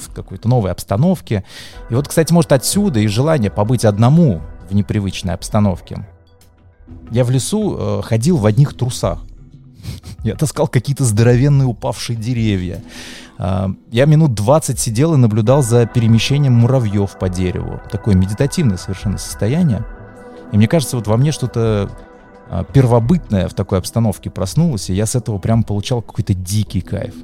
в 0.00 0.12
какой-то 0.14 0.48
новой 0.48 0.70
обстановке. 0.70 1.44
И 1.90 1.94
вот, 1.94 2.08
кстати, 2.08 2.32
может 2.32 2.52
отсюда 2.52 3.00
и 3.00 3.06
желание 3.08 3.50
побыть 3.50 3.84
одному 3.84 4.40
в 4.70 4.74
непривычной 4.74 5.34
обстановке. 5.34 6.06
Я 7.10 7.24
в 7.24 7.30
лесу 7.30 7.76
э, 7.78 8.02
ходил 8.02 8.38
в 8.38 8.46
одних 8.46 8.74
трусах. 8.74 9.18
Я 10.24 10.34
таскал 10.36 10.68
какие-то 10.68 11.04
здоровенные 11.04 11.66
упавшие 11.66 12.16
деревья. 12.16 12.82
А, 13.38 13.70
я 13.90 14.04
минут 14.06 14.34
20 14.34 14.78
сидел 14.78 15.14
и 15.14 15.16
наблюдал 15.16 15.62
за 15.62 15.86
перемещением 15.86 16.52
муравьев 16.52 17.18
по 17.18 17.28
дереву. 17.28 17.80
Такое 17.90 18.14
медитативное 18.14 18.76
совершенно 18.76 19.18
состояние. 19.18 19.84
И 20.52 20.56
мне 20.56 20.68
кажется, 20.68 20.96
вот 20.96 21.06
во 21.06 21.16
мне 21.16 21.32
что-то 21.32 21.90
а, 22.48 22.64
первобытное 22.64 23.48
в 23.48 23.54
такой 23.54 23.78
обстановке 23.78 24.30
проснулось, 24.30 24.90
и 24.90 24.94
я 24.94 25.06
с 25.06 25.16
этого 25.16 25.38
прям 25.38 25.64
получал 25.64 26.02
какой-то 26.02 26.34
дикий 26.34 26.82
кайф. 26.82 27.14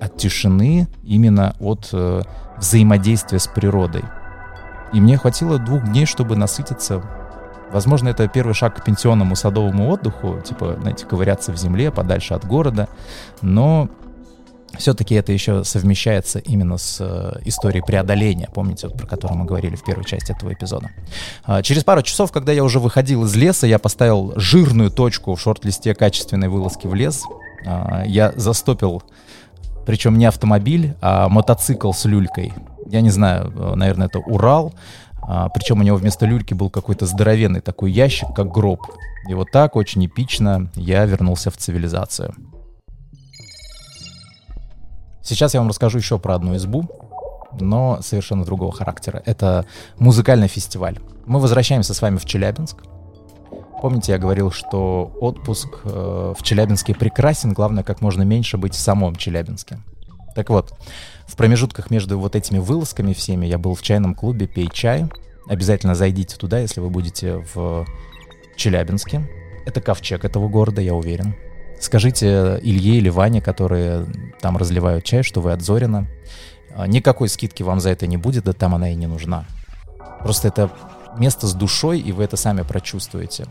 От 0.00 0.16
тишины, 0.18 0.88
именно 1.04 1.54
от 1.60 1.88
э, 1.92 2.22
взаимодействия 2.58 3.38
с 3.38 3.46
природой. 3.46 4.02
И 4.92 5.00
мне 5.00 5.16
хватило 5.16 5.58
двух 5.58 5.84
дней, 5.84 6.04
чтобы 6.04 6.36
насытиться 6.36 7.02
Возможно, 7.74 8.08
это 8.08 8.28
первый 8.28 8.54
шаг 8.54 8.76
к 8.76 8.84
пенсионному 8.84 9.34
садовому 9.34 9.88
отдыху, 9.90 10.40
типа, 10.40 10.76
знаете, 10.80 11.06
ковыряться 11.06 11.50
в 11.50 11.56
земле, 11.56 11.90
подальше 11.90 12.34
от 12.34 12.44
города, 12.44 12.88
но 13.42 13.88
все-таки 14.78 15.16
это 15.16 15.32
еще 15.32 15.64
совмещается 15.64 16.38
именно 16.38 16.78
с 16.78 16.98
э, 17.00 17.40
историей 17.44 17.82
преодоления, 17.84 18.48
помните, 18.54 18.86
вот, 18.86 18.96
про 18.96 19.08
которую 19.08 19.40
мы 19.40 19.44
говорили 19.44 19.74
в 19.74 19.82
первой 19.82 20.04
части 20.04 20.30
этого 20.30 20.52
эпизода. 20.52 20.90
А, 21.42 21.62
через 21.62 21.82
пару 21.82 22.02
часов, 22.02 22.30
когда 22.30 22.52
я 22.52 22.62
уже 22.62 22.78
выходил 22.78 23.24
из 23.24 23.34
леса, 23.34 23.66
я 23.66 23.80
поставил 23.80 24.34
жирную 24.36 24.92
точку 24.92 25.34
в 25.34 25.40
шорт-листе 25.40 25.96
качественной 25.96 26.48
вылазки 26.48 26.86
в 26.86 26.94
лес. 26.94 27.24
А, 27.66 28.04
я 28.06 28.32
застопил, 28.36 29.02
причем 29.84 30.16
не 30.16 30.26
автомобиль, 30.26 30.94
а 31.00 31.28
мотоцикл 31.28 31.90
с 31.90 32.04
люлькой. 32.04 32.52
Я 32.86 33.00
не 33.00 33.10
знаю, 33.10 33.52
э, 33.52 33.74
наверное, 33.74 34.06
это 34.06 34.20
Урал. 34.20 34.74
А, 35.26 35.48
причем 35.48 35.80
у 35.80 35.82
него 35.82 35.96
вместо 35.96 36.26
люльки 36.26 36.54
был 36.54 36.70
какой-то 36.70 37.06
здоровенный 37.06 37.60
такой 37.60 37.90
ящик, 37.92 38.28
как 38.34 38.50
гроб. 38.50 38.80
И 39.28 39.34
вот 39.34 39.50
так 39.50 39.76
очень 39.76 40.04
эпично 40.06 40.70
я 40.74 41.04
вернулся 41.06 41.50
в 41.50 41.56
цивилизацию. 41.56 42.34
Сейчас 45.22 45.54
я 45.54 45.60
вам 45.60 45.70
расскажу 45.70 45.98
еще 45.98 46.18
про 46.18 46.34
одну 46.34 46.54
избу, 46.56 46.84
но 47.58 47.98
совершенно 48.02 48.44
другого 48.44 48.72
характера. 48.72 49.22
Это 49.24 49.64
музыкальный 49.98 50.48
фестиваль. 50.48 50.98
Мы 51.24 51.40
возвращаемся 51.40 51.94
с 51.94 52.02
вами 52.02 52.18
в 52.18 52.26
Челябинск. 52.26 52.82
Помните, 53.80 54.12
я 54.12 54.18
говорил, 54.18 54.50
что 54.50 55.10
отпуск 55.20 55.68
э, 55.84 56.34
в 56.38 56.42
Челябинске 56.42 56.94
прекрасен, 56.94 57.52
главное, 57.52 57.82
как 57.82 58.00
можно 58.00 58.22
меньше 58.22 58.56
быть 58.58 58.74
в 58.74 58.78
самом 58.78 59.16
Челябинске. 59.16 59.78
Так 60.34 60.50
вот, 60.50 60.74
в 61.34 61.36
промежутках 61.36 61.90
между 61.90 62.16
вот 62.16 62.36
этими 62.36 62.60
вылазками 62.60 63.12
всеми 63.12 63.46
я 63.46 63.58
был 63.58 63.74
в 63.74 63.82
чайном 63.82 64.14
клубе 64.14 64.46
«Пей 64.46 64.68
чай». 64.72 65.06
Обязательно 65.48 65.96
зайдите 65.96 66.36
туда, 66.36 66.60
если 66.60 66.78
вы 66.78 66.90
будете 66.90 67.44
в 67.52 67.84
Челябинске. 68.54 69.28
Это 69.66 69.80
ковчег 69.80 70.24
этого 70.24 70.46
города, 70.46 70.80
я 70.80 70.94
уверен. 70.94 71.34
Скажите 71.80 72.60
Илье 72.62 72.98
или 72.98 73.08
Ване, 73.08 73.40
которые 73.40 74.06
там 74.40 74.56
разливают 74.56 75.02
чай, 75.02 75.24
что 75.24 75.40
вы 75.40 75.50
от 75.50 75.60
Зорина. 75.60 76.06
Никакой 76.86 77.28
скидки 77.28 77.64
вам 77.64 77.80
за 77.80 77.90
это 77.90 78.06
не 78.06 78.16
будет, 78.16 78.44
да 78.44 78.52
там 78.52 78.76
она 78.76 78.90
и 78.90 78.94
не 78.94 79.08
нужна. 79.08 79.44
Просто 80.20 80.46
это 80.46 80.70
место 81.18 81.48
с 81.48 81.52
душой, 81.54 81.98
и 81.98 82.12
вы 82.12 82.22
это 82.22 82.36
сами 82.36 82.62
прочувствуете. 82.62 83.46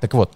Так 0.00 0.14
вот, 0.14 0.32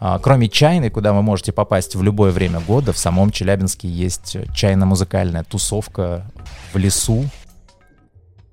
а, 0.00 0.18
кроме 0.18 0.48
чайной, 0.48 0.90
куда 0.90 1.12
вы 1.12 1.22
можете 1.22 1.52
попасть 1.52 1.94
в 1.94 2.02
любое 2.02 2.32
время 2.32 2.60
года, 2.60 2.92
в 2.92 2.98
самом 2.98 3.30
Челябинске 3.30 3.88
есть 3.88 4.36
чайно-музыкальная 4.54 5.44
тусовка 5.44 6.26
в 6.72 6.78
лесу. 6.78 7.24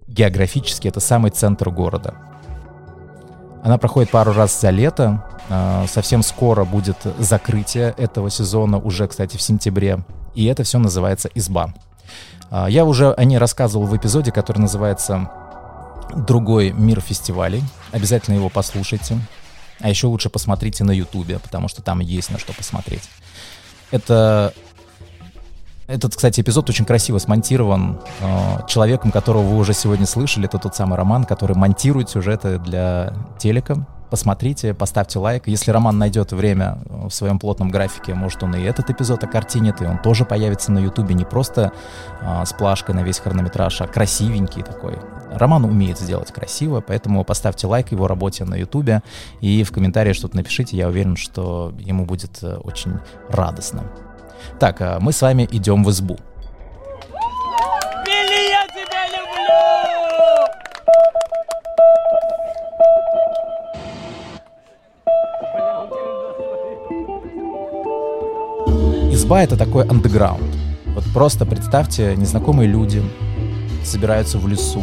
Географически 0.08 0.88
это 0.88 1.00
самый 1.00 1.32
центр 1.32 1.70
города. 1.70 2.16
Она 3.64 3.78
проходит 3.78 4.10
пару 4.12 4.34
раз 4.34 4.60
за 4.60 4.70
лето. 4.70 5.24
А, 5.50 5.86
совсем 5.88 6.24
скоро 6.24 6.64
будет 6.64 6.98
закрытие 7.18 7.94
этого 7.98 8.30
сезона, 8.30 8.78
уже, 8.78 9.08
кстати, 9.08 9.38
в 9.38 9.42
сентябре. 9.42 10.04
И 10.36 10.46
это 10.46 10.64
все 10.64 10.78
называется 10.80 11.30
«Изба». 11.36 11.74
А, 12.52 12.70
я 12.70 12.86
уже 12.86 13.12
о 13.12 13.24
ней 13.24 13.38
рассказывал 13.38 13.86
в 13.86 13.96
эпизоде, 13.96 14.32
который 14.32 14.60
называется 14.60 15.30
«Другой 16.16 16.72
мир 16.72 17.02
фестивалей». 17.02 17.64
Обязательно 17.92 18.36
его 18.36 18.50
послушайте. 18.50 19.18
А 19.80 19.90
еще 19.90 20.08
лучше 20.08 20.30
посмотрите 20.30 20.84
на 20.84 20.92
Ютубе, 20.92 21.40
потому 21.40 21.68
что 21.68 21.82
там 21.82 22.00
есть 22.00 22.32
на 22.32 22.40
что 22.40 22.54
посмотреть. 22.54 23.04
Это 23.92 24.54
этот, 25.88 26.16
кстати, 26.16 26.42
эпизод 26.42 26.70
очень 26.70 26.86
красиво 26.86 27.18
смонтирован 27.18 28.00
э, 28.20 28.68
человеком, 28.68 29.10
которого 29.10 29.42
вы 29.42 29.58
уже 29.58 29.74
сегодня 29.74 30.06
слышали. 30.06 30.46
Это 30.46 30.60
тот 30.60 30.76
самый 30.76 30.96
Роман, 30.96 31.26
который 31.26 31.56
монтирует 31.56 32.12
сюжеты 32.12 32.60
для 32.60 33.14
телека. 33.40 33.88
Посмотрите, 34.10 34.74
поставьте 34.74 35.20
лайк. 35.20 35.48
Если 35.48 35.72
Роман 35.72 35.98
найдет 35.98 36.32
время 36.32 36.80
в 36.86 37.10
своем 37.10 37.40
плотном 37.40 37.70
графике, 37.70 38.14
может 38.14 38.44
он 38.44 38.56
и 38.56 38.62
этот 38.62 38.90
эпизод 38.90 39.24
окартинит, 39.24 39.82
и 39.82 39.86
он 39.86 40.00
тоже 40.00 40.26
появится 40.26 40.72
на 40.72 40.80
Ютубе 40.80 41.16
не 41.16 41.26
просто 41.26 41.72
а, 42.22 42.46
с 42.46 42.54
плашкой 42.54 42.96
на 42.96 43.04
весь 43.04 43.20
хронометраж, 43.20 43.82
а 43.82 43.88
красивенький 43.88 44.64
такой. 44.64 44.98
Роман 45.32 45.66
умеет 45.66 46.00
сделать 46.00 46.32
красиво, 46.32 46.82
поэтому 46.82 47.24
поставьте 47.24 47.68
лайк 47.68 47.92
его 47.92 48.08
работе 48.08 48.46
на 48.46 48.56
Ютубе 48.56 49.04
и 49.42 49.64
в 49.64 49.72
комментариях 49.72 50.16
что-то 50.16 50.36
напишите. 50.36 50.76
Я 50.78 50.88
уверен, 50.88 51.16
что 51.16 51.74
ему 51.80 52.06
будет 52.06 52.40
э, 52.42 52.58
очень 52.58 52.98
радостно. 53.30 53.84
Так, 54.60 54.82
а 54.82 55.00
мы 55.00 55.12
с 55.12 55.22
вами 55.22 55.48
идем 55.52 55.84
в 55.84 55.92
избу. 55.92 56.18
Изба— 69.30 69.44
это 69.44 69.58
такой 69.58 69.86
андеграунд. 69.86 70.58
Вот 70.96 71.04
просто 71.14 71.46
представьте, 71.46 72.16
незнакомые 72.16 72.68
люди 72.68 73.04
собираются 73.84 74.40
в 74.40 74.48
лесу, 74.48 74.82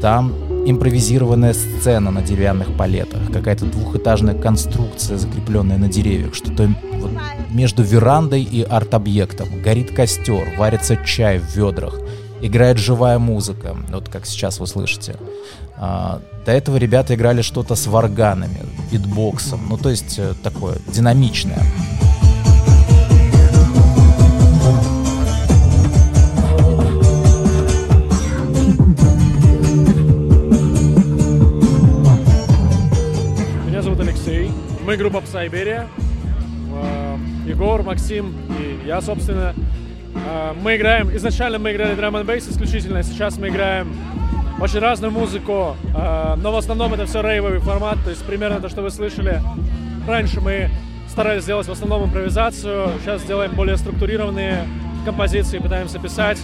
там 0.00 0.32
импровизированная 0.64 1.52
сцена 1.52 2.10
на 2.10 2.22
деревянных 2.22 2.74
палетах, 2.74 3.30
какая-то 3.30 3.66
двухэтажная 3.66 4.32
конструкция, 4.32 5.18
закрепленная 5.18 5.76
на 5.76 5.88
деревьях, 5.88 6.34
что-то 6.34 6.70
вот 6.94 7.10
между 7.50 7.82
верандой 7.82 8.42
и 8.42 8.62
арт-объектом. 8.62 9.48
Горит 9.62 9.94
костер, 9.94 10.54
варится 10.56 10.96
чай 10.96 11.38
в 11.38 11.54
ведрах, 11.54 12.00
играет 12.40 12.78
живая 12.78 13.18
музыка, 13.18 13.76
вот 13.90 14.08
как 14.08 14.24
сейчас 14.24 14.58
вы 14.58 14.66
слышите. 14.66 15.16
А, 15.76 16.22
до 16.46 16.52
этого 16.52 16.78
ребята 16.78 17.14
играли 17.14 17.42
что-то 17.42 17.74
с 17.74 17.86
варганами, 17.86 18.62
битбоксом, 18.90 19.60
ну 19.68 19.76
то 19.76 19.90
есть 19.90 20.18
э, 20.18 20.32
такое 20.42 20.78
динамичное. 20.88 21.62
Меня 33.80 33.94
зовут 33.94 34.06
Алексей. 34.06 34.50
Мы 34.84 34.98
группа 34.98 35.22
Psyberia. 35.22 35.88
Э, 36.74 37.16
Егор, 37.46 37.82
Максим 37.82 38.34
и 38.58 38.86
я, 38.86 39.00
собственно. 39.00 39.54
Э, 40.14 40.52
Мы 40.62 40.76
играем, 40.76 41.08
изначально 41.16 41.58
мы 41.58 41.72
играли 41.72 41.94
драм 41.94 42.14
н 42.14 42.26
бейс 42.26 42.46
исключительно, 42.46 43.02
сейчас 43.02 43.38
мы 43.38 43.48
играем 43.48 43.90
очень 44.60 44.80
разную 44.80 45.10
музыку, 45.10 45.76
э, 45.96 46.34
но 46.36 46.52
в 46.52 46.56
основном 46.56 46.92
это 46.92 47.06
все 47.06 47.22
рейвовый 47.22 47.60
формат, 47.60 47.96
то 48.04 48.10
есть 48.10 48.22
примерно 48.24 48.60
то, 48.60 48.68
что 48.68 48.82
вы 48.82 48.90
слышали. 48.90 49.40
Раньше 50.06 50.42
мы 50.42 50.68
старались 51.08 51.44
сделать 51.44 51.66
в 51.66 51.72
основном 51.72 52.04
импровизацию, 52.04 52.90
сейчас 53.00 53.22
делаем 53.22 53.52
более 53.52 53.78
структурированные 53.78 54.66
композиции, 55.06 55.58
пытаемся 55.58 55.98
писать 55.98 56.36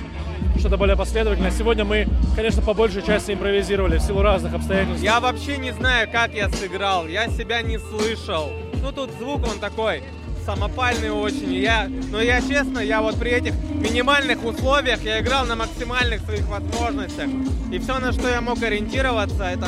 что-то 0.59 0.77
более 0.77 0.97
последовательное. 0.97 1.51
Сегодня 1.51 1.85
мы, 1.85 2.07
конечно, 2.35 2.63
по 2.63 2.75
большей 2.75 3.03
части 3.03 3.33
импровизировали 3.33 3.99
в 3.99 4.03
силу 4.03 4.23
разных 4.23 4.55
обстоятельств. 4.55 5.03
Я 5.03 5.21
вообще 5.21 5.59
не 5.59 5.73
знаю, 5.73 6.09
как 6.11 6.35
я 6.35 6.49
сыграл. 6.49 7.07
Я 7.07 7.29
себя 7.29 7.63
не 7.63 7.79
слышал. 7.79 8.51
Ну, 8.83 8.93
тут 8.93 9.11
звук 9.19 9.43
он 9.47 9.59
такой 9.59 10.03
самопальный 10.47 11.11
очень. 11.11 11.53
Я, 11.53 11.89
но 12.11 12.21
я 12.21 12.41
честно, 12.41 12.79
я 12.79 13.03
вот 13.03 13.19
при 13.19 13.33
этих 13.33 13.53
минимальных 13.75 14.45
условиях 14.45 15.03
я 15.03 15.21
играл 15.21 15.45
на 15.45 15.57
максимальных 15.57 16.21
своих 16.21 16.47
возможностях. 16.47 17.29
И 17.73 17.79
все, 17.79 17.99
на 17.99 18.13
что 18.13 18.29
я 18.29 18.41
мог 18.41 18.63
ориентироваться, 18.63 19.45
это, 19.45 19.67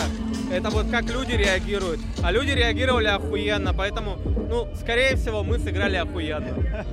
это 0.53 0.71
вот 0.71 0.89
как 0.91 1.05
люди 1.11 1.33
реагируют. 1.33 2.01
А 2.23 2.31
люди 2.31 2.53
реагировали 2.53 3.09
охуенно, 3.09 3.75
поэтому, 3.75 4.19
ну, 4.49 4.69
скорее 4.81 5.17
всего, 5.17 5.43
мы 5.43 5.59
сыграли 5.59 5.97
охуенно. 5.97 6.87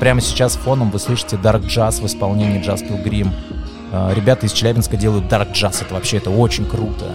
Прямо 0.00 0.20
сейчас 0.20 0.56
фоном 0.56 0.90
вы 0.90 0.98
слышите 0.98 1.36
Dark 1.36 1.66
Jazz 1.66 2.00
в 2.02 2.06
исполнении 2.06 2.60
Jazz 2.60 2.86
Pilgrim. 2.86 3.30
А, 3.92 4.12
Ребята 4.12 4.46
из 4.46 4.52
Челябинска 4.52 4.96
делают 4.96 5.26
Dark 5.26 5.52
Jazz, 5.52 5.84
это 5.84 5.94
вообще 5.94 6.16
это 6.16 6.30
очень 6.30 6.66
круто. 6.66 7.14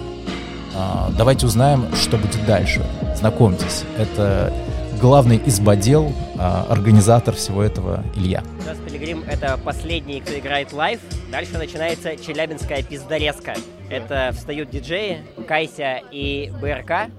А, 0.75 1.11
Давайте 1.17 1.45
узнаем, 1.45 1.93
что 1.95 2.17
будет 2.17 2.45
дальше. 2.45 2.81
Знакомьтесь, 3.17 3.83
это 3.97 4.53
главный 5.01 5.41
избодел, 5.45 6.13
а, 6.37 6.65
организатор 6.69 7.35
всего 7.35 7.61
этого 7.63 8.03
Илья. 8.15 8.43
Джаз 8.65 8.77
Пилигрим— 8.85 9.23
это 9.29 9.57
последний, 9.63 10.21
кто 10.21 10.37
играет 10.39 10.71
live. 10.71 11.01
Дальше 11.31 11.57
начинается 11.57 12.15
челябинская 12.15 12.81
пиздорезка. 12.81 13.55
Это 13.89 14.31
встают 14.33 14.69
диджеи 14.69 15.23
Кайся 15.47 16.01
и 16.11 16.51
БРК. 16.61 17.11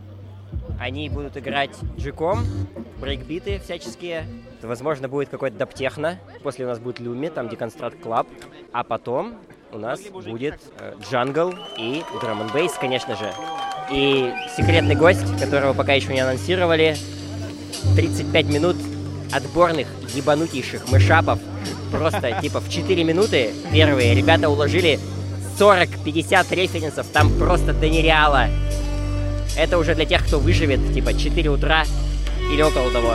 Они 0.79 1.11
будут 1.11 1.37
играть 1.37 1.71
джиком, 1.99 2.47
брейкбиты 2.99 3.61
всяческие. 3.63 4.25
Возможно, 4.63 5.09
будет 5.09 5.29
какой-то 5.29 5.57
dub 5.57 5.76
techno. 5.76 6.19
После 6.43 6.65
у 6.65 6.69
нас 6.69 6.79
будет 6.79 7.01
Люми, 7.01 7.29
там 7.29 7.49
Deconstruct 7.49 8.01
Club. 8.01 8.27
А 8.73 8.85
потом 8.85 9.35
у 9.73 9.79
нас 9.79 10.01
будет 10.01 10.61
э, 10.79 10.95
jungle 11.11 11.55
и 11.79 12.03
drum 12.21 12.49
bass, 12.53 12.73
конечно 12.75 13.17
же. 13.17 13.33
И 13.91 14.33
секретный 14.57 14.95
гость, 14.95 15.27
которого 15.41 15.73
пока 15.73 15.95
еще 15.95 16.13
не 16.13 16.21
анонсировали, 16.21 16.97
35 17.97 18.47
минут 18.47 18.77
отборных 19.33 19.89
ебанутейших 20.15 20.91
мышапов. 20.91 21.39
Просто 21.91 22.39
типа 22.41 22.61
в 22.61 22.69
4 22.69 23.05
минуты 23.05 23.53
первые 23.73 24.15
ребята 24.15 24.49
уложили 24.49 24.99
40-50 25.59 26.55
референсов, 26.55 27.07
там 27.09 27.31
просто 27.39 27.73
до 27.73 27.89
нереала. 27.89 28.47
Это 29.57 29.79
уже 29.79 29.95
для 29.95 30.07
тех, 30.07 30.25
кто 30.27 30.39
выживет, 30.39 30.81
типа 30.95 31.13
4 31.13 31.51
утра 31.51 31.85
или 32.53 32.63
около 32.63 32.91
того. 32.91 33.15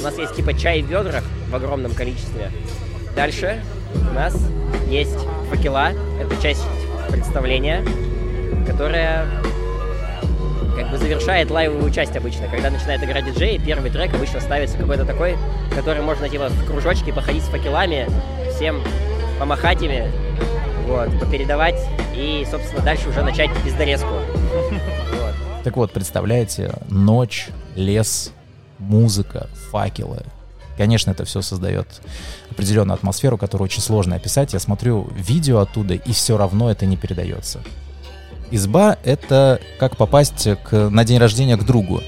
У 0.00 0.02
нас 0.02 0.16
есть 0.16 0.34
типа 0.34 0.54
чай 0.54 0.82
в 0.82 0.86
ведрах 0.86 1.22
в 1.50 1.54
огромном 1.54 1.92
количестве. 1.92 2.50
Дальше 3.14 3.62
у 4.10 4.14
нас 4.14 4.34
есть 4.88 5.18
факела. 5.50 5.90
Это 6.18 6.42
часть 6.42 6.62
представления, 7.10 7.84
которая 8.66 9.26
как 10.74 10.90
бы 10.90 10.96
завершает 10.96 11.50
лайвовую 11.50 11.92
часть 11.92 12.16
обычно. 12.16 12.48
Когда 12.48 12.70
начинает 12.70 13.02
играть 13.02 13.26
диджей, 13.26 13.58
первый 13.58 13.90
трек 13.90 14.14
обычно 14.14 14.40
ставится 14.40 14.78
какой-то 14.78 15.04
такой, 15.04 15.36
который 15.76 16.00
можно 16.00 16.30
типа 16.30 16.48
в 16.48 16.66
кружочке 16.66 17.12
походить 17.12 17.42
с 17.42 17.48
факелами, 17.48 18.06
всем 18.54 18.82
помахать 19.38 19.82
ими, 19.82 20.10
вот, 20.86 21.10
попередавать 21.20 21.78
и, 22.14 22.46
собственно, 22.50 22.82
дальше 22.82 23.10
уже 23.10 23.22
начать 23.22 23.50
пиздорезку. 23.64 24.08
Вот. 25.10 25.34
Так 25.64 25.76
вот, 25.76 25.92
представляете, 25.92 26.72
ночь, 26.88 27.48
лес, 27.74 28.32
музыка, 28.80 29.48
факелы. 29.70 30.22
Конечно, 30.76 31.10
это 31.10 31.24
все 31.24 31.42
создает 31.42 31.86
определенную 32.50 32.94
атмосферу, 32.94 33.36
которую 33.36 33.66
очень 33.66 33.82
сложно 33.82 34.16
описать. 34.16 34.54
Я 34.54 34.60
смотрю 34.60 35.08
видео 35.14 35.58
оттуда, 35.58 35.94
и 35.94 36.12
все 36.12 36.36
равно 36.36 36.70
это 36.70 36.86
не 36.86 36.96
передается. 36.96 37.60
Изба— 38.50 38.96
это 39.04 39.60
как 39.78 39.96
попасть 39.96 40.48
к, 40.64 40.90
на 40.90 41.04
день 41.04 41.18
рождения 41.18 41.56
к 41.56 41.64
другу. 41.64 42.02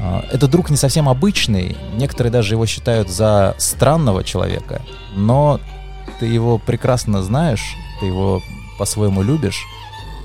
А, 0.00 0.24
Этот 0.32 0.50
друг 0.50 0.70
не 0.70 0.76
совсем 0.76 1.08
обычный, 1.08 1.76
некоторые 1.96 2.32
даже 2.32 2.54
его 2.54 2.66
считают 2.66 3.10
за 3.10 3.54
странного 3.58 4.24
человека, 4.24 4.82
но 5.14 5.60
ты 6.18 6.26
его 6.26 6.58
прекрасно 6.58 7.22
знаешь, 7.22 7.76
ты 8.00 8.06
его 8.06 8.42
по-своему 8.78 9.22
любишь, 9.22 9.64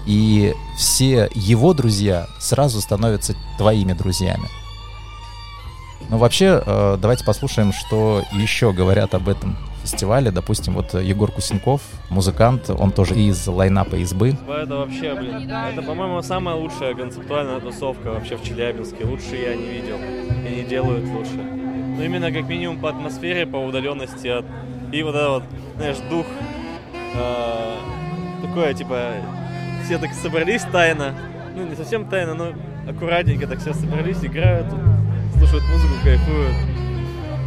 и 0.07 0.55
все 0.77 1.29
его 1.35 1.73
друзья 1.73 2.27
сразу 2.39 2.81
становятся 2.81 3.35
твоими 3.57 3.93
друзьями. 3.93 4.49
Ну, 6.09 6.17
вообще, 6.17 6.61
э, 6.65 6.97
давайте 6.99 7.23
послушаем, 7.23 7.71
что 7.71 8.23
еще 8.33 8.73
говорят 8.73 9.13
об 9.13 9.29
этом 9.29 9.55
фестивале. 9.83 10.31
Допустим, 10.31 10.73
вот 10.73 10.93
Егор 10.93 11.31
Кусенков, 11.31 11.81
музыкант, 12.09 12.69
он 12.69 12.91
тоже 12.91 13.15
из 13.15 13.47
лайнапа 13.47 13.95
избы. 13.95 14.37
Это 14.47 14.77
вообще, 14.77 15.15
блин, 15.15 15.49
это, 15.49 15.81
по-моему, 15.81 16.21
самая 16.21 16.55
лучшая 16.55 16.93
концептуальная 16.95 17.59
тусовка 17.59 18.11
вообще 18.11 18.37
в 18.37 18.43
Челябинске. 18.43 19.05
Лучше 19.05 19.35
я 19.35 19.55
не 19.55 19.69
видел. 19.69 19.97
И 20.47 20.55
не 20.55 20.63
делают 20.63 21.05
лучше. 21.05 21.35
Ну, 21.35 22.03
именно 22.03 22.31
как 22.31 22.47
минимум 22.47 22.79
по 22.79 22.89
атмосфере, 22.89 23.45
по 23.45 23.57
удаленности 23.57 24.27
от... 24.27 24.45
И 24.91 25.03
вот 25.03 25.15
это 25.15 25.29
вот, 25.29 25.43
знаешь, 25.77 25.97
дух 26.09 26.25
э, 27.15 27.75
такое, 28.41 28.73
типа, 28.73 29.11
все 29.85 29.97
так 29.97 30.13
собрались 30.13 30.63
тайно. 30.71 31.13
Ну, 31.55 31.67
не 31.67 31.75
совсем 31.75 32.05
тайно, 32.09 32.33
но 32.33 32.53
аккуратненько 32.89 33.47
так 33.47 33.59
все 33.59 33.73
собрались, 33.73 34.23
играют, 34.23 34.69
тут, 34.69 34.79
слушают 35.39 35.63
музыку, 35.69 35.93
кайфуют. 36.03 36.55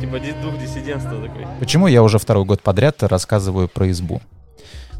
Типа 0.00 0.18
дух 0.42 0.58
диссидентства 0.58 1.20
такой. 1.20 1.46
Почему 1.60 1.86
я 1.86 2.02
уже 2.02 2.18
второй 2.18 2.44
год 2.44 2.62
подряд 2.62 3.02
рассказываю 3.02 3.68
про 3.68 3.90
избу? 3.90 4.20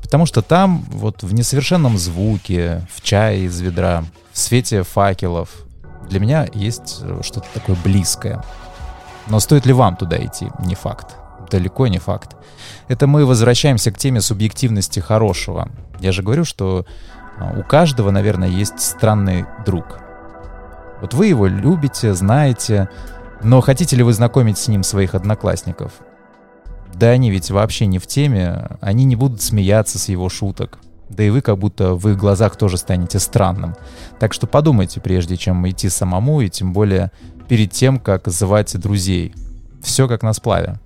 Потому 0.03 0.27
что 0.27 0.43
там, 0.43 0.85
вот 0.91 1.23
в 1.23 1.33
несовершенном 1.33 1.97
звуке, 1.97 2.87
в 2.95 3.01
чае 3.01 3.45
из 3.47 3.61
ведра, 3.61 4.05
в 4.33 4.39
свете 4.39 4.83
факелов, 4.83 5.49
для 6.09 6.21
меня 6.21 6.47
есть 6.53 7.01
э, 7.03 7.21
что-то 7.23 7.47
такое 7.55 7.77
близкое. 7.83 8.45
Но 9.29 9.41
стоит 9.41 9.65
ли 9.65 9.73
вам 9.73 9.97
туда 9.97 10.23
идти, 10.23 10.49
не 10.61 10.75
факт. 10.75 11.17
далеко 11.51 11.87
не 11.87 11.99
факт. 11.99 12.37
Это 12.89 13.07
мы 13.07 13.25
возвращаемся 13.25 13.91
к 13.91 13.99
теме 13.99 14.21
субъективности 14.21 15.01
хорошего. 15.01 15.71
Я 16.01 16.13
же 16.13 16.23
говорю, 16.23 16.45
что 16.45 16.85
а, 17.39 17.55
у 17.59 17.63
каждого, 17.63 18.11
наверное, 18.11 18.49
есть 18.49 18.81
странный 18.81 19.47
друг. 19.65 20.01
Вот 21.03 21.15
вы 21.15 21.27
его 21.27 21.49
любите, 21.49 22.15
знаете, 22.15 22.89
но 23.43 23.61
хотите 23.61 23.97
ли 23.97 24.05
вы 24.05 24.13
знакомить 24.13 24.57
с 24.57 24.69
ним 24.69 24.85
своих 24.85 25.17
одноклассников? 25.17 25.95
Да 26.95 27.09
они 27.09 27.33
ведь 27.33 27.51
вообще 27.51 27.87
не 27.87 27.99
в 27.99 28.07
теме, 28.07 28.69
они 28.81 29.05
не 29.05 29.17
будут 29.17 29.43
смеяться 29.43 29.99
с 29.99 30.09
его 30.09 30.29
шуток. 30.29 30.79
Да 31.09 31.25
и 31.25 31.31
вы 31.31 31.41
как 31.41 31.59
будто 31.59 31.95
в 31.95 32.09
их 32.09 32.17
глазах 32.17 32.55
тоже 32.55 32.79
станете 32.79 33.19
странным. 33.19 33.75
Так 34.21 34.33
что 34.33 34.47
подумайте, 34.47 35.01
прежде 35.01 35.37
чем 35.37 35.69
идти 35.69 35.89
самому, 35.89 36.41
и 36.41 36.49
тем 36.49 36.73
более 36.73 37.11
перед 37.49 37.73
тем, 37.73 37.99
как 37.99 38.29
звать 38.29 38.79
друзей. 38.79 39.35
Все 39.83 40.07
как 40.07 40.23
на 40.23 40.33
сплаве. 40.33 40.79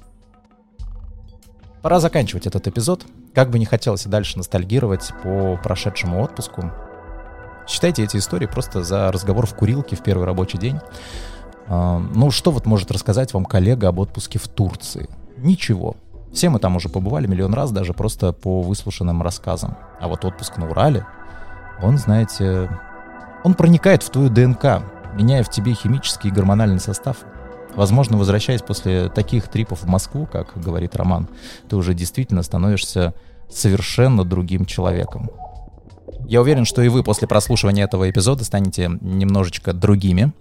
Пора 1.82 2.00
заканчивать 2.00 2.46
этот 2.46 2.66
эпизод. 2.66 3.04
Как 3.34 3.50
бы 3.50 3.58
не 3.58 3.66
хотелось 3.66 4.06
и 4.06 4.08
дальше 4.08 4.38
ностальгировать 4.38 5.12
по 5.22 5.60
прошедшему 5.62 6.22
отпуску, 6.22 6.72
считайте 7.66 8.04
эти 8.04 8.16
истории 8.16 8.46
просто 8.46 8.82
за 8.82 9.10
разговор 9.12 9.46
в 9.46 9.54
курилке 9.54 9.96
в 9.96 10.02
первый 10.02 10.26
рабочий 10.26 10.58
день. 10.58 10.78
А, 11.68 11.98
ну, 11.98 12.30
что 12.30 12.50
вот 12.50 12.66
может 12.66 12.90
рассказать 12.90 13.34
вам 13.34 13.44
коллега 13.44 13.88
об 13.88 13.98
отпуске 13.98 14.38
в 14.38 14.48
Турции? 14.48 15.08
Ничего. 15.36 15.96
Все 16.32 16.50
мы 16.50 16.58
там 16.58 16.76
уже 16.76 16.88
побывали 16.88 17.26
миллион 17.26 17.54
раз, 17.54 17.70
даже 17.70 17.92
просто 17.92 18.32
по 18.32 18.60
выслушанным 18.60 19.22
рассказам. 19.22 19.76
А 20.00 20.08
вот 20.08 20.24
отпуск 20.24 20.58
на 20.58 20.68
Урале, 20.68 21.06
он, 21.82 21.98
знаете, 21.98 22.70
он 23.42 23.54
проникает 23.54 24.02
в 24.02 24.10
твою 24.10 24.28
ДНК, 24.28 24.82
меняя 25.14 25.42
в 25.42 25.50
тебе 25.50 25.72
химический 25.74 26.30
и 26.30 26.32
гормональный 26.32 26.80
состав. 26.80 27.18
Возможно, 27.74 28.16
возвращаясь 28.16 28.62
после 28.62 29.08
таких 29.08 29.48
трипов 29.48 29.82
в 29.82 29.86
Москву, 29.86 30.26
как 30.30 30.58
говорит 30.60 30.96
Роман, 30.96 31.28
ты 31.68 31.76
уже 31.76 31.94
действительно 31.94 32.42
становишься 32.42 33.14
совершенно 33.48 34.24
другим 34.24 34.64
человеком. 34.64 35.30
Я 36.28 36.40
уверен, 36.40 36.64
что 36.64 36.82
и 36.82 36.88
вы 36.88 37.04
после 37.04 37.28
прослушивания 37.28 37.84
этого 37.84 38.10
эпизода 38.10 38.44
станете 38.44 38.90
немножечко 39.00 39.72
другими. 39.72 40.32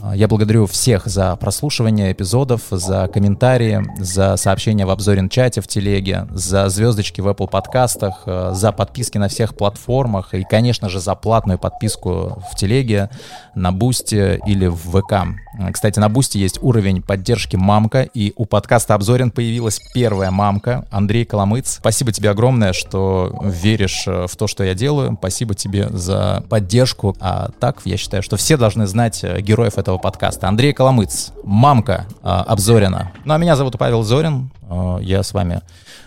А, 0.00 0.16
я 0.16 0.28
благодарю 0.28 0.66
всех 0.66 1.06
за 1.06 1.36
прослушивание 1.36 2.12
эпизодов, 2.12 2.62
за 2.70 3.08
комментарии, 3.08 3.84
за 3.98 4.36
сообщения 4.36 4.86
в 4.86 4.90
обзорен-чате 4.90 5.60
в 5.60 5.68
телеге, 5.68 6.26
за 6.30 6.68
звездочки 6.68 7.20
в 7.20 7.28
Apple 7.28 7.48
подкастах, 7.48 8.22
э, 8.26 8.52
за 8.54 8.72
подписки 8.72 9.18
на 9.18 9.28
всех 9.28 9.54
платформах 9.54 10.34
и, 10.34 10.44
конечно 10.44 10.88
же, 10.88 11.00
за 11.00 11.14
платную 11.14 11.58
подписку 11.58 12.42
в 12.50 12.56
телеге, 12.56 13.10
на 13.54 13.70
Бусти 13.72 14.40
или 14.46 14.66
в 14.66 14.76
ВК. 14.76 15.26
Кстати, 15.72 15.98
на 15.98 16.08
Бусти 16.08 16.38
есть 16.38 16.58
уровень 16.62 17.02
поддержки 17.02 17.56
«Мамка», 17.56 18.02
и 18.02 18.32
у 18.36 18.46
подкаста 18.46 18.94
«Обзорин» 18.94 19.30
появилась 19.30 19.78
первая 19.92 20.30
мамка, 20.30 20.86
Андрей 20.90 21.26
Коломыц. 21.26 21.76
Спасибо 21.76 22.12
тебе 22.12 22.30
огромное, 22.30 22.72
что 22.72 23.38
веришь 23.44 24.04
в 24.06 24.34
то, 24.36 24.46
что 24.46 24.64
я 24.64 24.72
делаю. 24.72 25.14
Спасибо 25.18 25.54
тебе 25.54 25.88
за 25.90 26.42
поддержку. 26.48 27.14
А 27.20 27.50
так, 27.60 27.82
я 27.84 27.98
считаю, 27.98 28.22
что 28.22 28.36
все 28.36 28.56
должны 28.56 28.86
знать 28.86 29.22
героев 29.42 29.78
этого 29.78 29.98
подкаста. 29.98 30.48
Андрей 30.48 30.72
Коломыц, 30.72 31.32
мамка 31.44 32.06
э, 32.22 32.28
Обзорина. 32.28 33.12
Ну 33.24 33.34
а 33.34 33.38
меня 33.38 33.56
зовут 33.56 33.76
Павел 33.78 34.02
Зорин. 34.02 34.50
Э, 34.62 34.98
я 35.00 35.22
с 35.22 35.34
вами 35.34 35.62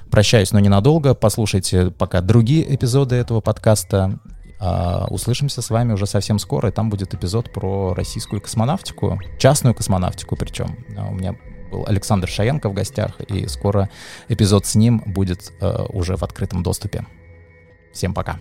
прощаюсь, 0.09 0.51
но 0.51 0.59
ненадолго. 0.59 1.13
Послушайте 1.13 1.91
пока 1.91 2.21
другие 2.21 2.73
эпизоды 2.73 3.15
этого 3.15 3.41
подкаста. 3.41 4.19
А 4.59 5.07
услышимся 5.09 5.61
с 5.61 5.69
вами 5.69 5.93
уже 5.93 6.05
совсем 6.05 6.39
скоро, 6.39 6.69
и 6.69 6.71
там 6.71 6.89
будет 6.89 7.13
эпизод 7.13 7.51
про 7.51 7.93
российскую 7.93 8.41
космонавтику, 8.41 9.19
частную 9.37 9.75
космонавтику 9.75 10.37
причем. 10.37 10.77
У 11.09 11.13
меня 11.13 11.35
был 11.71 11.85
Александр 11.85 12.29
Шаенко 12.29 12.69
в 12.69 12.73
гостях, 12.73 13.19
и 13.19 13.47
скоро 13.47 13.89
эпизод 14.29 14.65
с 14.65 14.75
ним 14.75 15.03
будет 15.05 15.51
уже 15.89 16.15
в 16.15 16.23
открытом 16.23 16.63
доступе. 16.63 17.05
Всем 17.93 18.13
пока. 18.13 18.39